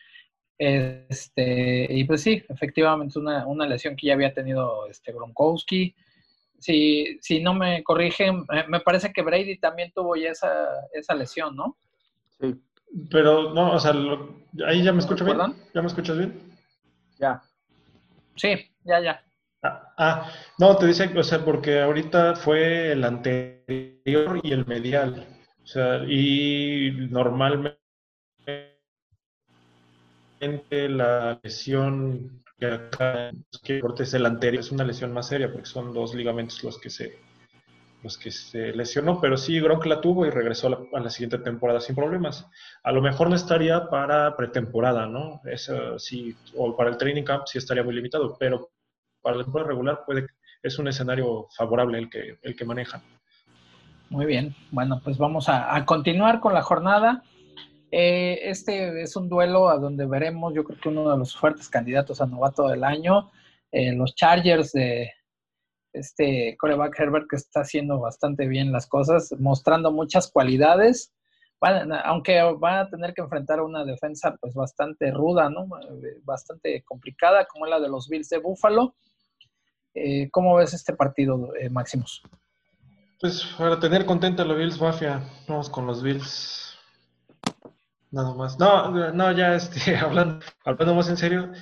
Este, 0.59 1.87
y 1.91 2.05
pues 2.05 2.23
sí, 2.23 2.43
efectivamente 2.49 3.19
una, 3.19 3.47
una 3.47 3.67
lesión 3.67 3.97
que 3.97 4.07
ya 4.07 4.15
había 4.15 4.33
tenido 4.33 4.87
este 4.87 5.12
Gronkowski. 5.12 5.95
Si, 6.59 7.19
si 7.21 7.41
no 7.41 7.55
me 7.55 7.83
corrigen, 7.83 8.47
me 8.69 8.81
parece 8.81 9.12
que 9.12 9.23
Brady 9.23 9.59
también 9.59 9.91
tuvo 9.93 10.15
ya 10.17 10.31
esa, 10.31 10.69
esa 10.93 11.15
lesión, 11.15 11.57
¿no? 11.57 11.77
Sí. 12.41 12.55
Pero 13.11 13.52
no, 13.55 13.72
o 13.72 13.78
sea, 13.81 13.92
ahí 14.66 14.83
ya 14.83 14.92
me 14.92 15.00
escucho 15.00 15.24
bien. 15.24 15.38
¿Ya 15.74 15.81
me 15.81 15.87
escuchas 15.87 16.18
bien? 16.18 16.59
Ya. 17.18 17.42
Sí, 18.37 18.55
ya, 18.85 19.00
ya. 19.00 19.24
Ah, 19.62 19.94
ah, 19.96 20.33
no, 20.59 20.76
te 20.76 20.87
dice, 20.87 21.11
o 21.16 21.22
sea, 21.22 21.44
porque 21.44 21.81
ahorita 21.81 22.35
fue 22.37 22.92
el 22.92 23.05
anterior 23.05 24.40
y 24.42 24.52
el 24.52 24.66
medial. 24.66 25.26
O 25.62 25.66
sea, 25.66 26.05
y 26.05 27.09
normalmente 27.11 27.78
la 30.40 31.38
lesión 31.42 32.42
que 32.59 32.66
acá 32.66 33.31
es 34.00 34.14
el 34.14 34.26
anterior 34.26 34.61
es 34.61 34.72
una 34.72 34.85
lesión 34.85 35.12
más 35.12 35.28
seria 35.28 35.50
porque 35.50 35.66
son 35.66 35.92
dos 35.92 36.14
ligamentos 36.14 36.62
los 36.64 36.78
que 36.78 36.90
se 36.90 37.18
los 38.03 38.19
que 38.19 38.31
se 38.31 38.73
lesionó, 38.73 39.21
pero 39.21 39.37
sí, 39.37 39.61
Gronk 39.61 39.87
la 39.87 40.01
tuvo 40.01 40.27
y 40.27 40.31
regresó 40.31 40.87
a 40.93 41.01
la, 41.01 41.11
siguiente 41.11 41.38
temporada 41.38 41.81
sin 41.81 41.95
problemas. 41.95 42.49
A 42.83 42.91
lo 42.91 43.01
mejor 43.01 43.31
no 43.31 43.37
estaría 43.37 43.88
para 43.88 44.37
pretemporada, 44.37 45.07
¿no? 45.07 45.41
Eso 45.45 45.99
sí, 45.99 46.37
o 46.57 46.76
para 46.76 46.91
el 46.91 46.97
training 46.97 47.22
camp 47.22 47.45
sí 47.47 47.59
estaría 47.59 47.85
muy 47.85 47.95
limitado, 47.95 48.37
pero 48.39 48.70
para 49.20 49.37
la 49.37 49.45
temporada 49.45 49.68
regular 49.68 50.01
puede, 50.05 50.26
es 50.62 50.79
un 50.79 50.89
escenario 50.89 51.47
favorable 51.57 51.99
el 51.99 52.11
que, 52.11 52.39
el 52.43 52.57
que 52.57 52.64
manejan. 52.64 53.03
Muy 54.11 54.26
bien, 54.26 54.55
bueno, 54.72 55.01
pues 55.03 55.16
vamos 55.16 55.49
a, 55.49 55.85
continuar 55.87 56.41
con 56.41 56.55
la 56.55 56.62
jornada. 56.62 57.22
Eh, 57.93 58.41
este 58.43 59.03
es 59.03 59.14
un 59.16 59.29
duelo 59.29 59.68
a 59.68 59.79
donde 59.79 60.07
veremos, 60.07 60.53
yo 60.55 60.64
creo 60.64 60.81
que 60.81 60.89
uno 60.89 61.11
de 61.11 61.18
los 61.18 61.37
fuertes 61.37 61.68
candidatos 61.68 62.20
a 62.20 62.26
novato 62.26 62.66
del 62.66 62.83
año, 62.85 63.31
eh, 63.70 63.93
los 63.93 64.14
Chargers 64.14 64.72
de, 64.72 65.12
este 65.93 66.57
coreback 66.59 66.99
Herbert 66.99 67.26
que 67.28 67.36
está 67.36 67.61
haciendo 67.61 68.01
bastante 68.01 68.47
bien 68.47 68.72
las 68.72 68.86
cosas, 68.86 69.34
mostrando 69.38 69.93
muchas 69.93 70.30
cualidades, 70.30 71.12
aunque 72.05 72.43
van 72.59 72.78
a 72.78 72.88
tener 72.88 73.14
que 73.14 73.22
enfrentar 73.22 73.61
una 73.61 73.84
defensa 73.84 74.36
pues 74.40 74.55
bastante 74.55 75.11
ruda, 75.12 75.49
¿no? 75.49 75.66
Bastante 76.24 76.82
complicada, 76.82 77.47
como 77.47 77.66
la 77.66 77.78
de 77.78 77.88
los 77.88 78.09
Bills 78.09 78.28
de 78.28 78.38
Buffalo. 78.38 78.97
Eh, 79.95 80.28
¿Cómo 80.30 80.57
ves 80.57 80.74
este 80.74 80.95
partido, 80.95 81.55
eh, 81.61 81.68
Máximos? 81.68 82.22
Pues 83.20 83.45
para 83.57 83.78
tener 83.78 84.05
contenta 84.05 84.45
la 84.45 84.55
Bills 84.55 84.80
Mafia, 84.80 85.22
vamos 85.47 85.70
con 85.70 85.86
los 85.86 86.03
Bills. 86.03 86.76
Nada 88.11 88.34
más. 88.34 88.59
No, 88.59 89.12
no, 89.12 89.32
ya 89.32 89.55
este, 89.55 89.97
hablando, 89.97 90.45
hablando 90.64 90.95
más 90.95 91.09
en 91.09 91.16
serio, 91.16 91.53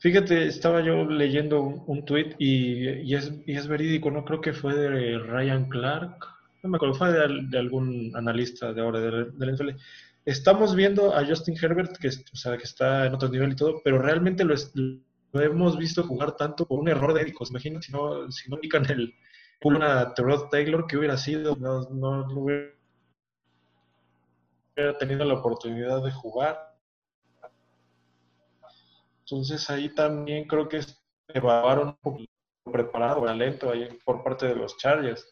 fíjate, 0.00 0.46
estaba 0.46 0.82
yo 0.82 1.04
leyendo 1.04 1.62
un, 1.62 1.84
un 1.86 2.04
tweet 2.04 2.34
y, 2.38 3.14
es, 3.14 3.32
y, 3.46 3.56
es, 3.56 3.68
verídico, 3.68 4.10
¿no? 4.10 4.24
Creo 4.24 4.40
que 4.40 4.52
fue 4.52 4.74
de 4.74 5.18
Ryan 5.18 5.68
Clark, 5.68 6.26
no 6.62 6.70
me 6.70 6.76
acuerdo, 6.76 6.94
fue 6.94 7.12
de, 7.12 7.58
algún 7.58 8.12
analista 8.16 8.72
de 8.72 8.80
ahora 8.80 9.00
del 9.00 9.38
de 9.38 9.52
NFL. 9.52 9.70
Estamos 10.24 10.74
viendo 10.74 11.14
a 11.14 11.24
Justin 11.24 11.56
Herbert, 11.60 11.96
que, 11.96 12.08
o 12.08 12.36
sea, 12.36 12.56
que 12.56 12.64
está 12.64 13.06
en 13.06 13.14
otro 13.14 13.28
nivel 13.28 13.52
y 13.52 13.56
todo, 13.56 13.80
pero 13.82 14.02
realmente 14.02 14.44
lo, 14.44 14.54
lo 15.32 15.40
hemos 15.40 15.78
visto 15.78 16.02
jugar 16.02 16.36
tanto 16.36 16.66
por 16.66 16.80
un 16.80 16.88
error 16.88 17.14
de 17.14 17.22
éticos. 17.22 17.50
Imagínate 17.50 17.86
si 17.86 17.92
no, 17.92 18.30
si 18.30 18.50
no 18.50 18.58
el 18.58 19.14
una 19.62 20.14
Terrell 20.14 20.48
Taylor, 20.50 20.86
que 20.86 20.96
hubiera 20.96 21.16
sido, 21.16 21.56
no, 21.56 21.82
no, 21.90 22.26
hubiera 22.40 22.72
tenido 24.98 25.24
la 25.24 25.34
oportunidad 25.34 26.02
de 26.02 26.10
jugar. 26.10 26.69
Entonces 29.30 29.68
ahí 29.70 29.94
también 29.94 30.46
creo 30.46 30.68
que 30.68 30.80
evaluaron 31.28 31.88
un 31.88 31.96
poco 32.00 32.18
preparado, 32.64 33.24
lento 33.34 33.70
ahí 33.70 33.88
por 34.04 34.22
parte 34.22 34.46
de 34.46 34.56
los 34.56 34.76
Chargers. 34.76 35.26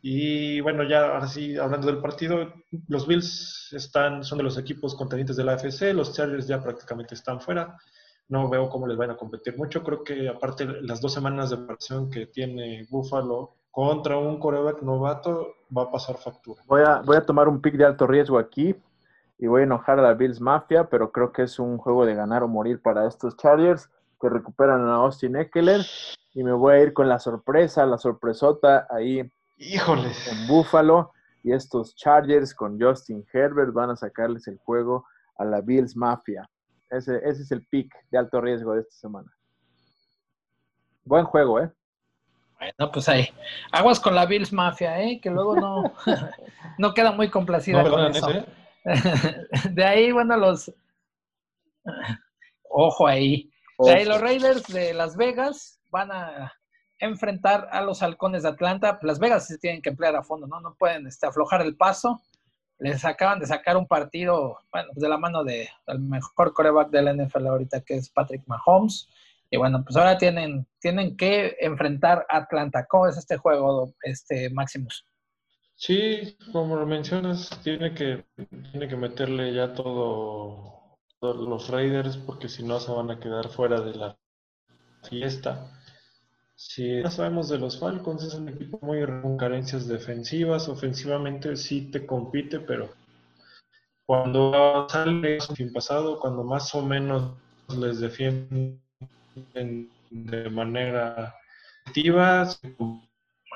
Y 0.00 0.60
bueno, 0.60 0.84
ya 0.84 1.06
ahora 1.06 1.26
sí, 1.26 1.56
hablando 1.56 1.88
del 1.88 2.00
partido, 2.00 2.52
los 2.86 3.06
Bills 3.06 3.72
están, 3.72 4.22
son 4.22 4.38
de 4.38 4.44
los 4.44 4.58
equipos 4.58 4.94
contendientes 4.94 5.36
de 5.36 5.44
la 5.44 5.54
AFC, 5.54 5.92
los 5.92 6.14
Chargers 6.14 6.46
ya 6.46 6.62
prácticamente 6.62 7.14
están 7.14 7.40
fuera. 7.40 7.76
No 8.28 8.48
veo 8.48 8.68
cómo 8.68 8.86
les 8.86 8.96
van 8.96 9.10
a 9.10 9.16
competir 9.16 9.56
mucho. 9.56 9.82
Creo 9.82 10.04
que 10.04 10.28
aparte 10.28 10.66
las 10.82 11.00
dos 11.00 11.14
semanas 11.14 11.50
de 11.50 11.56
preparación 11.56 12.10
que 12.10 12.26
tiene 12.26 12.86
Buffalo 12.90 13.54
contra 13.70 14.18
un 14.18 14.38
coreback 14.38 14.82
novato, 14.82 15.54
va 15.76 15.84
a 15.84 15.90
pasar 15.90 16.16
factura. 16.16 16.62
Voy 16.66 16.82
a, 16.82 17.00
voy 17.00 17.16
a 17.16 17.24
tomar 17.24 17.48
un 17.48 17.60
pick 17.60 17.74
de 17.74 17.84
alto 17.84 18.06
riesgo 18.06 18.38
aquí 18.38 18.74
y 19.38 19.46
voy 19.46 19.62
a 19.62 19.64
enojar 19.64 19.98
a 19.98 20.02
la 20.02 20.14
Bills 20.14 20.40
Mafia, 20.40 20.88
pero 20.88 21.12
creo 21.12 21.32
que 21.32 21.42
es 21.42 21.58
un 21.58 21.78
juego 21.78 22.04
de 22.04 22.14
ganar 22.14 22.42
o 22.42 22.48
morir 22.48 22.82
para 22.82 23.06
estos 23.06 23.36
Chargers 23.36 23.88
que 24.20 24.28
recuperan 24.28 24.86
a 24.88 24.96
Austin 24.96 25.36
Eckler 25.36 25.82
y 26.34 26.42
me 26.42 26.52
voy 26.52 26.74
a 26.74 26.80
ir 26.80 26.92
con 26.92 27.08
la 27.08 27.18
sorpresa, 27.18 27.86
la 27.86 27.98
sorpresota 27.98 28.86
ahí 28.90 29.30
Híjoles. 29.58 30.28
En 30.28 30.46
Buffalo. 30.46 31.12
Y 31.42 31.52
estos 31.52 31.94
Chargers 31.96 32.54
con 32.54 32.80
Justin 32.80 33.24
Herbert 33.32 33.72
van 33.72 33.90
a 33.90 33.96
sacarles 33.96 34.46
el 34.48 34.58
juego 34.58 35.06
a 35.36 35.44
la 35.44 35.60
Bills 35.60 35.96
Mafia. 35.96 36.48
Ese, 36.90 37.16
ese 37.18 37.42
es 37.42 37.52
el 37.52 37.64
pick 37.66 37.92
de 38.10 38.18
alto 38.18 38.40
riesgo 38.40 38.74
de 38.74 38.80
esta 38.80 38.94
semana. 38.94 39.32
Buen 41.04 41.24
juego, 41.24 41.60
¿eh? 41.60 41.70
Bueno, 42.58 42.92
pues 42.92 43.08
ahí. 43.08 43.28
Aguas 43.72 44.00
con 44.00 44.14
la 44.14 44.26
Bills 44.26 44.52
Mafia, 44.52 45.00
¿eh? 45.00 45.20
Que 45.20 45.30
luego 45.30 45.56
no, 45.56 45.92
no 46.78 46.92
queda 46.92 47.12
muy 47.12 47.30
complacida 47.30 47.88
con 47.88 48.06
eso. 48.06 48.30
¿eh? 48.30 48.44
De 49.72 49.84
ahí, 49.84 50.12
bueno, 50.12 50.36
los... 50.36 50.72
Ojo 52.70 53.06
ahí. 53.06 53.50
De 53.78 53.92
ahí 53.92 54.04
los 54.04 54.20
Raiders 54.20 54.66
de 54.68 54.94
Las 54.94 55.16
Vegas 55.16 55.80
van 55.90 56.10
a 56.12 56.52
enfrentar 56.98 57.68
a 57.70 57.80
los 57.80 58.02
halcones 58.02 58.42
de 58.42 58.50
Atlanta. 58.50 58.98
Las 59.02 59.18
Vegas 59.18 59.46
se 59.46 59.58
tienen 59.58 59.82
que 59.82 59.90
emplear 59.90 60.16
a 60.16 60.22
fondo, 60.22 60.46
¿no? 60.46 60.60
No 60.60 60.74
pueden 60.74 61.06
este, 61.06 61.26
aflojar 61.26 61.62
el 61.62 61.76
paso. 61.76 62.20
Les 62.78 63.04
acaban 63.04 63.40
de 63.40 63.46
sacar 63.46 63.76
un 63.76 63.86
partido, 63.86 64.58
bueno, 64.72 64.88
pues 64.92 65.02
de 65.02 65.08
la 65.08 65.18
mano 65.18 65.42
de, 65.44 65.68
del 65.86 66.00
mejor 66.00 66.52
coreback 66.52 66.90
de 66.90 67.02
la 67.02 67.12
NFL 67.12 67.46
ahorita, 67.46 67.80
que 67.80 67.94
es 67.94 68.10
Patrick 68.10 68.42
Mahomes. 68.46 69.08
Y 69.50 69.56
bueno, 69.56 69.82
pues 69.82 69.96
ahora 69.96 70.18
tienen, 70.18 70.66
tienen 70.78 71.16
que 71.16 71.56
enfrentar 71.60 72.26
a 72.28 72.38
Atlanta. 72.38 72.86
¿Cómo 72.86 73.06
es 73.06 73.16
este 73.16 73.36
juego, 73.36 73.94
este 74.02 74.50
Maximus? 74.50 75.06
Sí, 75.78 76.36
como 76.52 76.74
lo 76.74 76.86
mencionas, 76.86 77.50
tiene 77.62 77.94
que, 77.94 78.24
tiene 78.72 78.88
que 78.88 78.96
meterle 78.96 79.54
ya 79.54 79.74
todo, 79.74 80.96
todos 81.20 81.48
los 81.48 81.68
Raiders, 81.70 82.16
porque 82.16 82.48
si 82.48 82.64
no 82.64 82.80
se 82.80 82.90
van 82.90 83.12
a 83.12 83.20
quedar 83.20 83.48
fuera 83.48 83.80
de 83.80 83.94
la 83.94 84.18
fiesta. 85.08 85.70
Sí, 86.56 87.00
ya 87.00 87.10
sabemos 87.12 87.48
de 87.48 87.58
los 87.58 87.78
Falcons, 87.78 88.24
es 88.24 88.34
un 88.34 88.48
equipo 88.48 88.80
muy 88.82 89.06
con 89.22 89.36
carencias 89.36 89.86
defensivas, 89.86 90.68
ofensivamente 90.68 91.54
sí 91.56 91.92
te 91.92 92.04
compite, 92.04 92.58
pero 92.58 92.90
cuando 94.04 94.88
sale 94.88 95.40
sin 95.40 95.72
pasado, 95.72 96.18
cuando 96.18 96.42
más 96.42 96.74
o 96.74 96.82
menos 96.82 97.34
les 97.78 98.00
defienden 98.00 98.80
de 100.10 100.50
manera 100.50 101.36
activa. 101.86 102.48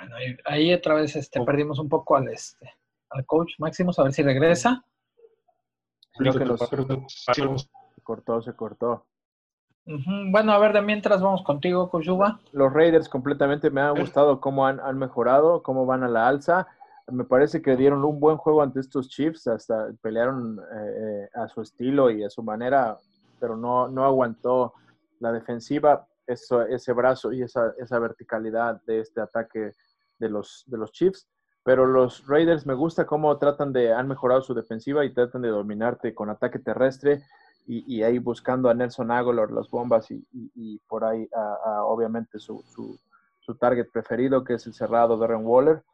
Bueno, 0.03 0.16
ahí, 0.44 0.74
otra 0.74 0.94
vez 0.94 1.14
este, 1.16 1.38
oh. 1.40 1.44
perdimos 1.44 1.78
un 1.78 1.88
poco 1.88 2.16
al 2.16 2.28
este 2.28 2.74
al 3.12 3.26
coach 3.26 3.53
Máximo, 3.59 3.92
a 3.96 4.03
ver 4.03 4.12
si 4.12 4.22
regresa. 4.22 4.84
Creo 6.14 6.34
que 6.34 6.44
los, 6.44 6.61
se 6.61 8.03
cortó, 8.03 8.42
se 8.42 8.55
cortó. 8.55 9.07
Bueno, 9.84 10.53
a 10.53 10.59
ver, 10.59 10.72
de 10.72 10.82
mientras 10.82 11.20
vamos 11.20 11.42
contigo, 11.42 11.90
Koyuba. 11.90 12.38
Los 12.53 12.72
Raiders 12.72 13.09
completamente 13.09 13.70
me 13.70 13.80
ha 13.80 13.90
gustado 13.90 14.40
cómo 14.40 14.66
han, 14.66 14.98
mejorado, 14.98 15.62
cómo 15.62 15.86
van 15.86 16.05
a 16.05 16.09
la 16.09 16.28
alza. 16.28 16.68
Me 17.09 17.24
parece 17.24 17.62
que 17.62 17.76
dieron 17.76 18.05
un 18.05 18.20
buen 18.20 18.36
juego 18.36 18.62
ante 18.62 18.80
estos 18.80 19.09
Chiefs, 19.09 19.48
hasta 19.48 19.88
pelearon 20.03 20.61
eh, 20.61 21.28
a 21.34 21.48
su 21.48 21.62
estilo 21.62 22.11
y 22.11 22.22
a 22.22 22.30
su 22.30 22.42
manera, 22.42 22.96
pero 23.40 23.57
no, 23.57 23.88
no 23.88 24.05
aguantó 24.05 24.74
la 25.18 25.32
defensiva, 25.32 26.07
eso, 26.26 26.62
ese 26.62 26.92
brazo 26.92 27.32
y 27.32 27.42
esa, 27.42 27.72
esa 27.78 27.98
verticalidad 27.98 28.80
de 28.86 29.00
este 29.00 29.20
ataque 29.20 29.72
de 30.22 30.30
los, 30.30 30.64
de 30.66 30.78
los 30.78 30.92
Chiefs. 30.92 31.28
Pero 31.64 31.86
los 31.86 32.26
Raiders 32.26 32.64
me 32.66 32.74
gusta 32.74 33.06
cómo 33.06 33.36
tratan 33.38 33.72
de, 33.72 33.92
han 33.92 34.08
mejorado 34.08 34.40
su 34.42 34.54
defensiva 34.54 35.04
y 35.04 35.12
tratan 35.12 35.42
de 35.42 35.48
dominarte 35.48 36.14
con 36.14 36.30
ataque 36.30 36.58
terrestre 36.58 37.22
y, 37.64 38.02
ahí 38.02 38.18
buscando 38.18 38.68
a 38.68 38.74
Nelson 38.74 39.12
Aguilar 39.12 39.52
las 39.52 39.70
bombas 39.70 40.10
y, 40.10 40.78
por 40.88 41.04
ahí 41.04 41.28
obviamente 41.84 42.40
su, 42.40 42.64
su, 42.74 43.54
target 43.54 43.86
preferido 43.92 44.42
que 44.42 44.54
es 44.54 44.66
el 44.66 44.74
cerrado 44.74 45.16
Darren 45.16 45.46
Waller. 45.46 45.84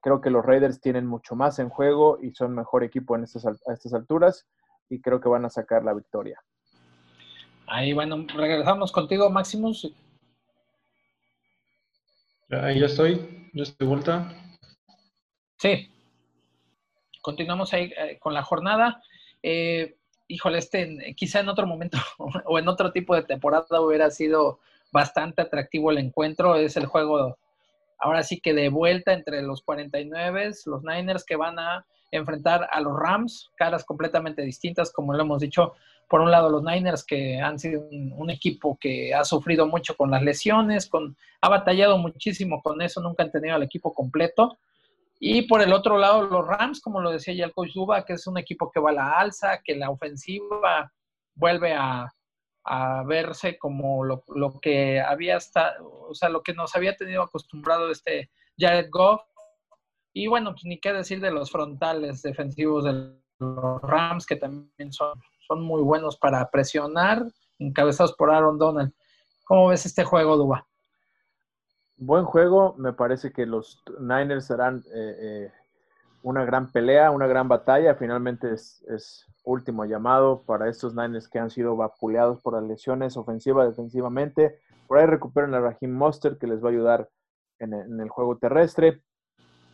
Creo 0.00 0.20
que 0.20 0.30
los 0.30 0.44
Raiders 0.44 0.80
tienen 0.80 1.06
mucho 1.06 1.34
más 1.34 1.58
en 1.58 1.68
juego 1.68 2.18
y 2.22 2.32
son 2.32 2.54
mejor 2.54 2.84
equipo 2.84 3.16
en 3.16 3.24
estas, 3.24 3.44
a 3.44 3.72
estas 3.72 3.92
alturas 3.92 4.46
y 4.88 5.00
creo 5.00 5.20
que 5.20 5.28
van 5.28 5.44
a 5.44 5.50
sacar 5.50 5.82
la 5.82 5.94
victoria. 5.94 6.40
Ahí, 7.66 7.92
bueno, 7.92 8.24
regresamos 8.34 8.92
contigo, 8.92 9.28
Maximus. 9.30 9.92
Ahí 12.50 12.80
ya 12.80 12.86
estoy, 12.86 13.50
yo 13.52 13.62
estoy 13.62 13.86
de 13.86 13.90
vuelta. 13.90 14.32
Sí. 15.58 15.88
Continuamos 17.22 17.72
ahí 17.72 17.92
eh, 17.96 18.18
con 18.18 18.34
la 18.34 18.42
jornada. 18.42 19.02
Eh, 19.42 19.96
híjole, 20.26 20.58
este 20.58 21.14
quizá 21.16 21.40
en 21.40 21.48
otro 21.48 21.66
momento 21.66 21.98
o 22.18 22.58
en 22.58 22.68
otro 22.68 22.92
tipo 22.92 23.14
de 23.14 23.22
temporada 23.22 23.80
hubiera 23.80 24.10
sido 24.10 24.58
bastante 24.90 25.42
atractivo 25.42 25.90
el 25.90 25.98
encuentro. 25.98 26.56
Es 26.56 26.76
el 26.76 26.86
juego 26.86 27.38
ahora 28.00 28.22
sí 28.22 28.40
que 28.40 28.52
de 28.52 28.68
vuelta 28.68 29.12
entre 29.12 29.42
los 29.42 29.62
49, 29.62 30.50
los 30.66 30.82
Niners 30.82 31.24
que 31.24 31.36
van 31.36 31.58
a 31.58 31.86
enfrentar 32.10 32.68
a 32.72 32.80
los 32.80 32.98
Rams, 32.98 33.50
caras 33.56 33.84
completamente 33.84 34.42
distintas, 34.42 34.92
como 34.92 35.14
lo 35.14 35.22
hemos 35.22 35.40
dicho. 35.40 35.74
Por 36.10 36.22
un 36.22 36.32
lado, 36.32 36.50
los 36.50 36.64
Niners 36.64 37.04
que 37.04 37.38
han 37.40 37.56
sido 37.60 37.82
un, 37.88 38.30
equipo 38.30 38.76
que 38.80 39.14
ha 39.14 39.24
sufrido 39.24 39.68
mucho 39.68 39.96
con 39.96 40.10
las 40.10 40.24
lesiones, 40.24 40.88
con, 40.88 41.16
ha 41.40 41.48
batallado 41.48 41.98
muchísimo 41.98 42.60
con 42.62 42.82
eso, 42.82 43.00
nunca 43.00 43.22
han 43.22 43.30
tenido 43.30 43.54
al 43.54 43.62
equipo 43.62 43.94
completo. 43.94 44.58
Y 45.20 45.42
por 45.42 45.62
el 45.62 45.72
otro 45.72 45.98
lado, 45.98 46.22
los 46.22 46.44
Rams, 46.44 46.80
como 46.80 47.00
lo 47.00 47.12
decía 47.12 47.32
ya 47.32 47.44
el 47.44 47.52
coach 47.52 47.74
Duba, 47.74 48.04
que 48.04 48.14
es 48.14 48.26
un 48.26 48.38
equipo 48.38 48.72
que 48.72 48.80
va 48.80 48.90
a 48.90 48.94
la 48.94 49.10
alza, 49.20 49.60
que 49.62 49.76
la 49.76 49.88
ofensiva 49.88 50.92
vuelve 51.36 51.74
a, 51.74 52.12
verse 53.06 53.56
como 53.56 54.04
lo, 54.04 54.24
que 54.60 55.00
había 55.00 55.36
hasta, 55.36 55.76
o 55.80 56.12
sea, 56.12 56.28
lo 56.28 56.42
que 56.42 56.54
nos 56.54 56.74
había 56.74 56.96
tenido 56.96 57.22
acostumbrado 57.22 57.88
este 57.88 58.30
Jared 58.58 58.88
Goff. 58.90 59.22
Y 60.12 60.26
bueno, 60.26 60.50
pues 60.54 60.64
ni 60.64 60.80
qué 60.80 60.92
decir 60.92 61.20
de 61.20 61.30
los 61.30 61.52
frontales 61.52 62.22
defensivos 62.22 62.82
de 62.82 63.14
los 63.38 63.80
Rams, 63.82 64.26
que 64.26 64.34
también 64.34 64.92
son, 64.92 65.20
son 65.50 65.64
muy 65.64 65.82
buenos 65.82 66.16
para 66.16 66.48
presionar, 66.48 67.26
encabezados 67.58 68.12
por 68.12 68.30
Aaron 68.30 68.56
Donald. 68.56 68.92
¿Cómo 69.44 69.66
ves 69.66 69.84
este 69.84 70.04
juego, 70.04 70.36
Duba? 70.36 70.64
buen 72.00 72.24
juego. 72.24 72.74
Me 72.78 72.92
parece 72.92 73.32
que 73.32 73.46
los 73.46 73.82
Niners 74.00 74.50
harán 74.50 74.82
eh, 74.94 75.16
eh, 75.20 75.52
una 76.22 76.44
gran 76.44 76.70
pelea, 76.72 77.10
una 77.10 77.26
gran 77.26 77.46
batalla. 77.48 77.94
Finalmente 77.94 78.52
es, 78.52 79.26
último 79.42 79.86
llamado 79.86 80.42
para 80.42 80.68
estos 80.68 80.94
Niners 80.94 81.28
que 81.28 81.38
han 81.38 81.50
sido 81.50 81.74
vapuleados 81.74 82.42
por 82.42 82.54
las 82.54 82.62
lesiones 82.62 83.16
ofensiva, 83.16 83.66
defensivamente. 83.66 84.60
Por 84.86 84.98
ahí 84.98 85.06
recuperan 85.06 85.54
a 85.54 85.60
Raheem 85.60 85.92
Monster 85.92 86.38
que 86.38 86.46
les 86.46 86.62
va 86.62 86.68
a 86.68 86.72
ayudar 86.72 87.08
en, 87.58 87.72
el 87.74 88.08
juego 88.08 88.38
terrestre. 88.38 89.02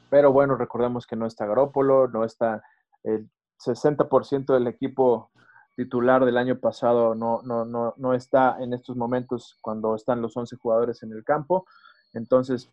Pero 0.09 0.33
bueno, 0.33 0.57
recordemos 0.57 1.07
que 1.07 1.17
no 1.17 1.27
está 1.27 1.47
Garópolo, 1.47 2.09
no 2.09 2.25
está 2.25 2.63
el 3.03 3.29
60% 3.59 4.55
del 4.55 4.69
equipo 4.69 5.31
titular 5.77 6.25
del 6.25 6.39
año 6.39 6.59
pasado 6.59 7.15
no, 7.15 7.43
no, 7.45 7.65
no, 7.65 7.95
no 7.99 8.15
está 8.15 8.57
en 8.61 8.73
estos 8.73 8.97
momentos 8.97 9.59
cuando 9.61 9.95
están 9.95 10.23
los 10.23 10.37
11 10.37 10.57
jugadores 10.57 11.03
en 11.03 11.13
el 11.13 11.23
campo. 11.23 11.67
Entonces, 12.15 12.71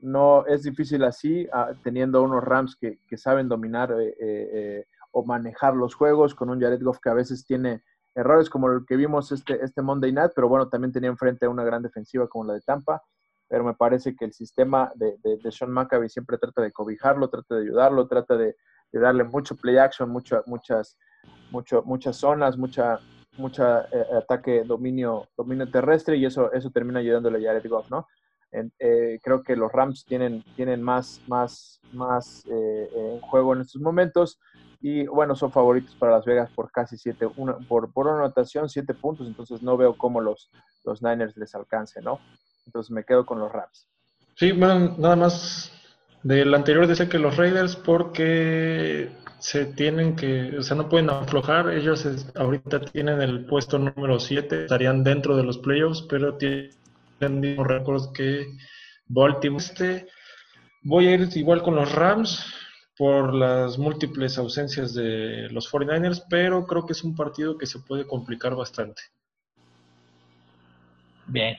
no 0.00 0.46
es 0.46 0.62
difícil 0.62 1.04
así, 1.04 1.46
ah, 1.52 1.72
teniendo 1.82 2.22
unos 2.22 2.42
Rams 2.42 2.76
que, 2.76 2.98
saben 3.16 3.48
dominar 3.48 3.92
eh, 3.92 4.08
eh, 4.08 4.16
eh, 4.20 4.86
o 5.12 5.24
manejar 5.24 5.74
los 5.74 5.94
juegos, 5.94 6.34
con 6.34 6.50
un 6.50 6.60
Jared 6.60 6.82
Goff 6.82 6.98
que 6.98 7.10
a 7.10 7.14
veces 7.14 7.46
tiene 7.46 7.82
errores 8.14 8.48
como 8.48 8.70
el 8.70 8.86
que 8.86 8.96
vimos 8.96 9.32
este, 9.32 9.62
este 9.62 9.82
Monday 9.82 10.12
Night, 10.12 10.32
pero 10.34 10.48
bueno, 10.48 10.68
también 10.68 10.92
tenía 10.92 11.10
enfrente 11.10 11.46
a 11.46 11.50
una 11.50 11.64
gran 11.64 11.82
defensiva 11.82 12.26
como 12.28 12.44
la 12.44 12.54
de 12.54 12.62
Tampa, 12.62 13.02
pero 13.48 13.64
me 13.64 13.74
parece 13.74 14.16
que 14.16 14.24
el 14.24 14.32
sistema 14.32 14.90
de, 14.94 15.18
de, 15.22 15.52
Sean 15.52 15.70
McAvey 15.70 16.08
siempre 16.08 16.38
trata 16.38 16.62
de 16.62 16.72
cobijarlo, 16.72 17.28
trata 17.28 17.54
de 17.54 17.62
ayudarlo, 17.62 18.08
trata 18.08 18.36
de, 18.36 18.56
darle 18.92 19.24
mucho 19.24 19.56
play 19.56 19.76
action, 19.78 20.08
mucho, 20.10 20.42
muchas, 20.46 20.96
mucho, 21.50 21.82
muchas 21.84 22.16
zonas, 22.16 22.56
mucha, 22.56 22.98
mucha 23.36 23.86
ataque, 24.16 24.64
dominio, 24.64 25.28
dominio 25.36 25.70
terrestre 25.70 26.16
y 26.16 26.24
eso, 26.24 26.52
eso 26.52 26.70
termina 26.70 27.00
ayudándole 27.00 27.38
a 27.38 27.52
Jared 27.52 27.68
Goff, 27.68 27.90
¿no? 27.90 28.06
Eh, 28.78 29.20
creo 29.22 29.42
que 29.42 29.54
los 29.54 29.70
Rams 29.70 30.04
tienen, 30.06 30.42
tienen 30.54 30.80
más, 30.80 31.20
más, 31.26 31.80
más 31.92 32.44
eh, 32.50 32.88
en 32.94 33.20
juego 33.20 33.52
en 33.54 33.60
estos 33.60 33.82
momentos 33.82 34.38
y 34.80 35.06
bueno, 35.06 35.34
son 35.34 35.52
favoritos 35.52 35.94
para 35.96 36.12
Las 36.12 36.24
Vegas 36.24 36.50
por 36.54 36.70
casi 36.70 36.96
siete, 36.96 37.28
una, 37.36 37.58
por, 37.68 37.92
por 37.92 38.06
una 38.06 38.24
anotación, 38.24 38.68
siete 38.68 38.94
puntos, 38.94 39.26
entonces 39.26 39.62
no 39.62 39.76
veo 39.76 39.98
cómo 39.98 40.20
los, 40.20 40.50
los 40.84 41.02
Niners 41.02 41.36
les 41.36 41.54
alcance, 41.54 42.00
¿no? 42.00 42.18
Entonces 42.64 42.90
me 42.90 43.04
quedo 43.04 43.26
con 43.26 43.40
los 43.40 43.52
Rams. 43.52 43.88
Sí, 44.36 44.52
nada 44.54 45.16
más 45.16 45.75
del 46.26 46.52
anterior 46.54 46.88
dice 46.88 47.08
que 47.08 47.20
los 47.20 47.36
Raiders 47.36 47.76
porque 47.76 49.10
se 49.38 49.64
tienen 49.64 50.16
que, 50.16 50.58
o 50.58 50.62
sea, 50.62 50.76
no 50.76 50.88
pueden 50.88 51.08
aflojar, 51.08 51.70
ellos 51.70 52.04
ahorita 52.34 52.80
tienen 52.80 53.22
el 53.22 53.44
puesto 53.44 53.78
número 53.78 54.18
7, 54.18 54.62
estarían 54.62 55.04
dentro 55.04 55.36
de 55.36 55.44
los 55.44 55.58
playoffs, 55.58 56.02
pero 56.02 56.36
tienen 56.36 57.40
mismos 57.40 57.68
récords 57.68 58.08
que 58.12 58.44
Baltimore. 59.06 59.62
Este, 59.62 60.08
voy 60.82 61.06
a 61.06 61.14
ir 61.14 61.28
igual 61.36 61.62
con 61.62 61.76
los 61.76 61.92
Rams 61.92 62.44
por 62.98 63.32
las 63.32 63.78
múltiples 63.78 64.36
ausencias 64.36 64.94
de 64.94 65.48
los 65.50 65.70
49ers, 65.70 66.24
pero 66.28 66.66
creo 66.66 66.86
que 66.86 66.94
es 66.94 67.04
un 67.04 67.14
partido 67.14 67.56
que 67.56 67.66
se 67.66 67.78
puede 67.78 68.04
complicar 68.04 68.56
bastante. 68.56 69.00
Bien. 71.28 71.56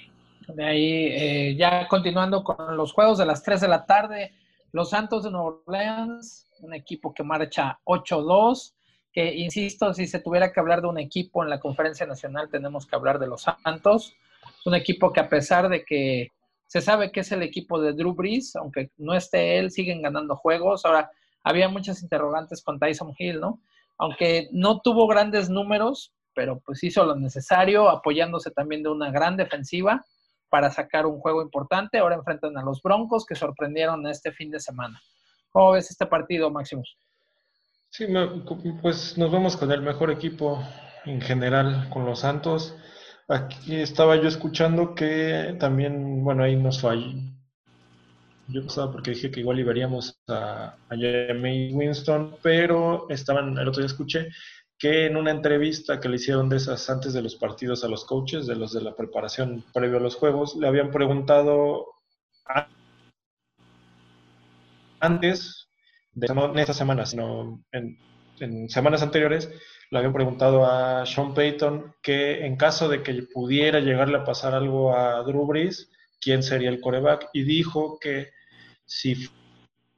De 0.50 0.66
ahí, 0.66 1.06
eh, 1.12 1.56
ya 1.58 1.88
continuando 1.88 2.44
con 2.44 2.76
los 2.76 2.92
juegos 2.92 3.18
de 3.18 3.26
las 3.26 3.44
3 3.44 3.62
de 3.62 3.68
la 3.70 3.86
tarde, 3.86 4.34
los 4.72 4.90
Santos 4.90 5.24
de 5.24 5.32
Nueva 5.32 5.62
Orleans, 5.66 6.48
un 6.60 6.74
equipo 6.74 7.14
que 7.14 7.24
marcha 7.24 7.80
8-2, 7.86 8.74
que 9.12 9.36
insisto, 9.36 9.94
si 9.94 10.08
se 10.08 10.20
tuviera 10.20 10.52
que 10.52 10.60
hablar 10.60 10.82
de 10.82 10.88
un 10.88 11.00
equipo 11.00 11.44
en 11.44 11.50
la 11.50 11.60
conferencia 11.60 12.06
nacional, 12.06 12.50
tenemos 12.50 12.86
que 12.86 12.96
hablar 12.96 13.20
de 13.20 13.28
los 13.28 13.44
Santos 13.44 14.16
un 14.66 14.76
equipo 14.76 15.12
que 15.12 15.20
a 15.20 15.30
pesar 15.30 15.70
de 15.70 15.84
que 15.84 16.32
se 16.68 16.82
sabe 16.82 17.12
que 17.12 17.22
es 17.22 17.32
el 17.32 17.42
equipo 17.44 17.80
de 17.80 17.94
Drew 17.94 18.14
Brees, 18.14 18.56
aunque 18.56 18.92
no 18.98 19.14
esté 19.14 19.58
él, 19.58 19.72
siguen 19.72 20.02
ganando 20.02 20.36
juegos. 20.36 20.86
Ahora, 20.86 21.10
había 21.44 21.70
muchas 21.70 22.04
interrogantes 22.04 22.62
con 22.62 22.78
Tyson 22.78 23.14
Hill, 23.18 23.40
¿no? 23.40 23.62
Aunque 23.98 24.50
no 24.52 24.82
tuvo 24.82 25.08
grandes 25.08 25.50
números, 25.50 26.14
pero 26.34 26.60
pues 26.60 26.84
hizo 26.84 27.06
lo 27.06 27.16
necesario, 27.16 27.90
apoyándose 27.90 28.52
también 28.52 28.84
de 28.84 28.90
una 28.90 29.12
gran 29.12 29.38
defensiva 29.38 30.06
para 30.50 30.72
sacar 30.72 31.06
un 31.06 31.20
juego 31.20 31.42
importante. 31.42 32.00
Ahora 32.00 32.16
enfrentan 32.16 32.58
a 32.58 32.64
los 32.64 32.82
Broncos 32.82 33.26
que 33.26 33.36
sorprendieron 33.36 34.06
este 34.08 34.32
fin 34.32 34.52
de 34.52 34.60
semana. 34.60 35.02
¿Cómo 35.52 35.72
ves 35.72 35.90
este 35.90 36.06
partido, 36.06 36.52
Maximus? 36.52 36.98
Sí, 37.90 38.06
pues 38.82 39.18
nos 39.18 39.32
vemos 39.32 39.58
con 39.58 39.72
el 39.72 39.82
mejor 39.82 40.12
equipo 40.12 40.62
en 41.06 41.22
general, 41.22 41.90
con 41.90 42.06
los 42.06 42.20
Santos. 42.20 42.76
Aquí 43.30 43.76
estaba 43.76 44.16
yo 44.16 44.28
escuchando 44.28 44.94
que 44.94 45.56
también, 45.60 46.24
bueno, 46.24 46.44
ahí 46.44 46.56
nos 46.56 46.82
falló. 46.82 47.12
Yo 48.50 48.66
pasaba 48.66 48.92
porque 48.92 49.12
dije 49.12 49.32
que 49.32 49.42
igual 49.42 49.60
iríamos 49.60 50.22
a, 50.28 50.76
a 50.90 50.96
Winston, 50.96 52.38
pero 52.42 53.10
estaban, 53.10 53.58
el 53.58 53.68
otro 53.68 53.82
día 53.82 53.88
escuché 53.88 54.30
que 54.78 55.06
en 55.06 55.18
una 55.18 55.32
entrevista 55.32 56.00
que 56.00 56.10
le 56.10 56.18
hicieron 56.18 56.50
de 56.50 56.58
esas 56.58 56.90
antes 56.90 57.14
de 57.14 57.22
los 57.22 57.36
partidos 57.36 57.84
a 57.84 57.88
los 57.88 58.06
coaches, 58.06 58.46
de 58.46 58.56
los 58.56 58.74
de 58.74 58.82
la 58.82 58.96
preparación 58.96 59.64
previo 59.74 59.98
a 59.98 60.02
los 60.02 60.16
juegos, 60.16 60.56
le 60.56 60.68
habían 60.68 60.92
preguntado 60.92 61.88
antes, 65.00 65.68
de, 66.14 66.28
no 66.34 66.52
en 66.52 66.60
esta 66.60 66.74
semana, 66.74 67.06
sino 67.06 67.64
en, 67.72 67.98
en 68.40 68.70
semanas 68.70 69.02
anteriores, 69.02 69.52
le 69.90 69.98
habían 69.98 70.14
preguntado 70.14 70.66
a 70.66 71.06
Sean 71.06 71.34
Payton 71.34 71.96
que 72.02 72.46
en 72.46 72.56
caso 72.58 72.90
de 72.90 73.04
que 73.04 73.14
pudiera 73.34 73.80
llegarle 73.80 74.18
a 74.18 74.24
pasar 74.24 74.54
algo 74.54 74.96
a 74.96 75.24
Drew 75.24 75.46
Brees, 75.46 75.90
quién 76.20 76.44
sería 76.44 76.70
el 76.70 76.82
coreback, 76.82 77.30
y 77.34 77.44
dijo 77.44 77.98
que 78.00 78.32
si 78.86 79.30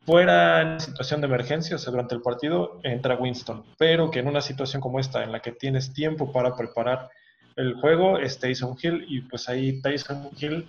fuera 0.09 0.63
en 0.63 0.79
situación 0.79 1.21
de 1.21 1.27
emergencia, 1.27 1.75
o 1.75 1.79
sea, 1.79 1.91
durante 1.91 2.15
el 2.15 2.23
partido, 2.23 2.79
entra 2.81 3.15
Winston, 3.15 3.63
pero 3.77 4.09
que 4.09 4.17
en 4.17 4.27
una 4.27 4.41
situación 4.41 4.81
como 4.81 4.99
esta, 4.99 5.23
en 5.23 5.31
la 5.31 5.39
que 5.39 5.51
tienes 5.51 5.93
tiempo 5.93 6.31
para 6.31 6.55
preparar 6.55 7.11
el 7.55 7.75
juego, 7.75 8.17
es 8.17 8.39
Tyson 8.39 8.75
Hill, 8.81 9.05
y 9.07 9.21
pues 9.21 9.47
ahí 9.49 9.79
Tyson 9.83 10.31
Hill 10.39 10.67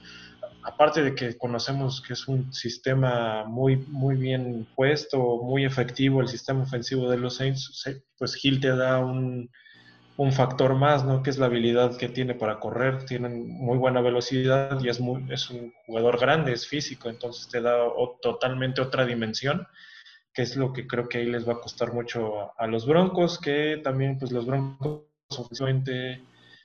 aparte 0.62 1.02
de 1.02 1.14
que 1.14 1.38
conocemos 1.38 2.02
que 2.02 2.12
es 2.12 2.28
un 2.28 2.52
sistema 2.52 3.44
muy, 3.46 3.78
muy 3.88 4.16
bien 4.16 4.68
puesto, 4.76 5.38
muy 5.42 5.64
efectivo 5.64 6.20
el 6.20 6.28
sistema 6.28 6.64
ofensivo 6.64 7.08
de 7.10 7.16
los 7.16 7.36
Saints, 7.36 7.82
pues 8.18 8.38
Hill 8.44 8.60
te 8.60 8.76
da 8.76 8.98
un, 8.98 9.50
factor 10.32 10.74
más, 10.74 11.04
¿no? 11.04 11.22
Que 11.22 11.30
es 11.30 11.38
la 11.38 11.46
habilidad 11.46 11.96
que 11.96 12.10
tiene 12.10 12.34
para 12.34 12.60
correr, 12.60 13.06
tiene 13.06 13.30
muy 13.30 13.78
buena 13.78 14.02
velocidad 14.02 14.78
y 14.82 14.90
es, 14.90 15.00
muy, 15.00 15.24
es 15.30 15.48
un 15.48 15.72
jugador 15.86 16.20
grande, 16.20 16.52
es 16.52 16.66
físico, 16.66 17.08
entonces 17.08 17.48
te 17.48 17.62
da 17.62 17.78
totalmente 18.20 18.82
otra 18.82 19.06
dimensión, 19.06 19.66
que 20.34 20.42
es 20.42 20.56
lo 20.56 20.74
que 20.74 20.86
creo 20.86 21.08
que 21.08 21.18
ahí 21.18 21.26
les 21.26 21.48
va 21.48 21.54
a 21.54 21.60
costar 21.60 21.94
mucho 21.94 22.52
a, 22.58 22.66
los 22.66 22.86
Broncos, 22.86 23.38
que 23.38 23.80
también 23.82 24.18
pues 24.18 24.30
los 24.30 24.44
Broncos 24.44 25.06
ofensivamente 25.30 26.22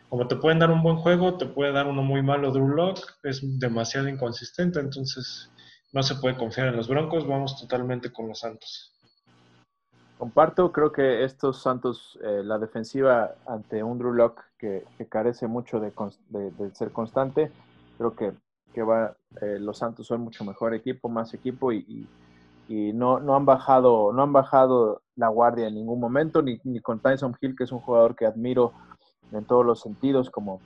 como 0.09 0.27
te 0.27 0.35
pueden 0.35 0.59
dar 0.59 0.71
un 0.71 0.83
buen 0.83 0.97
juego, 0.97 1.37
te 1.37 1.45
puede 1.45 1.71
dar 1.71 1.87
uno 1.87 2.03
muy 2.03 2.21
malo 2.21 2.51
Drew 2.51 2.67
Lock, 2.67 2.99
es 3.23 3.41
demasiado 3.59 4.09
inconsistente, 4.09 4.79
entonces 4.79 5.49
no 5.93 6.03
se 6.03 6.15
puede 6.15 6.35
confiar 6.35 6.67
en 6.67 6.75
los 6.75 6.89
Broncos, 6.89 7.25
vamos 7.25 7.57
totalmente 7.59 8.11
con 8.11 8.27
los 8.27 8.39
Santos. 8.39 8.94
Comparto, 10.17 10.71
creo 10.71 10.91
que 10.91 11.23
estos 11.23 11.61
Santos, 11.61 12.17
eh, 12.23 12.41
la 12.43 12.57
defensiva 12.57 13.35
ante 13.45 13.83
un 13.83 13.99
Drew 13.99 14.13
Lock 14.13 14.41
que, 14.57 14.85
carece 15.09 15.47
mucho 15.47 15.79
de, 15.79 15.91
ser 16.73 16.91
constante, 16.91 17.51
creo 17.97 18.15
que, 18.15 18.33
que 18.73 18.81
va, 18.81 19.15
eh, 19.41 19.57
los 19.59 19.77
Santos 19.77 20.07
son 20.07 20.21
mucho 20.21 20.45
mejor 20.45 20.73
equipo, 20.73 21.09
más 21.09 21.33
equipo 21.33 21.71
y, 21.71 22.07
no, 22.67 23.19
no, 23.19 23.35
han 23.35 23.45
bajado, 23.45 24.11
no 24.13 24.23
han 24.23 24.33
bajado 24.33 25.01
la 25.15 25.27
guardia 25.27 25.67
en 25.67 25.75
ningún 25.75 25.99
momento, 25.99 26.41
ni, 26.41 26.59
ni 26.63 26.79
con 26.79 26.99
Tyson 26.99 27.35
Hill, 27.39 27.55
que 27.55 27.65
es 27.65 27.71
un 27.71 27.79
jugador 27.79 28.15
que 28.15 28.25
admiro 28.25 28.73
en 29.31 29.45
todos 29.45 29.65
los 29.65 29.81
sentidos, 29.81 30.29
como, 30.29 30.61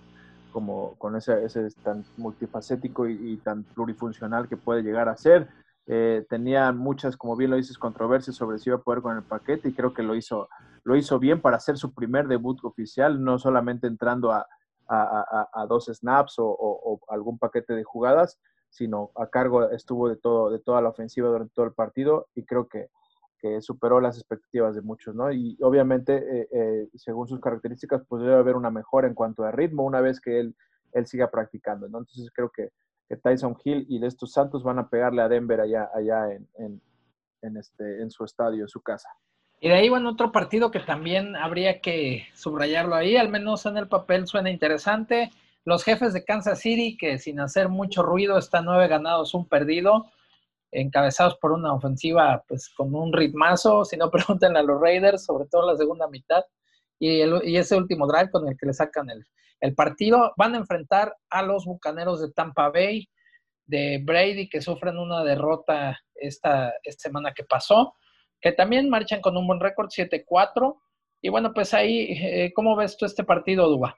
como 0.52 0.96
con 0.98 1.16
ese, 1.16 1.44
ese 1.44 1.70
tan 1.84 2.06
multifacético 2.18 3.08
y, 3.08 3.38
tan 3.38 3.64
plurifuncional 3.64 4.48
que 4.48 4.58
puede 4.58 4.84
llegar 4.84 5.10
a 5.10 5.18
ser. 5.18 5.50
Eh, 5.92 6.24
tenía 6.30 6.72
muchas, 6.72 7.18
como 7.18 7.36
bien 7.36 7.50
lo 7.50 7.58
dices, 7.58 7.80
controversias 7.80 8.36
sobre 8.36 8.60
si 8.60 8.70
iba 8.70 8.78
a 8.78 8.82
poder 8.82 9.02
con 9.02 9.18
el 9.18 9.24
paquete 9.24 9.70
y 9.70 9.74
creo 9.74 9.92
que 9.92 10.04
lo 10.04 10.14
hizo, 10.14 10.48
lo 10.84 10.96
hizo 10.96 11.18
bien 11.18 11.42
para 11.42 11.58
hacer 11.58 11.78
su 11.78 11.96
primer 11.96 12.28
debut 12.28 12.64
oficial, 12.64 13.24
no 13.24 13.40
solamente 13.40 13.88
entrando 13.88 14.32
a, 14.32 14.46
dos 15.68 15.86
snaps 15.86 16.36
o, 16.38 17.00
algún 17.10 17.40
paquete 17.40 17.74
de 17.74 17.84
jugadas, 17.84 18.40
sino 18.70 19.10
a 19.16 19.28
cargo 19.28 19.72
estuvo 19.72 20.10
de 20.10 20.16
todo, 20.16 20.52
de 20.52 20.60
toda 20.60 20.80
la 20.82 20.90
ofensiva 20.90 21.28
durante 21.28 21.54
todo 21.56 21.66
el 21.66 21.74
partido 21.74 22.28
y 22.36 22.46
creo 22.46 22.68
que, 22.68 22.90
que 23.40 23.60
superó 23.60 24.00
las 24.00 24.18
expectativas 24.18 24.76
de 24.76 24.82
muchos, 24.82 25.16
¿no? 25.16 25.32
Y 25.32 25.58
obviamente, 25.62 26.18
eh, 26.18 26.48
eh, 26.52 26.90
según 26.94 27.28
sus 27.28 27.40
características, 27.40 28.04
pues 28.08 28.22
debe 28.22 28.36
haber 28.36 28.56
una 28.56 28.70
mejora 28.70 29.08
en 29.08 29.16
cuanto 29.16 29.44
a 29.44 29.52
ritmo 29.52 29.86
una 29.86 30.02
vez 30.02 30.22
que 30.22 30.40
él, 30.40 30.56
él 30.92 31.08
siga 31.08 31.32
practicando, 31.32 31.88
¿no? 31.88 31.98
Entonces 31.98 32.30
creo 32.32 32.52
que, 32.52 32.70
Tyson 33.18 33.58
Hill 33.64 33.86
y 33.90 34.00
de 34.00 34.08
estos 34.08 34.32
Santos 34.32 34.64
van 34.64 34.80
a 34.80 34.90
pegarle 34.90 35.22
a 35.22 35.28
Denver 35.28 35.60
allá, 35.60 35.90
allá 35.94 36.32
en, 36.32 36.82
en, 37.42 37.58
este, 37.58 38.02
en 38.02 38.12
su 38.12 38.24
estadio, 38.24 38.64
en 38.64 38.68
su 38.68 38.82
casa. 38.82 39.10
Y 39.60 39.68
de 39.68 39.76
ahí, 39.76 39.90
bueno, 39.90 40.12
otro 40.12 40.32
partido 40.32 40.72
que 40.72 40.80
también 40.80 41.36
habría 41.36 41.82
que 41.82 42.28
subrayarlo 42.34 42.96
ahí, 42.96 43.18
al 43.18 43.30
menos 43.30 43.66
en 43.66 43.78
el 43.78 43.88
papel 43.88 44.28
suena 44.28 44.50
interesante. 44.50 45.32
Los 45.66 45.84
jefes 45.84 46.14
de 46.14 46.24
Kansas 46.24 46.60
City, 46.60 46.98
que 46.98 47.18
sin 47.18 47.40
hacer 47.40 47.68
mucho 47.68 48.02
ruido, 48.04 48.38
están 48.38 48.66
nueve 48.66 48.88
ganados, 48.88 49.34
un 49.34 49.48
perdido 49.48 50.06
encabezados 50.72 51.36
por 51.38 51.52
una 51.52 51.74
ofensiva 51.74 52.44
pues 52.48 52.70
con 52.70 52.94
un 52.94 53.12
ritmazo, 53.12 53.84
si 53.86 53.98
no 53.98 54.10
pregúntenle 54.12 54.60
a 54.60 54.64
los 54.64 54.80
Raiders, 54.80 55.26
sobre 55.26 55.46
todo 55.46 55.72
la 55.72 55.78
segunda 55.78 56.08
mitad, 56.08 56.44
y, 57.00 57.24
y 57.24 57.58
ese 57.58 57.76
último 57.76 58.08
drive 58.08 58.30
con 58.30 58.48
el 58.48 58.58
que 58.58 58.68
le 58.68 58.74
sacan 58.74 59.10
el, 59.10 59.26
el, 59.60 59.76
partido, 59.76 60.34
van 60.38 60.56
a 60.56 60.58
enfrentar 60.58 61.16
a 61.30 61.42
los 61.42 61.66
Bucaneros 61.66 62.22
de 62.22 62.32
Tampa 62.32 62.70
Bay, 62.70 63.10
de 63.66 64.02
Brady, 64.04 64.50
que 64.50 64.62
sufren 64.62 64.98
una 64.98 65.24
derrota 65.24 66.00
esta, 66.16 66.74
semana 66.98 67.34
que 67.34 67.44
pasó, 67.44 67.96
que 68.42 68.52
también 68.52 68.90
marchan 68.90 69.22
con 69.22 69.38
un 69.38 69.48
buen 69.48 69.60
récord, 69.60 69.90
7-4, 69.90 70.80
Y 71.22 71.30
bueno, 71.30 71.54
pues 71.54 71.74
ahí, 71.74 72.12
eh, 72.12 72.54
¿cómo 72.56 72.76
ves 72.76 72.96
tú 72.98 73.06
este 73.06 73.24
partido, 73.24 73.68
Duba? 73.68 73.96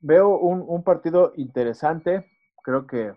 Veo 0.00 0.38
un, 0.38 0.82
partido 0.82 1.32
interesante. 1.36 2.24
Creo 2.62 2.86
que, 2.86 3.12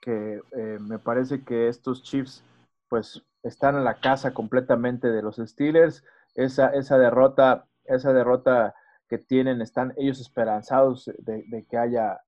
que 0.00 0.40
eh, 0.56 0.78
me 0.80 0.98
parece 0.98 1.44
que 1.44 1.68
estos 1.68 2.02
Chiefs, 2.02 2.42
pues, 2.88 3.22
están 3.42 3.76
en 3.76 3.84
la 3.84 4.00
casa 4.00 4.34
completamente 4.34 5.08
de 5.08 5.22
los 5.22 5.36
Steelers. 5.36 6.04
Esa, 6.34 6.68
esa 6.70 6.98
derrota, 6.98 7.66
esa 7.84 8.12
derrota 8.12 8.74
que 9.08 9.18
tienen, 9.18 9.60
están 9.60 9.92
ellos 9.96 10.20
esperanzados 10.20 11.10
de, 11.18 11.66
que 11.68 11.78
haya, 11.78 12.20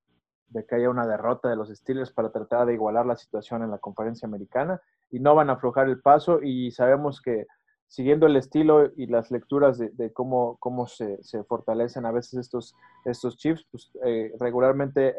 de 0.48 0.64
que 0.64 0.76
haya 0.76 0.90
una 0.90 1.06
derrota 1.06 1.48
de 1.48 1.56
los 1.56 1.70
Steelers 1.70 2.12
para 2.12 2.30
tratar 2.30 2.66
de 2.66 2.74
igualar 2.74 3.06
la 3.06 3.16
situación 3.16 3.62
en 3.62 3.70
la 3.70 3.78
conferencia 3.78 4.26
americana 4.26 4.80
y 5.10 5.20
no 5.20 5.34
van 5.34 5.50
a 5.50 5.54
aflojar 5.54 5.88
el 5.88 6.00
paso 6.00 6.42
y 6.42 6.70
sabemos 6.70 7.20
que 7.20 7.46
siguiendo 7.88 8.26
el 8.26 8.36
estilo 8.36 8.90
y 8.96 9.06
las 9.06 9.30
lecturas 9.30 9.78
de, 9.78 10.12
cómo, 10.12 10.58
cómo 10.60 10.86
se, 10.86 11.18
fortalecen 11.48 12.04
a 12.04 12.12
veces 12.12 12.34
estos, 12.34 12.74
estos 13.04 13.38
chips, 13.38 13.66
pues 13.70 13.90
eh, 14.04 14.32
regularmente 14.38 15.14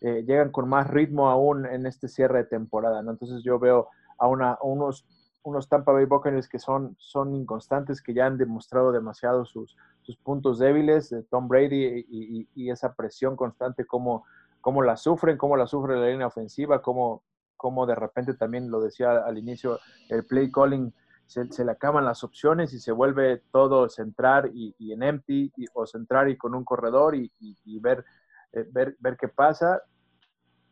eh, 0.00 0.24
llegan 0.26 0.50
con 0.50 0.68
más 0.68 0.88
ritmo 0.88 1.28
aún 1.28 1.66
en 1.66 1.84
este 1.86 2.08
cierre 2.08 2.38
de 2.38 2.44
temporada. 2.44 3.00
Entonces 3.00 3.42
yo 3.44 3.58
veo 3.58 3.88
a, 4.18 4.28
una, 4.28 4.58
unos, 4.62 5.06
unos 5.42 5.68
Tampa 5.68 5.92
Bay 5.92 6.04
Buccaneers 6.04 6.48
que 6.48 6.58
son, 6.58 6.96
son 6.98 7.34
inconstantes, 7.34 8.02
que 8.02 8.14
ya 8.14 8.26
han 8.26 8.36
demostrado 8.36 8.92
demasiado 8.92 9.44
sus, 9.44 9.76
sus 10.02 10.16
puntos 10.16 10.58
débiles, 10.58 11.10
de 11.10 11.22
Tom 11.22 11.48
Brady 11.48 12.06
y, 12.08 12.70
esa 12.70 12.94
presión 12.94 13.36
constante, 13.36 13.86
cómo, 13.86 14.24
cómo 14.60 14.82
la 14.82 14.96
sufren, 14.96 15.36
cómo 15.36 15.56
la 15.56 15.66
sufre 15.66 15.98
la 15.98 16.08
línea 16.08 16.26
ofensiva, 16.26 16.82
cómo, 16.82 17.22
cómo 17.56 17.86
de 17.86 17.94
repente 17.94 18.34
también 18.34 18.70
lo 18.70 18.80
decía 18.80 19.18
al 19.18 19.38
inicio, 19.38 19.78
el 20.08 20.24
play 20.24 20.50
calling 20.50 20.92
se, 21.26 21.64
le 21.64 21.70
acaban 21.70 22.04
las 22.04 22.24
opciones 22.24 22.72
y 22.72 22.80
se 22.80 22.90
vuelve 22.90 23.42
todo 23.52 23.88
centrar 23.88 24.50
y, 24.52 24.74
en 24.92 25.02
empty 25.02 25.52
o 25.74 25.86
centrar 25.86 26.28
y 26.28 26.36
con 26.36 26.54
un 26.54 26.64
corredor 26.64 27.14
y, 27.14 27.30
ver, 27.78 28.04
eh, 28.52 28.66
ver, 28.72 28.96
ver 28.98 29.16
qué 29.16 29.28
pasa. 29.28 29.80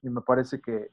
Y 0.02 0.10
me 0.10 0.20
parece 0.20 0.60
que, 0.60 0.90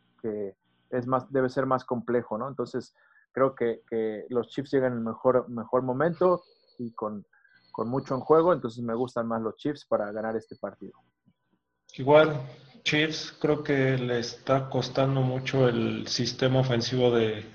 es 0.91 1.07
más, 1.07 1.31
debe 1.31 1.49
ser 1.49 1.65
más 1.65 1.83
complejo, 1.83 2.37
¿no? 2.37 2.47
Entonces, 2.47 2.95
creo 3.35 3.53
que, 3.53 4.25
los 4.29 4.47
Chiefs 4.47 4.71
llegan 4.71 4.93
en 4.93 4.99
el 4.99 5.03
mejor, 5.03 5.49
mejor 5.49 5.83
momento 5.83 6.41
y 6.79 6.91
con, 6.93 7.25
con 7.71 7.89
mucho 7.89 8.15
en 8.15 8.21
juego, 8.21 8.53
entonces 8.53 8.81
me 8.83 8.95
gustan 8.95 9.27
más 9.27 9.41
los 9.41 9.57
Chiefs 9.57 9.85
para 9.85 10.11
ganar 10.11 10.35
este 10.37 10.55
partido. 10.55 10.93
Igual, 11.93 12.39
Chiefs 12.83 13.35
creo 13.39 13.63
que 13.63 13.97
le 13.97 14.19
está 14.19 14.69
costando 14.69 15.21
mucho 15.21 15.67
el 15.67 16.07
sistema 16.07 16.61
ofensivo 16.61 17.11
de, 17.11 17.45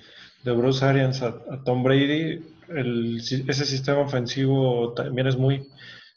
de 0.44 0.52
Bruce 0.52 0.84
Arians 0.84 1.22
a, 1.22 1.34
Tom 1.64 1.82
Brady, 1.82 2.44
ese 2.68 3.64
sistema 3.64 4.00
ofensivo 4.00 4.92
también 4.92 5.26
es 5.26 5.36
muy 5.36 5.66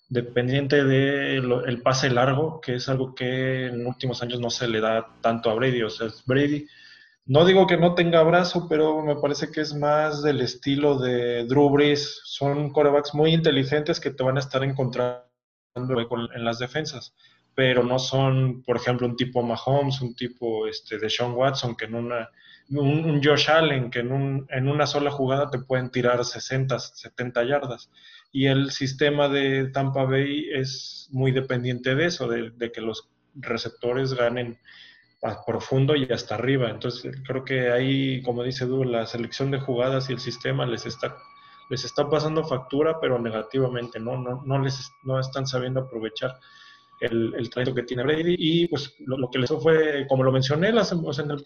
dependiente 0.10 0.84
del 0.84 1.82
pase 1.82 2.10
largo, 2.10 2.62
que 2.62 2.76
es 2.76 2.88
algo 2.90 3.16
que 3.16 3.68
en 3.68 3.88
últimos 3.88 4.22
años 4.22 4.40
no 4.40 4.52
se 4.52 4.68
le 4.68 4.80
da 4.80 5.08
tanto 5.22 5.50
a 5.50 5.56
Brady. 5.56 5.82
O 5.82 5.90
sea, 5.90 6.10
Brady, 6.28 6.68
no 7.26 7.46
digo 7.46 7.68
que 7.68 7.78
no 7.78 7.96
tenga 7.96 8.24
brazo, 8.24 8.68
pero 8.68 9.02
me 9.02 9.16
parece 9.16 9.52
que 9.52 9.62
es 9.62 9.74
más 9.74 10.24
del 10.24 10.42
estilo 10.42 10.98
de 11.00 11.46
Drew 11.46 11.70
Brees. 11.70 12.22
Son 12.26 12.72
corebacks 12.72 13.14
muy 13.14 13.34
inteligentes 13.34 14.00
que 14.00 14.12
te 14.12 14.24
van 14.24 14.38
a 14.38 14.42
estar 14.42 14.64
encontrando 14.64 15.24
en 15.76 16.46
las 16.46 16.60
defensas, 16.60 17.16
pero 17.56 17.84
no 17.84 18.00
son, 18.00 18.64
por 18.64 18.78
ejemplo, 18.78 19.08
un 19.08 19.16
tipo 19.16 19.42
Mahomes, 19.42 20.02
un 20.02 20.16
tipo 20.16 20.68
este, 20.68 21.00
de 21.00 21.10
Sean 21.10 21.34
Watson, 21.34 21.76
que 21.76 21.86
en 21.86 21.96
una 21.96 22.30
un, 22.70 23.22
Josh 23.24 23.50
Allen 23.50 23.90
que 23.90 24.00
en, 24.00 24.12
un, 24.12 24.48
en, 24.50 24.68
una 24.68 24.88
sola 24.88 25.12
jugada 25.12 25.50
te 25.50 25.60
pueden 25.60 25.90
tirar 25.90 26.24
60, 26.24 26.80
70 26.80 27.44
yardas. 27.44 27.90
Y 28.32 28.48
el 28.48 28.72
sistema 28.72 29.30
de 29.30 29.70
Tampa 29.70 30.06
Bay 30.06 30.50
es 30.52 31.08
muy 31.12 31.32
dependiente 31.32 31.96
de 31.96 32.06
eso, 32.06 32.28
de, 32.28 32.72
que 32.72 32.82
los 32.82 33.10
receptores 33.36 34.14
ganen 34.14 34.60
profundo 35.46 35.96
y 35.96 36.12
hasta 36.12 36.36
arriba. 36.36 36.70
Entonces 36.70 37.16
creo 37.26 37.44
que 37.44 37.72
ahí, 37.72 38.22
como 38.24 38.44
dice 38.44 38.66
Du, 38.66 38.84
la 38.84 39.06
selección 39.06 39.52
de 39.52 39.60
jugadas 39.60 40.10
y 40.10 40.14
el 40.14 40.20
sistema 40.20 40.66
les 40.66 40.86
está, 40.86 41.16
les 41.70 41.86
está 41.86 42.10
pasando 42.10 42.44
factura, 42.44 43.00
pero 43.00 43.20
negativamente, 43.20 44.00
¿no? 44.00 44.18
No, 44.18 44.42
no 44.46 44.60
les 44.60 44.92
no 45.04 45.20
están 45.20 45.48
sabiendo 45.48 45.82
aprovechar 45.82 46.36
el, 47.00 47.34
el 47.38 47.50
talento 47.50 47.74
que 47.74 47.84
tiene 47.84 48.04
Brady. 48.04 48.36
Y 48.38 48.68
pues 48.68 48.94
lo, 49.00 49.30
que 49.30 49.40
les 49.40 49.50
fue, 49.50 50.06
como 50.08 50.24
lo 50.24 50.32
mencioné 50.32 50.72
la, 50.72 50.86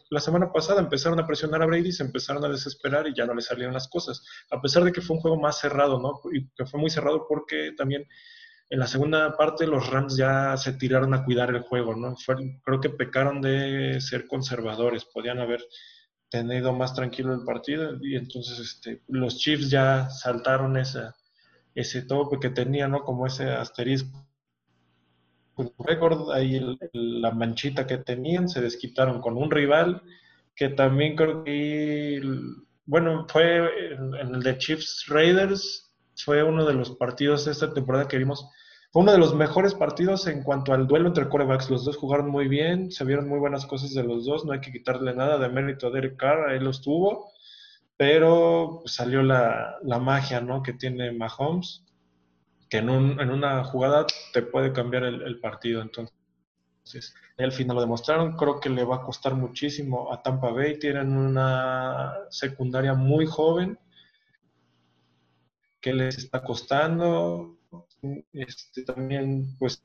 la, 0.09 0.19
semana 0.19 0.51
pasada, 0.51 0.81
empezaron 0.81 1.19
a 1.19 1.27
presionar 1.27 1.61
a 1.61 1.65
Brady, 1.65 1.91
se 1.91 2.03
empezaron 2.03 2.43
a 2.45 2.49
desesperar 2.49 3.07
y 3.07 3.15
ya 3.15 3.25
no 3.25 3.33
le 3.33 3.41
salieron 3.41 3.73
las 3.73 3.87
cosas. 3.87 4.23
A 4.51 4.61
pesar 4.61 4.83
de 4.83 4.91
que 4.91 5.01
fue 5.01 5.15
un 5.15 5.21
juego 5.21 5.37
más 5.37 5.59
cerrado, 5.59 5.99
¿no? 5.99 6.19
Y 6.31 6.47
que 6.55 6.65
fue 6.65 6.79
muy 6.79 6.89
cerrado 6.89 7.25
porque 7.27 7.73
también 7.77 8.07
en 8.69 8.79
la 8.79 8.87
segunda 8.87 9.35
parte 9.37 9.65
los 9.65 9.89
Rams 9.89 10.17
ya 10.17 10.57
se 10.57 10.73
tiraron 10.73 11.13
a 11.13 11.23
cuidar 11.23 11.49
el 11.49 11.61
juego, 11.61 11.95
¿no? 11.95 12.15
creo 12.63 12.81
que 12.81 12.89
pecaron 12.89 13.41
de 13.41 13.99
ser 14.01 14.27
conservadores, 14.27 15.05
podían 15.05 15.39
haber 15.39 15.61
tenido 16.29 16.73
más 16.73 16.93
tranquilo 16.93 17.33
el 17.33 17.45
partido 17.45 17.97
y 18.01 18.15
entonces 18.15 18.59
este, 18.59 19.01
los 19.07 19.37
Chiefs 19.37 19.69
ya 19.69 20.09
saltaron 20.09 20.77
ese 20.77 22.01
tope 22.01 22.39
que 22.39 22.49
tenían, 22.49 22.91
¿no? 22.91 23.03
Como 23.03 23.25
ese 23.25 23.49
asterisco 23.49 24.27
récord, 25.79 26.31
ahí 26.31 26.77
la 26.93 27.31
manchita 27.31 27.87
que 27.87 27.97
tenían, 27.97 28.47
se 28.49 28.61
desquitaron 28.61 29.21
con 29.21 29.37
un 29.37 29.49
rival 29.49 30.01
que 30.55 30.69
también 30.69 31.15
creo 31.15 31.43
que, 31.43 32.21
bueno, 32.85 33.25
fue 33.29 33.93
en, 33.93 34.35
el 34.35 34.41
de 34.41 34.57
Chiefs 34.57 35.05
Raiders, 35.07 35.86
fue 36.17 36.43
uno 36.43 36.65
de 36.65 36.73
los 36.73 36.91
partidos 36.91 37.45
de 37.45 37.51
esta 37.51 37.73
temporada 37.73 38.07
que 38.07 38.17
vimos, 38.17 38.49
fue 38.91 39.03
uno 39.03 39.11
de 39.11 39.17
los 39.17 39.35
mejores 39.35 39.73
partidos 39.73 40.27
en 40.27 40.43
cuanto 40.43 40.73
al 40.73 40.87
duelo 40.87 41.07
entre 41.07 41.29
corebacks. 41.29 41.69
Los 41.69 41.85
dos 41.85 41.97
jugaron 41.97 42.29
muy 42.29 42.47
bien, 42.47 42.91
se 42.91 43.05
vieron 43.05 43.27
muy 43.27 43.39
buenas 43.39 43.65
cosas 43.65 43.93
de 43.93 44.03
los 44.03 44.25
dos, 44.25 44.45
no 44.45 44.53
hay 44.53 44.61
que 44.61 44.71
quitarle 44.71 45.13
nada 45.13 45.37
de 45.37 45.49
mérito 45.49 45.87
a 45.87 45.91
Derek 45.91 46.17
Carr, 46.17 46.49
ahí 46.49 46.59
los 46.59 46.81
tuvo, 46.81 47.31
pero 47.97 48.81
salió 48.85 49.23
la, 49.23 49.77
la 49.83 49.99
magia 49.99 50.41
¿no? 50.41 50.63
que 50.63 50.73
tiene 50.73 51.11
Mahomes 51.11 51.83
que 52.69 52.77
en, 52.77 52.89
un, 52.89 53.19
en 53.19 53.31
una 53.31 53.63
jugada 53.63 54.05
te 54.33 54.41
puede 54.41 54.73
cambiar 54.73 55.03
el, 55.03 55.39
partido. 55.39 55.81
Entonces, 55.81 57.15
al 57.37 57.51
final 57.51 57.75
lo 57.75 57.81
demostraron. 57.81 58.35
Creo 58.35 58.59
que 58.59 58.69
le 58.69 58.83
va 58.83 58.97
a 58.97 59.01
costar 59.01 59.35
muchísimo 59.35 60.11
a 60.13 60.21
Tampa 60.21 60.51
Bay. 60.51 60.77
Tienen 60.79 61.15
una 61.15 62.13
secundaria 62.29 62.93
muy 62.93 63.25
joven 63.25 63.79
que 65.87 65.93
les 65.93 66.17
está 66.17 66.43
costando. 66.43 67.57
Este, 68.33 68.83
también, 68.83 69.55
pues, 69.57 69.81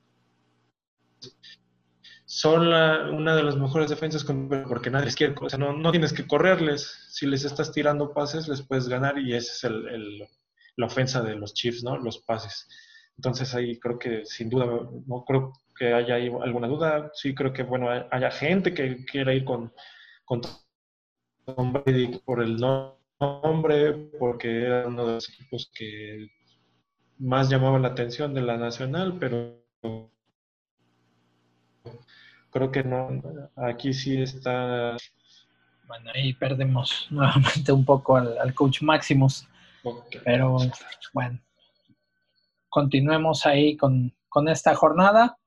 son 2.25 2.67
una 2.67 3.35
de 3.35 3.43
las 3.43 3.55
mejores 3.55 3.89
defensas 3.89 4.25
porque 4.67 4.89
nadie 4.89 5.05
les 5.05 5.15
quiere, 5.15 5.35
o 5.39 5.49
sea, 5.49 5.59
no, 5.59 5.71
no, 5.71 5.91
tienes 5.91 6.11
que 6.11 6.27
correrles. 6.27 7.07
Si 7.09 7.25
les 7.25 7.45
estás 7.45 7.71
tirando 7.71 8.13
pases, 8.13 8.47
les 8.47 8.61
puedes 8.61 8.87
ganar 8.87 9.17
y 9.17 9.33
ese 9.33 9.51
es 9.51 9.63
el 9.63 10.27
la 10.75 10.87
ofensa 10.87 11.21
de 11.21 11.35
los 11.35 11.53
Chiefs, 11.53 11.83
¿no? 11.83 11.97
Los 11.97 12.19
pases. 12.19 12.67
Entonces 13.17 13.53
ahí 13.53 13.79
creo 13.79 13.99
que 13.99 14.25
sin 14.25 14.49
duda, 14.49 14.65
no 14.65 15.23
creo 15.25 15.53
que 15.77 15.93
haya 15.93 16.15
alguna 16.15 16.67
duda. 16.67 17.11
Sí 17.13 17.35
creo 17.35 17.53
que, 17.53 17.63
bueno, 17.63 17.89
haya 17.89 18.31
gente 18.31 18.73
que 18.73 19.05
quiera 19.05 19.33
ir 19.33 19.45
con, 19.45 19.71
con 20.25 20.41
Tom 21.45 21.73
Brady 21.73 22.19
por 22.25 22.41
el 22.41 22.57
nombre, 23.43 23.93
porque 24.19 24.65
era 24.65 24.87
uno 24.87 25.05
de 25.05 25.13
los 25.13 25.29
equipos 25.29 25.71
que 25.73 26.27
más 27.19 27.49
llamaba 27.49 27.79
la 27.79 27.89
atención 27.89 28.33
de 28.33 28.41
la 28.41 28.57
nacional, 28.57 29.17
pero 29.19 29.63
creo 32.51 32.71
que 32.71 32.83
no, 32.83 33.21
aquí 33.55 33.93
sí 33.93 34.21
está... 34.21 34.97
Bueno, 35.87 36.11
ahí 36.13 36.33
perdemos 36.33 37.07
nuevamente 37.11 37.71
un 37.71 37.85
poco 37.85 38.15
al, 38.15 38.37
al 38.37 38.53
coach 38.53 38.81
Maximus. 38.81 39.47
Pero 40.23 40.57
bueno, 41.13 41.39
continuemos 42.69 43.45
ahí 43.45 43.75
con, 43.77 44.13
esta 44.47 44.73
jornada. 44.75 45.37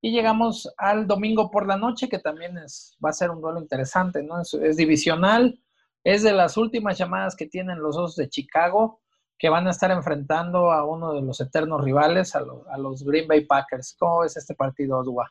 Y 0.00 0.10
llegamos 0.10 0.72
al 0.78 1.06
domingo 1.06 1.50
por 1.50 1.66
la 1.66 1.76
noche, 1.76 2.08
que 2.08 2.18
también 2.18 2.58
es, 2.58 2.96
va 3.04 3.10
a 3.10 3.12
ser 3.12 3.30
un 3.30 3.40
duelo 3.40 3.60
interesante, 3.60 4.22
¿no? 4.22 4.40
Es, 4.40 4.76
divisional, 4.76 5.60
es 6.04 6.22
de 6.22 6.32
las 6.32 6.56
últimas 6.56 6.98
llamadas 6.98 7.36
que 7.36 7.46
tienen 7.46 7.80
los 7.80 7.96
Osos 7.96 8.16
de 8.16 8.28
Chicago, 8.28 9.00
que 9.38 9.48
van 9.48 9.66
a 9.66 9.70
estar 9.70 9.90
enfrentando 9.90 10.72
a 10.72 10.84
uno 10.84 11.12
de 11.14 11.22
los 11.22 11.40
eternos 11.40 11.82
rivales, 11.82 12.34
a, 12.36 12.44
a 12.70 12.78
los 12.78 13.02
Green 13.04 13.26
Bay 13.26 13.44
Packers. 13.44 13.96
¿Cómo 13.98 14.24
es 14.24 14.36
este 14.36 14.54
partido, 14.54 15.02
Dua? 15.02 15.30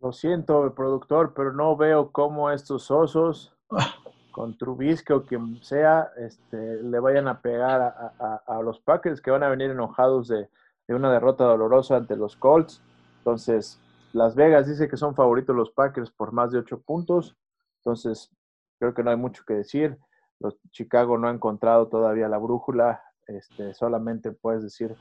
Lo 0.00 0.12
siento, 0.12 0.74
productor, 0.74 1.32
pero 1.34 1.52
no 1.52 1.76
veo 1.76 2.12
cómo 2.12 2.50
estos 2.50 2.90
Osos 2.90 3.56
con 4.34 4.58
Trubisky 4.58 5.12
o 5.12 5.24
quien 5.24 5.62
sea, 5.62 6.10
este, 6.16 6.82
le 6.82 6.98
vayan 6.98 7.28
a 7.28 7.40
pegar 7.40 8.12
a, 8.18 8.62
los 8.62 8.80
Packers 8.80 9.20
que 9.20 9.30
van 9.30 9.44
a 9.44 9.48
venir 9.48 9.70
enojados 9.70 10.26
de, 10.26 10.48
una 10.88 11.12
derrota 11.12 11.44
dolorosa 11.44 11.96
ante 11.96 12.16
los 12.16 12.36
Colts. 12.36 12.82
Entonces, 13.18 13.80
Las 14.12 14.34
Vegas 14.34 14.66
dice 14.66 14.88
que 14.88 14.96
son 14.96 15.14
favoritos 15.14 15.54
los 15.54 15.70
Packers 15.70 16.10
por 16.10 16.32
más 16.32 16.50
de 16.50 16.58
ocho 16.58 16.80
puntos. 16.80 17.36
Entonces, 17.78 18.30
creo 18.78 18.94
que 18.94 19.02
no 19.02 19.10
hay 19.10 19.16
mucho 19.16 19.44
que 19.46 19.54
decir. 19.54 19.98
Los 20.40 20.56
Chicago 20.70 21.16
no 21.18 21.28
ha 21.28 21.32
encontrado 21.32 21.88
todavía 21.88 22.28
la 22.28 22.38
brújula 22.38 23.02
este, 23.26 23.74
solamente 23.74 24.32
puedes 24.32 24.62
decir 24.62 24.94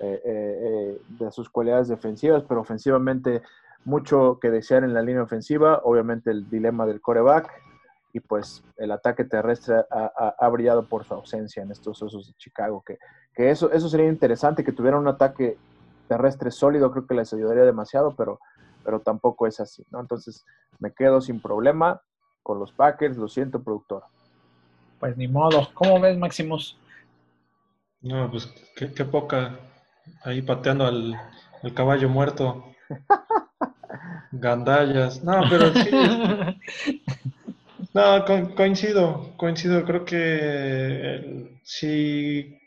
eh, 0.00 0.20
eh, 0.24 1.02
de 1.08 1.30
sus 1.30 1.48
cualidades 1.48 1.88
defensivas, 1.88 2.44
pero 2.48 2.60
ofensivamente 2.60 3.42
mucho 3.84 4.38
que 4.40 4.50
desear 4.50 4.84
en 4.84 4.94
la 4.94 5.02
línea 5.02 5.22
ofensiva, 5.22 5.80
obviamente 5.84 6.30
el 6.30 6.48
dilema 6.48 6.86
del 6.86 7.00
coreback 7.00 7.50
y 8.12 8.20
pues 8.20 8.62
el 8.76 8.92
ataque 8.92 9.24
terrestre 9.24 9.84
ha, 9.90 10.48
brillado 10.48 10.88
por 10.88 11.04
su 11.04 11.14
ausencia 11.14 11.62
en 11.62 11.72
estos 11.72 12.00
osos 12.00 12.28
de 12.28 12.34
Chicago, 12.34 12.82
que, 12.86 12.98
que, 13.34 13.50
eso, 13.50 13.72
eso 13.72 13.88
sería 13.88 14.08
interesante, 14.08 14.62
que 14.62 14.72
tuvieran 14.72 15.00
un 15.00 15.08
ataque 15.08 15.58
terrestre 16.06 16.52
sólido, 16.52 16.92
creo 16.92 17.06
que 17.08 17.14
les 17.14 17.32
ayudaría 17.32 17.64
demasiado, 17.64 18.14
pero, 18.14 18.38
pero 18.84 19.00
tampoco 19.00 19.48
es 19.48 19.58
así, 19.58 19.84
¿no? 19.90 19.98
Entonces 19.98 20.44
me 20.78 20.92
quedo 20.92 21.20
sin 21.20 21.40
problema 21.40 22.02
con 22.44 22.60
los 22.60 22.70
Packers, 22.70 23.16
lo 23.16 23.26
siento, 23.26 23.60
productor. 23.60 24.04
Pues 25.00 25.16
ni 25.16 25.26
modo, 25.26 25.68
¿cómo 25.74 25.98
ves, 25.98 26.16
Maximus? 26.16 26.78
No, 28.00 28.30
pues 28.30 28.46
qué, 28.76 29.04
poca, 29.04 29.58
ahí 30.22 30.42
pateando 30.42 30.86
al, 30.86 31.14
al 31.62 31.74
caballo 31.74 32.08
muerto. 32.08 32.64
Gandallas. 34.30 35.24
No, 35.24 35.42
pero 35.50 35.72
sí. 35.72 35.90
No, 37.94 38.24
coincido, 38.56 39.34
coincido. 39.36 39.84
Creo 39.84 40.04
que 40.04 41.60
si 41.62 42.58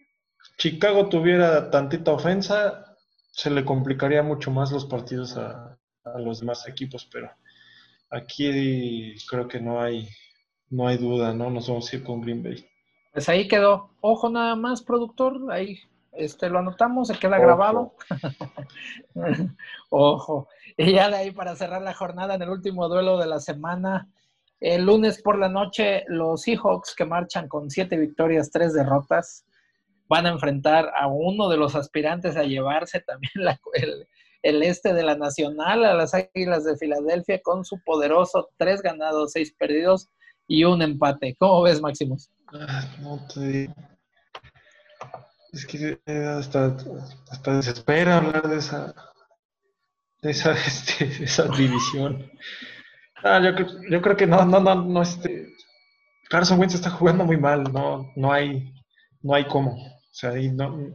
Chicago 0.57 1.09
tuviera 1.09 1.69
tantita 1.69 2.13
ofensa, 2.13 2.95
se 3.32 3.49
le 3.51 3.65
complicaría 3.65 4.23
mucho 4.23 4.51
más 4.51 4.71
los 4.71 4.86
partidos 4.86 5.36
a, 5.38 5.78
los 6.17 6.39
demás 6.39 6.65
equipos, 6.69 7.07
pero 7.11 7.30
aquí 8.10 9.16
creo 9.30 9.47
que 9.47 9.60
no 9.60 9.82
hay, 9.82 10.08
no 10.70 10.88
hay 10.88 10.97
duda, 10.97 11.34
¿no? 11.34 11.49
Nos 11.49 11.68
vamos 11.68 11.91
a 11.91 11.95
ir 11.95 12.03
con 12.03 12.22
Green 12.22 12.43
Bay. 12.43 12.66
Pues 13.14 13.30
ahí 13.30 13.47
quedó. 13.47 13.89
Ojo 14.01 14.30
nada 14.30 14.55
más, 14.55 14.84
productor. 14.84 15.51
Ahí 15.51 15.80
este, 16.14 16.49
lo 16.49 16.60
anotamos, 16.60 17.08
se 17.08 17.18
queda 17.18 17.38
grabado. 17.39 17.95
Ojo. 19.89 20.47
Y 20.76 20.93
ya 20.93 21.10
de 21.10 21.18
ahí 21.18 21.32
para 21.32 21.55
cerrar 21.55 21.82
la 21.82 21.93
jornada 21.93 22.36
en 22.36 22.41
el 22.41 22.49
último 22.49 22.88
duelo 22.88 23.18
de 23.18 23.28
la 23.28 23.39
semana. 23.39 24.10
El 24.60 24.86
lunes 24.86 25.22
por 25.22 25.38
la 25.38 25.49
noche, 25.49 26.03
los 26.08 26.41
Seahawks, 26.41 26.95
que 26.95 27.05
marchan 27.05 27.47
con 27.47 27.70
siete 27.70 27.97
victorias, 27.97 28.49
tres 28.49 28.74
derrotas, 28.74 29.45
van 30.08 30.26
a 30.26 30.30
enfrentar 30.30 30.91
a 30.95 31.08
uno 31.08 31.49
de 31.49 31.58
los 31.58 31.76
aspirantes 31.76 32.36
a 32.38 32.43
llevarse 32.43 33.01
también 33.01 33.32
el, 33.74 34.08
este 34.41 34.93
de 34.93 35.03
la 35.03 35.15
Nacional, 35.15 35.85
a 35.85 35.93
las 35.93 36.13
Águilas 36.13 36.63
de 36.63 36.77
Filadelfia, 36.77 37.41
con 37.41 37.65
su 37.65 37.79
poderoso 37.83 38.49
tres 38.57 38.81
ganados, 38.81 39.31
seis 39.33 39.53
perdidos 39.57 40.09
y 40.47 40.63
un 40.63 40.81
empate. 40.81 41.35
¿Cómo 41.39 41.63
ves, 41.63 41.81
Máximos? 41.81 42.29
Ah, 42.53 42.85
no 43.01 43.19
te 43.33 43.69
Es 45.51 45.65
que 45.65 45.99
eh, 46.05 46.25
hasta, 46.25 46.77
hasta 47.29 47.55
desespera 47.55 48.17
hablar 48.17 48.47
de 48.47 48.57
esa, 48.57 48.93
de 50.21 50.31
esa, 50.31 50.51
este, 50.67 51.23
esa 51.23 51.43
división. 51.47 52.31
Ah, 53.23 53.39
yo, 53.43 53.65
yo, 53.89 54.01
creo 54.01 54.15
que 54.15 54.27
no, 54.27 54.45
no, 54.45 54.59
no, 54.59 54.75
no, 54.75 55.01
este. 55.01 55.47
Carson 56.29 56.59
Wentz 56.59 56.75
está 56.75 56.89
jugando 56.89 57.23
muy 57.23 57.38
mal, 57.38 57.63
no, 57.71 58.11
no 58.15 58.31
hay, 58.31 58.73
no 59.21 59.33
hay 59.33 59.45
cómo. 59.45 59.97
O 60.18 60.20
sea, 60.20 60.32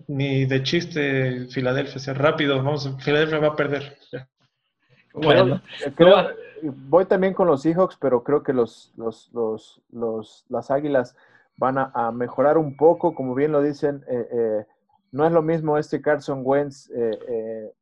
ni 0.08 0.46
de 0.46 0.62
chiste 0.64 1.46
Filadelfia, 1.46 2.00
sea 2.00 2.12
rápido, 2.12 2.56
vamos, 2.56 2.92
Filadelfia 2.98 3.38
va 3.38 3.48
a 3.48 3.56
perder. 3.56 3.96
Bueno, 5.14 5.62
voy 6.88 7.04
también 7.04 7.32
con 7.32 7.46
los 7.46 7.62
Seahawks, 7.62 7.96
pero 8.00 8.24
creo 8.24 8.42
que 8.42 8.52
los, 8.52 8.92
los, 8.96 9.30
los, 9.32 9.80
los 9.92 10.44
las 10.48 10.72
Águilas 10.72 11.14
van 11.56 11.78
a, 11.78 12.10
mejorar 12.10 12.58
un 12.58 12.76
poco, 12.76 13.14
como 13.14 13.36
bien 13.36 13.52
lo 13.52 13.62
dicen, 13.62 14.02
eh, 14.08 14.26
eh, 14.32 14.66
no 15.12 15.24
es 15.24 15.30
lo 15.30 15.40
mismo 15.40 15.78
este 15.78 16.02
Carson 16.02 16.40
Wentz 16.42 16.90
eh, 16.90 17.72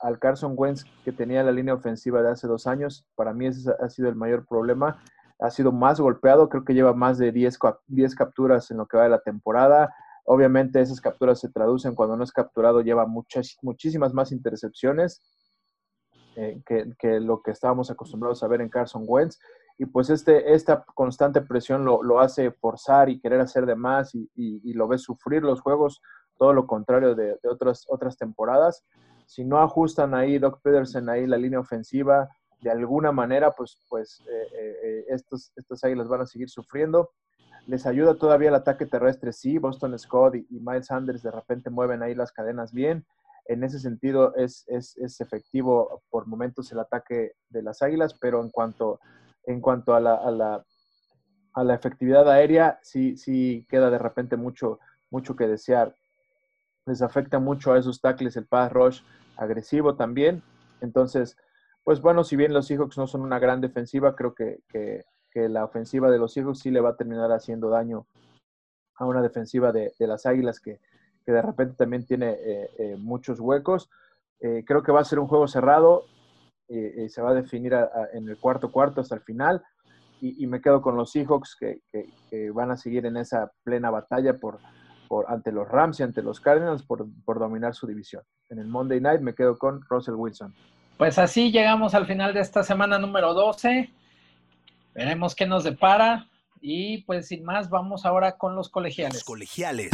al 0.00 0.18
Carson 0.18 0.52
Wentz 0.54 0.84
que 1.02 1.12
tenía 1.12 1.42
la 1.42 1.52
línea 1.52 1.72
ofensiva 1.72 2.20
de 2.20 2.28
hace 2.28 2.46
dos 2.46 2.66
años. 2.66 3.06
Para 3.14 3.32
mí 3.32 3.46
ese 3.46 3.72
ha 3.80 3.88
sido 3.88 4.10
el 4.10 4.16
mayor 4.16 4.44
problema. 4.46 5.02
Ha 5.38 5.48
sido 5.48 5.72
más 5.72 5.98
golpeado, 5.98 6.50
creo 6.50 6.62
que 6.62 6.74
lleva 6.74 6.92
más 6.92 7.16
de 7.16 7.32
10, 7.32 7.58
10 7.86 8.14
capturas 8.14 8.70
en 8.70 8.76
lo 8.76 8.84
que 8.84 8.98
va 8.98 9.04
de 9.04 9.08
la 9.08 9.20
temporada. 9.20 9.94
Obviamente 10.24 10.80
esas 10.80 11.00
capturas 11.00 11.40
se 11.40 11.50
traducen 11.50 11.94
cuando 11.94 12.16
no 12.16 12.24
es 12.24 12.32
capturado, 12.32 12.80
lleva 12.80 13.06
muchas, 13.06 13.56
muchísimas 13.62 14.14
más 14.14 14.32
intercepciones 14.32 15.22
que, 16.34 17.20
lo 17.20 17.42
que 17.42 17.50
estábamos 17.50 17.90
acostumbrados 17.90 18.42
a 18.42 18.48
ver 18.48 18.62
en 18.62 18.70
Carson 18.70 19.04
Wentz 19.06 19.38
y 19.76 19.84
pues 19.86 20.08
este, 20.08 20.54
esta 20.54 20.84
constante 20.94 21.42
presión 21.42 21.84
lo, 21.84 22.02
lo, 22.02 22.20
hace 22.20 22.52
forzar 22.52 23.10
y 23.10 23.20
querer 23.20 23.40
hacer 23.40 23.66
de 23.66 23.74
más 23.74 24.14
y, 24.14 24.30
y, 24.34 24.72
lo 24.72 24.88
ve 24.88 24.96
sufrir 24.96 25.42
los 25.42 25.60
juegos, 25.60 26.00
todo 26.38 26.52
lo 26.52 26.66
contrario 26.66 27.14
de, 27.14 27.38
de, 27.42 27.48
otras, 27.50 27.84
otras 27.88 28.16
temporadas. 28.16 28.84
Si 29.26 29.44
no 29.44 29.60
ajustan 29.60 30.14
ahí 30.14 30.38
Doc 30.38 30.60
Peterson 30.62 31.08
ahí 31.08 31.26
la 31.26 31.36
línea 31.36 31.60
ofensiva 31.60 32.28
de 32.62 32.70
alguna 32.70 33.12
manera, 33.12 33.50
pues, 33.50 33.76
pues 33.88 34.22
eh, 34.28 34.46
eh, 34.54 34.76
eh, 34.82 35.04
estos, 35.08 35.52
estas 35.56 35.82
águilas 35.84 36.08
van 36.08 36.20
a 36.22 36.26
seguir 36.26 36.48
sufriendo. 36.48 37.10
Les 37.66 37.86
ayuda 37.86 38.14
todavía 38.14 38.48
el 38.48 38.54
ataque 38.54 38.86
terrestre, 38.86 39.32
sí, 39.32 39.58
Boston 39.58 39.98
Scott 39.98 40.34
y, 40.34 40.46
Miles 40.50 40.86
Sanders 40.86 41.22
de 41.22 41.30
repente 41.30 41.70
mueven 41.70 42.02
ahí 42.02 42.14
las 42.14 42.32
cadenas 42.32 42.72
bien. 42.72 43.06
En 43.46 43.64
ese 43.64 43.78
sentido 43.78 44.34
es, 44.36 44.64
es, 44.68 45.20
efectivo 45.20 46.02
por 46.10 46.26
momentos 46.26 46.70
el 46.72 46.78
ataque 46.80 47.32
de 47.48 47.62
las 47.62 47.82
águilas, 47.82 48.14
pero 48.20 48.42
en 48.42 48.50
cuanto 48.50 49.00
en 49.44 49.60
cuanto 49.60 49.94
a 49.94 50.00
la, 50.00 50.14
a 50.14 50.30
la, 50.30 50.64
a 51.54 51.64
la 51.64 51.74
efectividad 51.74 52.28
aérea, 52.30 52.78
sí, 52.82 53.16
sí 53.16 53.66
queda 53.68 53.90
de 53.90 53.98
repente 53.98 54.36
mucho, 54.36 54.78
mucho 55.10 55.34
que 55.34 55.48
desear. 55.48 55.94
Les 56.86 57.02
afecta 57.02 57.38
mucho 57.38 57.72
a 57.72 57.78
esos 57.78 58.00
tackles 58.00 58.36
el 58.36 58.46
pass 58.46 58.72
rush 58.72 59.00
agresivo 59.36 59.96
también. 59.96 60.42
Entonces, 60.80 61.36
pues 61.84 62.00
bueno, 62.00 62.24
si 62.24 62.36
bien 62.36 62.52
los 62.52 62.66
Seahawks 62.66 62.98
no 62.98 63.06
son 63.06 63.22
una 63.22 63.38
gran 63.38 63.60
defensiva, 63.60 64.14
creo 64.14 64.34
que, 64.34 65.04
la 65.34 65.64
ofensiva 65.64 66.10
de 66.10 66.18
los 66.18 66.32
Seahawks 66.32 66.60
sí 66.60 66.70
le 66.70 66.80
va 66.80 66.90
a 66.90 66.96
terminar 66.96 67.30
haciendo 67.32 67.68
daño 67.70 68.06
a 68.96 69.06
una 69.06 69.22
defensiva 69.22 69.72
de, 69.72 69.92
las 69.98 70.26
Águilas 70.26 70.60
que, 70.60 70.80
que, 71.24 71.32
de 71.32 71.42
repente 71.42 71.74
también 71.76 72.04
tiene 72.06 72.30
eh, 72.30 72.70
eh, 72.78 72.96
muchos 72.98 73.40
huecos. 73.40 73.90
Eh, 74.40 74.64
creo 74.66 74.82
que 74.82 74.92
va 74.92 75.00
a 75.00 75.04
ser 75.04 75.18
un 75.18 75.28
juego 75.28 75.46
cerrado. 75.48 76.04
Se 76.68 77.20
va 77.20 77.30
a 77.30 77.34
definir 77.34 77.74
en 78.14 78.30
el 78.30 78.38
cuarto 78.38 78.72
cuarto 78.72 79.02
hasta 79.02 79.14
el 79.14 79.20
final. 79.20 79.62
Y, 80.22 80.46
me 80.46 80.60
quedo 80.62 80.80
con 80.80 80.96
los 80.96 81.10
Seahawks 81.10 81.56
que, 81.58 81.80
van 82.54 82.70
a 82.70 82.76
seguir 82.76 83.04
en 83.04 83.18
esa 83.18 83.52
plena 83.62 83.90
batalla 83.90 84.38
por, 84.38 84.58
por 85.06 85.30
ante 85.30 85.52
los 85.52 85.68
Rams 85.68 86.00
y 86.00 86.04
ante 86.04 86.22
los 86.22 86.40
Cardinals 86.40 86.82
por, 86.82 87.06
por, 87.26 87.38
dominar 87.40 87.74
su 87.74 87.86
división. 87.86 88.22
En 88.48 88.58
el 88.58 88.68
Monday 88.68 89.00
Night 89.00 89.20
me 89.20 89.34
quedo 89.34 89.58
con 89.58 89.82
Russell 89.90 90.14
Wilson. 90.14 90.54
Pues 90.96 91.18
así 91.18 91.50
llegamos 91.50 91.94
al 91.94 92.06
final 92.06 92.32
de 92.32 92.40
esta 92.40 92.62
semana 92.62 92.98
número 92.98 93.34
12. 93.34 93.92
Veremos 94.94 95.34
qué 95.34 95.46
nos 95.46 95.64
depara. 95.64 96.28
Y 96.60 96.98
pues 96.98 97.28
sin 97.28 97.44
más, 97.44 97.70
vamos 97.70 98.04
ahora 98.04 98.36
con 98.36 98.54
los 98.54 98.68
colegiales. 98.68 99.14
Los 99.14 99.24
colegiales. 99.24 99.90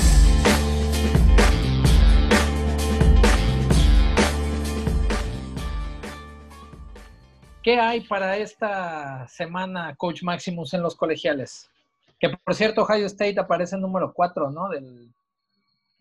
¿Qué 7.62 7.78
hay 7.78 8.00
para 8.00 8.36
esta 8.36 9.26
semana, 9.28 9.94
Coach 9.96 10.22
Maximus, 10.22 10.74
en 10.74 10.82
los 10.82 10.94
colegiales? 10.94 11.70
Que 12.18 12.30
por 12.30 12.54
cierto, 12.54 12.82
Ohio 12.82 13.06
State 13.06 13.38
aparece 13.38 13.76
en 13.76 13.82
número 13.82 14.12
4, 14.12 14.50
¿no? 14.50 14.68
Del, 14.68 15.12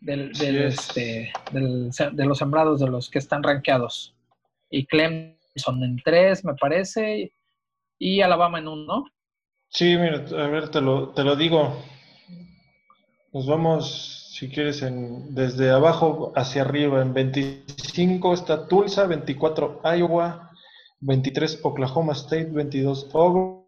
este, 0.01 1.31
de 1.51 2.25
los 2.25 2.37
sembrados 2.37 2.79
de 2.79 2.87
los 2.87 3.09
que 3.09 3.19
están 3.19 3.43
rankeados. 3.43 4.15
Y 4.69 4.85
Clemson 4.85 5.83
en 5.83 6.01
3, 6.03 6.45
me 6.45 6.55
parece, 6.55 7.31
y 7.99 8.21
Alabama 8.21 8.59
en 8.59 8.67
1, 8.67 8.85
¿no? 8.85 9.05
Sí, 9.69 9.97
mira, 9.97 10.25
a 10.43 10.47
ver, 10.47 10.69
te 10.69 10.81
lo, 10.81 11.09
te 11.09 11.23
lo 11.23 11.35
digo. 11.35 11.83
Nos 13.33 13.45
vamos, 13.45 14.31
si 14.33 14.49
quieres, 14.49 14.81
en, 14.81 15.35
desde 15.35 15.69
abajo 15.69 16.31
hacia 16.35 16.61
arriba. 16.61 17.01
En 17.01 17.13
25 17.13 18.33
está 18.33 18.67
Tulsa, 18.67 19.05
24 19.07 19.81
Iowa, 19.97 20.51
23 21.01 21.59
Oklahoma 21.63 22.13
State, 22.13 22.49
22 22.51 23.09
Auburn, 23.13 23.65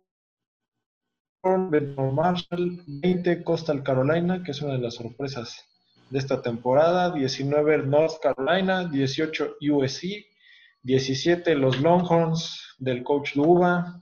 20 1.43 2.01
Marshall, 2.13 2.81
20 2.87 3.43
Coastal 3.43 3.83
Carolina, 3.83 4.41
que 4.43 4.51
es 4.51 4.61
una 4.61 4.73
de 4.73 4.79
las 4.79 4.95
sorpresas 4.95 5.65
de 6.09 6.17
esta 6.17 6.41
temporada, 6.41 7.11
19 7.11 7.85
North 7.85 8.19
Carolina, 8.21 8.85
18 8.85 9.57
USC, 9.61 10.25
17 10.83 11.55
los 11.55 11.79
Longhorns 11.81 12.75
del 12.79 13.03
coach 13.03 13.35
Luba, 13.35 14.01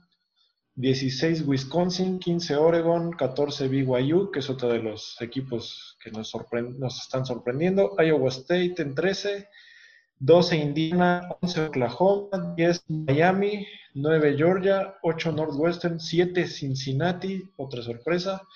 16 0.78 1.42
Wisconsin, 1.48 2.20
15 2.20 2.54
Oregon, 2.54 3.10
14 3.10 3.66
BYU, 3.66 4.30
que 4.30 4.38
es 4.38 4.48
otro 4.48 4.68
de 4.68 4.78
los 4.78 5.20
equipos 5.20 5.98
que 6.00 6.12
nos, 6.12 6.32
nos 6.78 7.02
están 7.02 7.26
sorprendiendo, 7.26 7.96
Iowa 7.98 8.28
State 8.28 8.74
en 8.78 8.94
13, 8.94 9.48
12 10.20 10.56
Indiana, 10.56 11.28
11 11.40 11.66
Oklahoma, 11.66 12.54
10 12.56 12.84
Miami, 12.90 13.66
9 13.94 14.36
Georgia, 14.36 14.94
8 15.02 15.32
Northwestern, 15.32 15.98
7 15.98 16.46
Cincinnati, 16.46 17.42
otra 17.56 17.82
sorpresa, 17.82 18.46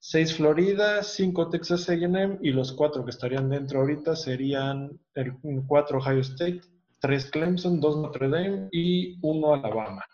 6 0.00 0.34
Florida, 0.34 1.04
5 1.04 1.48
Texas 1.48 1.88
A&M 1.88 2.38
y 2.42 2.50
los 2.50 2.72
4 2.72 3.04
que 3.04 3.10
estarían 3.10 3.50
dentro 3.50 3.78
ahorita 3.78 4.16
serían 4.16 4.98
el 5.14 5.32
4 5.64 5.98
Ohio 5.98 6.20
State, 6.22 6.62
3 6.98 7.30
Clemson, 7.30 7.80
2 7.80 7.96
Notre 7.98 8.28
Dame 8.28 8.68
y 8.72 9.16
1 9.22 9.54
Alabama. 9.54 10.04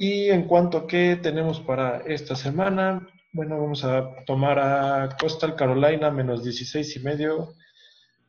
Y 0.00 0.30
en 0.30 0.44
cuanto 0.44 0.78
a 0.78 0.86
qué 0.86 1.18
tenemos 1.20 1.58
para 1.60 1.98
esta 2.06 2.36
semana, 2.36 3.08
bueno, 3.32 3.60
vamos 3.60 3.84
a 3.84 4.24
tomar 4.24 4.60
a 4.60 5.16
Coastal 5.20 5.56
Carolina 5.56 6.08
menos 6.12 6.44
16 6.44 6.96
y 6.96 7.00
medio. 7.00 7.54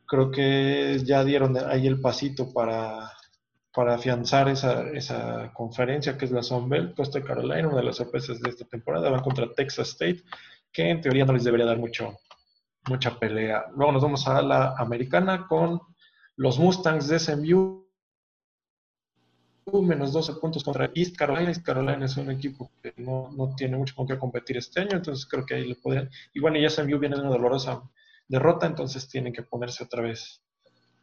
Creo 0.04 0.32
que 0.32 0.98
ya 1.04 1.22
dieron 1.22 1.56
ahí 1.56 1.86
el 1.86 2.00
pasito 2.00 2.52
para, 2.52 3.12
para 3.72 3.94
afianzar 3.94 4.48
esa, 4.48 4.82
esa 4.90 5.52
conferencia 5.54 6.18
que 6.18 6.24
es 6.24 6.32
la 6.32 6.42
Sunbelt. 6.42 6.96
Coastal 6.96 7.22
Carolina, 7.22 7.68
una 7.68 7.76
de 7.76 7.84
las 7.84 7.96
sorpresas 7.96 8.40
de 8.40 8.50
esta 8.50 8.64
temporada, 8.64 9.08
va 9.08 9.22
contra 9.22 9.52
Texas 9.52 9.90
State, 9.90 10.24
que 10.72 10.90
en 10.90 11.00
teoría 11.00 11.24
no 11.24 11.34
les 11.34 11.44
debería 11.44 11.66
dar 11.66 11.78
mucho, 11.78 12.18
mucha 12.88 13.16
pelea. 13.16 13.66
Luego 13.76 13.92
nos 13.92 14.02
vamos 14.02 14.26
a 14.26 14.42
la 14.42 14.74
americana 14.76 15.46
con 15.46 15.80
los 16.34 16.58
Mustangs 16.58 17.06
de 17.06 17.20
SMU 17.20 17.79
menos 19.82 20.12
12 20.12 20.34
puntos 20.34 20.64
contra 20.64 20.90
East 20.94 21.16
Carolina. 21.16 21.48
East 21.48 21.64
Carolina 21.64 22.04
es 22.04 22.16
un 22.16 22.30
equipo 22.30 22.70
que 22.82 22.92
no, 22.96 23.30
no, 23.36 23.54
tiene 23.54 23.76
mucho 23.76 23.94
con 23.94 24.06
qué 24.06 24.18
competir 24.18 24.56
este 24.56 24.80
año, 24.80 24.96
entonces 24.96 25.26
creo 25.26 25.44
que 25.46 25.54
ahí 25.54 25.68
le 25.68 25.74
podrían. 25.76 26.10
Y 26.32 26.40
bueno, 26.40 26.58
ya 26.58 26.70
SMU 26.70 26.98
viene 26.98 27.16
de 27.16 27.22
una 27.22 27.30
dolorosa 27.30 27.82
derrota, 28.28 28.66
entonces 28.66 29.08
tienen 29.08 29.32
que 29.32 29.42
ponerse 29.42 29.84
otra 29.84 30.02
vez 30.02 30.40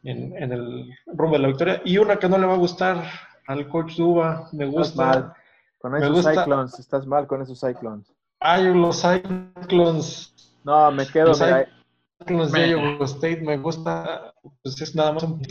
en, 0.03 0.35
en, 0.37 0.51
el 0.51 0.89
rumbo 1.07 1.35
de 1.35 1.41
la 1.41 1.47
victoria. 1.49 1.81
Y 1.85 1.97
una 1.97 2.17
que 2.17 2.29
no 2.29 2.37
le 2.37 2.45
va 2.45 2.53
a 2.53 2.57
gustar 2.57 3.03
al 3.47 3.67
coach 3.67 3.95
Duba, 3.95 4.49
me 4.51 4.65
gusta. 4.65 4.87
Estás 4.87 5.23
mal 5.23 5.33
con 5.79 5.95
esos 5.95 6.25
Cyclones, 6.25 6.79
estás 6.79 7.07
mal 7.07 7.27
con 7.27 7.41
esos 7.41 7.59
Cyclones. 7.59 8.07
Ay, 8.39 8.73
los 8.73 9.01
Cyclones. 9.01 10.33
No, 10.63 10.91
me 10.91 11.05
quedo. 11.07 11.27
Los 11.27 11.39
Cyclones 11.39 12.51
de 12.51 12.69
Iowa 12.69 13.05
State 13.05 13.41
me 13.41 13.57
gusta, 13.57 14.33
pues 14.63 14.81
es 14.81 14.95
nada 14.95 15.11
más 15.11 15.23
un 15.23 15.41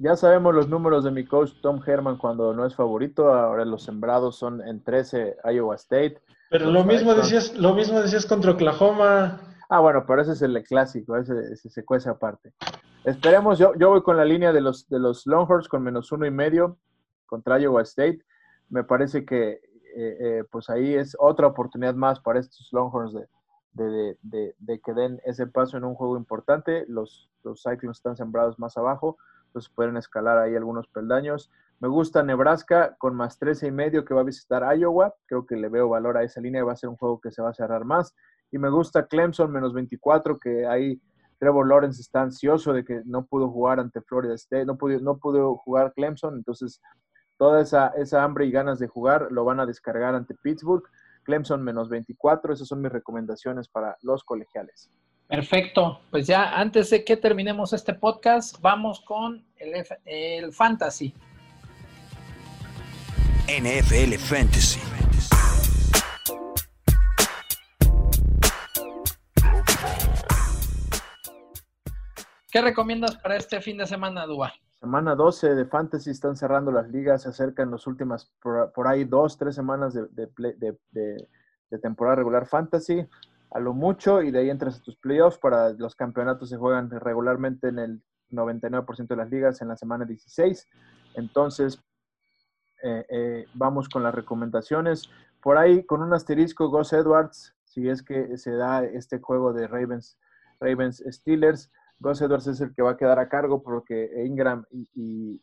ya 0.00 0.16
sabemos 0.16 0.54
los 0.54 0.66
números 0.66 1.04
de 1.04 1.10
mi 1.10 1.26
coach 1.26 1.52
Tom 1.60 1.82
Herman 1.86 2.16
cuando 2.16 2.54
no 2.54 2.64
es 2.64 2.74
favorito. 2.74 3.34
Ahora 3.34 3.66
los 3.66 3.82
sembrados 3.82 4.36
son 4.36 4.66
en 4.66 4.82
13 4.82 5.36
Iowa 5.52 5.74
State. 5.74 6.22
Pero 6.48 6.70
lo 6.70 6.84
mismo, 6.84 7.14
decías, 7.14 7.54
lo 7.54 7.74
mismo 7.74 8.00
decías 8.00 8.24
contra 8.24 8.52
Oklahoma. 8.52 9.40
Ah, 9.68 9.80
bueno, 9.80 10.04
pero 10.06 10.22
ese 10.22 10.32
es 10.32 10.40
el 10.40 10.60
clásico, 10.64 11.16
ese, 11.16 11.54
se 11.54 11.84
cuece 11.84 12.08
aparte. 12.08 12.54
Esperemos, 13.04 13.58
yo, 13.58 13.74
yo 13.74 13.90
voy 13.90 14.02
con 14.02 14.16
la 14.16 14.24
línea 14.24 14.52
de 14.52 14.62
los, 14.62 14.88
de 14.88 14.98
los 14.98 15.26
Longhorns 15.26 15.68
con 15.68 15.82
menos 15.82 16.10
uno 16.12 16.24
y 16.24 16.30
medio 16.30 16.78
contra 17.26 17.60
Iowa 17.60 17.82
State. 17.82 18.20
Me 18.70 18.84
parece 18.84 19.26
que 19.26 19.50
eh, 19.50 19.60
eh, 19.96 20.44
pues 20.50 20.70
ahí 20.70 20.94
es 20.94 21.14
otra 21.20 21.46
oportunidad 21.46 21.94
más 21.94 22.20
para 22.20 22.40
estos 22.40 22.70
Longhorns 22.72 23.12
de, 23.74 24.16
de, 24.22 24.80
que 24.80 24.94
den 24.94 25.20
ese 25.26 25.46
paso 25.46 25.76
en 25.76 25.84
un 25.84 25.94
juego 25.94 26.16
importante. 26.16 26.86
Los, 26.88 27.30
los 27.44 27.62
Cyclones 27.62 27.98
están 27.98 28.16
sembrados 28.16 28.58
más 28.58 28.78
abajo 28.78 29.18
pues 29.52 29.68
pueden 29.68 29.96
escalar 29.96 30.38
ahí 30.38 30.56
algunos 30.56 30.86
peldaños. 30.88 31.50
Me 31.80 31.88
gusta 31.88 32.22
Nebraska 32.22 32.96
con 32.98 33.14
más 33.14 33.38
13 33.38 33.68
y 33.68 33.70
medio 33.70 34.04
que 34.04 34.14
va 34.14 34.20
a 34.20 34.24
visitar 34.24 34.76
Iowa. 34.76 35.14
Creo 35.26 35.46
que 35.46 35.56
le 35.56 35.68
veo 35.68 35.88
valor 35.88 36.16
a 36.16 36.22
esa 36.22 36.40
línea. 36.40 36.64
Va 36.64 36.72
a 36.72 36.76
ser 36.76 36.90
un 36.90 36.96
juego 36.96 37.20
que 37.20 37.30
se 37.30 37.40
va 37.40 37.50
a 37.50 37.54
cerrar 37.54 37.84
más. 37.84 38.14
Y 38.50 38.58
me 38.58 38.68
gusta 38.68 39.06
Clemson 39.06 39.50
menos 39.50 39.72
24, 39.72 40.38
que 40.38 40.66
ahí 40.66 41.00
Trevor 41.38 41.66
Lawrence 41.68 42.02
está 42.02 42.20
ansioso 42.20 42.72
de 42.72 42.84
que 42.84 43.02
no 43.06 43.24
pudo 43.24 43.48
jugar 43.48 43.80
ante 43.80 44.02
Florida 44.02 44.34
State, 44.34 44.66
no 44.66 44.76
pudo, 44.76 45.00
no 45.00 45.18
jugar 45.56 45.94
Clemson. 45.94 46.34
Entonces, 46.34 46.82
toda 47.38 47.62
esa, 47.62 47.88
esa 47.96 48.22
hambre 48.24 48.44
y 48.44 48.50
ganas 48.50 48.78
de 48.78 48.88
jugar 48.88 49.28
lo 49.30 49.44
van 49.44 49.60
a 49.60 49.66
descargar 49.66 50.14
ante 50.14 50.34
Pittsburgh. 50.34 50.84
Clemson 51.22 51.62
menos 51.62 51.88
24. 51.88 52.52
Esas 52.52 52.68
son 52.68 52.82
mis 52.82 52.92
recomendaciones 52.92 53.68
para 53.68 53.96
los 54.02 54.22
colegiales. 54.24 54.90
Perfecto. 55.30 56.00
Pues 56.10 56.26
ya 56.26 56.58
antes 56.58 56.90
de 56.90 57.04
que 57.04 57.16
terminemos 57.16 57.72
este 57.72 57.94
podcast, 57.94 58.60
vamos 58.60 59.00
con 59.00 59.46
el, 59.58 59.86
el 60.04 60.52
fantasy. 60.52 61.14
NFL 63.46 64.14
Fantasy. 64.18 64.80
¿Qué 72.50 72.60
recomiendas 72.60 73.16
para 73.16 73.36
este 73.36 73.60
fin 73.60 73.76
de 73.76 73.86
semana, 73.86 74.26
Dua? 74.26 74.52
Semana 74.80 75.14
12 75.14 75.54
de 75.54 75.64
Fantasy, 75.64 76.10
están 76.10 76.34
cerrando 76.36 76.72
las 76.72 76.88
ligas, 76.88 77.22
se 77.22 77.28
acercan 77.28 77.70
las 77.70 77.86
últimas, 77.86 78.32
por, 78.42 78.88
ahí 78.88 79.04
dos, 79.04 79.38
tres 79.38 79.54
semanas 79.54 79.94
de, 79.94 80.08
de 80.12 81.78
temporada 81.78 82.16
regular 82.16 82.46
Fantasy 82.46 83.06
a 83.50 83.60
lo 83.60 83.74
mucho 83.74 84.22
y 84.22 84.30
de 84.30 84.40
ahí 84.40 84.50
entras 84.50 84.78
a 84.78 84.82
tus 84.82 84.96
playoffs. 84.96 85.38
Para 85.38 85.70
los 85.70 85.94
campeonatos 85.94 86.48
se 86.50 86.56
juegan 86.56 86.90
regularmente 86.90 87.68
en 87.68 87.78
el 87.78 88.02
99% 88.30 89.08
de 89.08 89.16
las 89.16 89.30
ligas 89.30 89.60
en 89.62 89.68
la 89.68 89.76
semana 89.76 90.04
16. 90.04 90.68
Entonces, 91.14 91.82
eh, 92.82 93.04
eh, 93.08 93.46
vamos 93.54 93.88
con 93.88 94.02
las 94.02 94.14
recomendaciones. 94.14 95.10
Por 95.42 95.58
ahí, 95.58 95.84
con 95.84 96.02
un 96.02 96.12
asterisco, 96.12 96.68
Gus 96.68 96.92
Edwards, 96.92 97.54
si 97.64 97.88
es 97.88 98.02
que 98.02 98.36
se 98.36 98.52
da 98.52 98.84
este 98.84 99.20
juego 99.20 99.52
de 99.52 99.66
Ravens, 99.66 100.18
Ravens 100.60 101.02
Steelers, 101.08 101.70
Gus 101.98 102.22
Edwards 102.22 102.46
es 102.46 102.60
el 102.62 102.74
que 102.74 102.82
va 102.82 102.92
a 102.92 102.96
quedar 102.96 103.18
a 103.18 103.28
cargo 103.28 103.62
porque 103.62 104.10
Ingram 104.24 104.64
y, 104.70 105.42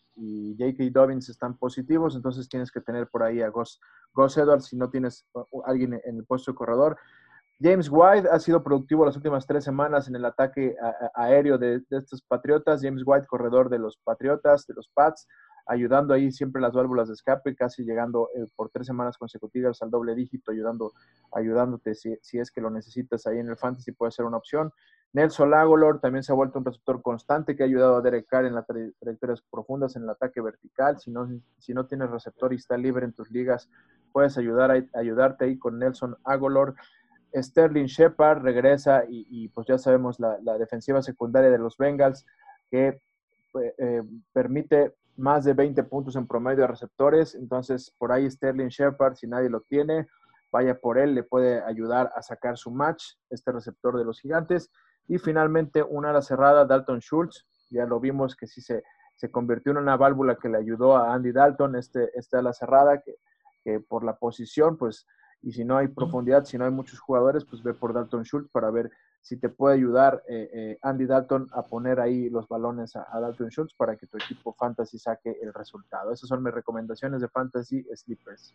J.K. 0.57 0.85
Dobbins 0.91 1.29
están 1.29 1.55
positivos, 1.57 2.15
entonces 2.15 2.49
tienes 2.49 2.71
que 2.71 2.81
tener 2.81 3.07
por 3.07 3.21
ahí 3.21 3.41
a 3.41 3.49
Gus, 3.49 3.79
Edwards 4.35 4.65
si 4.65 4.75
no 4.75 4.89
tienes 4.89 5.27
alguien 5.65 5.93
en 6.03 6.17
el 6.17 6.25
puesto 6.25 6.55
corredor. 6.55 6.97
James 7.59 7.89
White 7.91 8.29
ha 8.31 8.39
sido 8.39 8.63
productivo 8.63 9.05
las 9.05 9.15
últimas 9.15 9.47
tres 9.47 9.63
semanas 9.63 10.07
en 10.07 10.15
el 10.15 10.25
ataque 10.25 10.75
aéreo 11.15 11.57
de, 11.57 11.81
estos 11.89 12.21
Patriotas. 12.21 12.81
James 12.83 13.01
White, 13.05 13.25
corredor 13.25 13.69
de 13.69 13.79
los 13.79 13.97
Patriotas, 13.97 14.67
de 14.67 14.75
los 14.75 14.89
Pats, 14.93 15.27
ayudando 15.65 16.13
ahí 16.13 16.31
siempre 16.31 16.61
las 16.61 16.73
válvulas 16.73 17.07
de 17.07 17.15
escape, 17.15 17.55
casi 17.55 17.83
llegando 17.83 18.29
eh, 18.35 18.45
por 18.55 18.69
tres 18.69 18.87
semanas 18.87 19.17
consecutivas 19.17 19.81
al 19.81 19.89
doble 19.89 20.15
dígito, 20.15 20.51
ayudando, 20.51 20.93
ayudándote 21.33 21.93
si, 21.95 22.17
es 22.37 22.51
que 22.51 22.61
lo 22.61 22.69
necesitas 22.69 23.27
ahí 23.27 23.39
en 23.39 23.49
el 23.49 23.57
fantasy, 23.57 23.91
puede 23.91 24.11
ser 24.11 24.25
una 24.25 24.37
opción. 24.37 24.71
Nelson 25.13 25.49
Lagolor 25.49 25.99
también 25.99 26.23
se 26.23 26.31
ha 26.31 26.35
vuelto 26.35 26.59
un 26.59 26.65
receptor 26.65 27.01
constante 27.01 27.55
que 27.55 27.63
ha 27.63 27.65
ayudado 27.65 27.97
a 27.97 28.01
Derek 28.01 28.27
Carr 28.27 28.45
en 28.45 28.55
las 28.55 28.65
trayectorias 28.67 29.41
profundas 29.49 29.95
en 29.95 30.03
el 30.03 30.09
ataque 30.09 30.41
vertical. 30.41 30.99
Si 30.99 31.11
no, 31.11 31.27
si 31.57 31.73
no 31.73 31.85
tienes 31.87 32.11
receptor 32.11 32.53
y 32.53 32.57
está 32.57 32.77
libre 32.77 33.05
en 33.05 33.13
tus 33.13 33.31
ligas, 33.31 33.69
puedes 34.11 34.37
ayudar 34.37 34.71
a, 34.71 34.99
ayudarte 34.99 35.45
ahí 35.45 35.57
con 35.57 35.79
Nelson 35.79 36.17
Agolor. 36.23 36.75
Sterling 37.33 37.85
Shepard 37.85 38.41
regresa 38.41 39.03
y, 39.07 39.47
pues 39.49 39.67
ya 39.67 39.77
sabemos 39.77 40.19
la, 40.19 40.57
defensiva 40.57 41.01
secundaria 41.01 41.49
de 41.49 41.57
los 41.57 41.77
Bengals 41.77 42.25
que 42.69 42.99
pues, 43.51 43.73
eh, 43.77 44.03
permite 44.33 44.95
más 45.17 45.43
de 45.43 45.53
20 45.53 45.83
puntos 45.83 46.15
en 46.15 46.27
promedio 46.27 46.61
de 46.61 46.67
receptores. 46.67 47.35
Entonces, 47.35 47.93
por 47.97 48.11
ahí 48.11 48.29
Sterling 48.29 48.67
Shepard, 48.67 49.15
si 49.15 49.27
nadie 49.27 49.49
lo 49.49 49.61
tiene, 49.61 50.07
vaya 50.51 50.79
por 50.79 50.97
él, 50.97 51.15
le 51.15 51.23
puede 51.23 51.61
ayudar 51.63 52.11
a 52.15 52.21
sacar 52.21 52.57
su 52.57 52.71
match, 52.71 53.03
este 53.29 53.51
receptor 53.51 53.97
de 53.97 54.05
los 54.05 54.19
gigantes. 54.21 54.71
Y 55.07 55.17
finalmente, 55.17 55.83
una 55.83 56.11
ala 56.11 56.21
cerrada, 56.21 56.65
Dalton 56.65 56.99
Schultz. 56.99 57.45
Ya 57.69 57.85
lo 57.85 57.99
vimos 57.99 58.35
que 58.35 58.47
sí 58.47 58.61
se, 58.61 58.83
se 59.15 59.31
convirtió 59.31 59.71
en 59.71 59.79
una 59.79 59.97
válvula 59.97 60.35
que 60.35 60.49
le 60.49 60.57
ayudó 60.57 60.95
a 60.95 61.13
Andy 61.13 61.31
Dalton, 61.31 61.75
este, 61.75 62.11
este 62.17 62.37
ala 62.37 62.53
cerrada, 62.53 63.01
que, 63.01 63.15
que 63.63 63.79
por 63.79 64.03
la 64.03 64.15
posición, 64.15 64.77
pues 64.77 65.05
y 65.41 65.51
si 65.51 65.63
no 65.63 65.77
hay 65.77 65.87
profundidad, 65.87 66.45
si 66.45 66.57
no 66.57 66.65
hay 66.65 66.71
muchos 66.71 66.99
jugadores, 66.99 67.45
pues 67.45 67.61
ve 67.63 67.73
por 67.73 67.93
Dalton 67.93 68.23
Schultz 68.23 68.49
para 68.51 68.71
ver 68.71 68.91
si 69.21 69.37
te 69.37 69.49
puede 69.49 69.75
ayudar 69.75 70.23
eh, 70.27 70.49
eh, 70.53 70.77
Andy 70.81 71.05
Dalton 71.05 71.49
a 71.51 71.63
poner 71.63 71.99
ahí 71.99 72.29
los 72.29 72.47
balones 72.47 72.95
a, 72.95 73.19
Dalton 73.19 73.49
Schultz 73.49 73.73
para 73.73 73.95
que 73.97 74.07
tu 74.07 74.17
equipo 74.17 74.53
fantasy 74.53 74.97
saque 74.97 75.37
el 75.41 75.53
resultado. 75.53 76.11
Esas 76.13 76.29
son 76.29 76.43
mis 76.43 76.53
recomendaciones 76.53 77.21
de 77.21 77.27
fantasy 77.27 77.85
sleepers. 77.93 78.53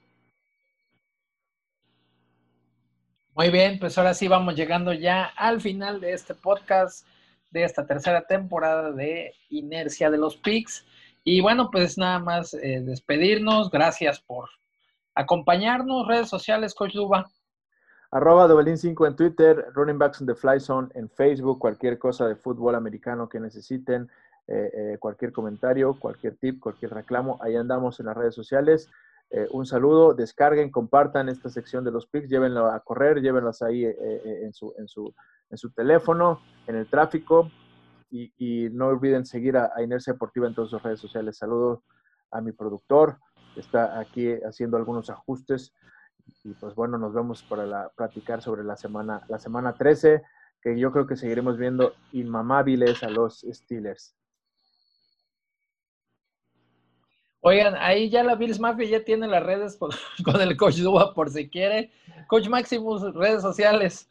Muy 3.35 3.51
bien, 3.51 3.79
pues 3.79 3.97
ahora 3.97 4.15
sí 4.15 4.29
vamos 4.29 4.55
llegando 4.55 4.93
ya 4.93 5.25
al 5.25 5.61
final 5.61 6.01
de 6.01 6.13
este 6.13 6.35
podcast, 6.35 7.07
de 7.51 7.65
esta 7.65 7.87
tercera 7.87 8.27
temporada 8.27 8.93
de 8.93 9.33
Inercia 9.49 10.11
de 10.11 10.19
los 10.19 10.37
Picks. 10.37 10.87
Y 11.25 11.41
bueno, 11.41 11.71
pues 11.71 11.97
nada 11.97 12.19
más 12.19 12.53
eh, 12.55 12.83
despedirnos. 12.83 13.71
Gracias 13.71 14.21
por 14.21 14.49
acompañarnos, 15.15 16.07
redes 16.07 16.29
sociales, 16.29 16.75
Coach 16.75 16.95
Duba. 16.95 17.27
Arroba 18.11 18.47
Dobelín5 18.47 19.07
en 19.07 19.17
Twitter, 19.17 19.67
Running 19.73 19.99
Backs 19.99 20.21
in 20.21 20.27
the 20.27 20.35
Fly 20.35 20.61
Zone 20.61 20.89
en 20.95 21.09
Facebook, 21.09 21.59
cualquier 21.59 21.99
cosa 21.99 22.29
de 22.29 22.37
fútbol 22.37 22.75
americano 22.75 23.27
que 23.27 23.41
necesiten, 23.41 24.11
eh, 24.49 24.71
eh, 24.75 24.97
cualquier 24.99 25.33
comentario, 25.33 25.99
cualquier 25.99 26.37
tip, 26.37 26.61
cualquier 26.61 26.93
reclamo, 26.93 27.39
ahí 27.41 27.57
andamos 27.57 28.01
en 28.01 28.07
las 28.07 28.17
redes 28.17 28.35
sociales. 28.35 28.91
Eh, 29.31 29.49
un 29.53 29.65
saludo, 29.65 30.13
descarguen, 30.13 30.71
compartan 30.71 31.31
esta 31.31 31.49
sección 31.49 31.85
de 31.85 31.91
los 31.91 32.07
pics, 32.07 32.29
llévenlo 32.29 32.67
a 32.67 32.81
correr, 32.81 33.23
llévenlos 33.23 33.63
ahí 33.63 33.87
en, 33.87 34.53
su, 34.53 34.75
en, 34.77 34.89
su, 34.89 35.15
en 35.49 35.57
su 35.57 35.71
teléfono, 35.71 36.43
en 36.67 36.77
el 36.77 36.87
tráfico 36.87 37.51
y, 38.11 38.69
no 38.73 38.89
olviden 38.89 39.25
seguir 39.25 39.57
a, 39.57 39.73
a 39.75 39.83
Inercia 39.83 40.13
Deportiva 40.13 40.47
en 40.47 40.55
todas 40.55 40.71
sus 40.71 40.83
redes 40.83 41.01
sociales. 41.01 41.39
Saludos 41.39 41.81
a 42.31 42.43
mi 42.43 42.53
productor, 42.53 43.17
está 43.57 43.99
aquí 43.99 44.33
haciendo 44.45 44.77
algunos 44.77 45.11
ajustes 45.11 45.73
y 46.45 46.55
pues 46.55 46.75
bueno, 46.75 46.99
nos 46.99 47.15
vemos 47.15 47.43
para 47.43 47.67
la, 47.67 47.89
platicar 47.91 48.43
sobre 48.43 48.65
la 48.65 48.77
semana, 48.77 49.23
la 49.29 49.39
semana 49.39 49.75
13, 49.75 50.23
que 50.61 50.79
yo 50.79 50.93
creo 50.93 51.07
que 51.07 51.17
seguiremos 51.17 51.59
viendo 51.59 51.95
inmamables 52.13 53.03
a 53.03 53.11
los 53.11 53.41
Steelers. 53.41 54.15
Oigan, 57.45 57.75
ahí 57.77 58.09
ya 58.09 58.23
la 58.23 58.37
Bills 58.37 58.61
Mafia 58.61 58.89
ya 58.89 59.05
tiene 59.05 59.27
las 59.27 59.43
redes 59.43 59.77
con, 59.77 59.91
el 60.41 60.57
Coach 60.57 60.77
Duba 60.77 61.13
por 61.13 61.29
si 61.31 61.49
quiere. 61.49 61.91
Coach 62.29 62.49
Maximus, 62.49 63.15
redes 63.15 63.43
sociales. 63.43 64.09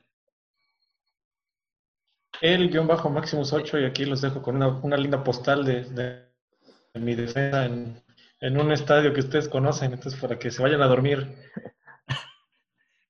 El 2.41 2.69
guion 2.69 2.87
bajo 2.87 3.09
Maximus 3.09 3.53
8 3.53 3.79
y 3.79 3.85
aquí 3.85 4.03
los 4.03 4.21
dejo 4.21 4.41
con 4.41 4.61
una, 4.61 4.97
linda 4.97 5.23
postal 5.23 5.63
de, 5.63 6.27
mi 6.95 7.15
defensa 7.15 7.65
en, 7.65 8.01
en, 8.41 8.59
un 8.59 8.71
estadio 8.71 9.13
que 9.13 9.21
ustedes 9.21 9.47
conocen, 9.47 9.93
entonces 9.93 10.19
para 10.19 10.37
que 10.37 10.51
se 10.51 10.61
vayan 10.61 10.81
a 10.81 10.87
dormir. 10.87 11.35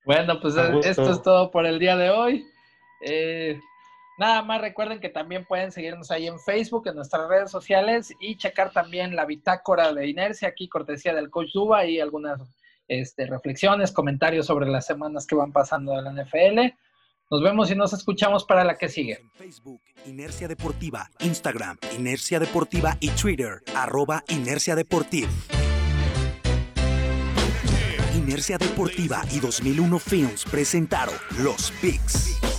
Bueno, 0.04 0.40
pues 0.42 0.56
esto 0.56 1.12
es 1.12 1.22
todo 1.22 1.52
por 1.52 1.66
el 1.66 1.78
día 1.80 1.96
de 1.96 2.10
hoy. 2.10 2.44
Eh, 3.06 3.60
Nada 4.22 4.44
más 4.44 4.62
recuerden 4.62 5.00
que 5.00 5.10
también 5.10 5.46
pueden 5.46 5.72
seguirnos 5.72 6.12
ahí 6.12 6.28
en 6.28 6.40
Facebook, 6.40 6.88
en 6.88 6.96
nuestras 6.96 7.28
redes 7.28 7.50
sociales 7.50 8.14
y 8.20 8.38
checar 8.38 8.72
también 8.72 9.16
la 9.16 9.26
bitácora 9.26 9.92
de 9.94 10.08
inercia, 10.08 10.50
aquí 10.50 10.70
cortesía 10.70 11.16
del 11.16 11.32
coach 11.32 11.50
Duba 11.52 11.86
y 11.86 12.00
algunas 12.00 12.40
este, 12.88 13.26
reflexiones, 13.26 13.92
comentarios 13.92 14.46
sobre 14.46 14.70
las 14.70 14.86
semanas 14.86 15.26
que 15.26 15.34
van 15.34 15.52
pasando 15.52 15.96
de 15.96 16.04
la 16.04 16.12
NFL. 16.12 16.76
Nos 17.32 17.42
vemos 17.42 17.72
y 17.72 17.76
nos 17.76 17.94
escuchamos 17.94 18.44
para 18.44 18.66
la 18.66 18.78
que 18.78 18.90
sigue. 18.90 19.24
Facebook, 19.38 19.80
Inercia 20.06 20.50
Deportiva, 20.50 21.10
Instagram, 21.22 21.78
Inercia 21.98 22.42
Deportiva 22.42 22.98
y 23.00 23.08
Twitter, 23.12 23.64
arroba 23.74 24.26
Inercia 24.28 24.76
Deportiva. 24.76 25.30
Inercia 28.18 28.58
Deportiva 28.58 29.22
y 29.32 29.40
2001 29.40 30.00
Films 30.00 30.44
presentaron 30.44 31.16
Los 31.40 31.72
Picks. 31.82 32.51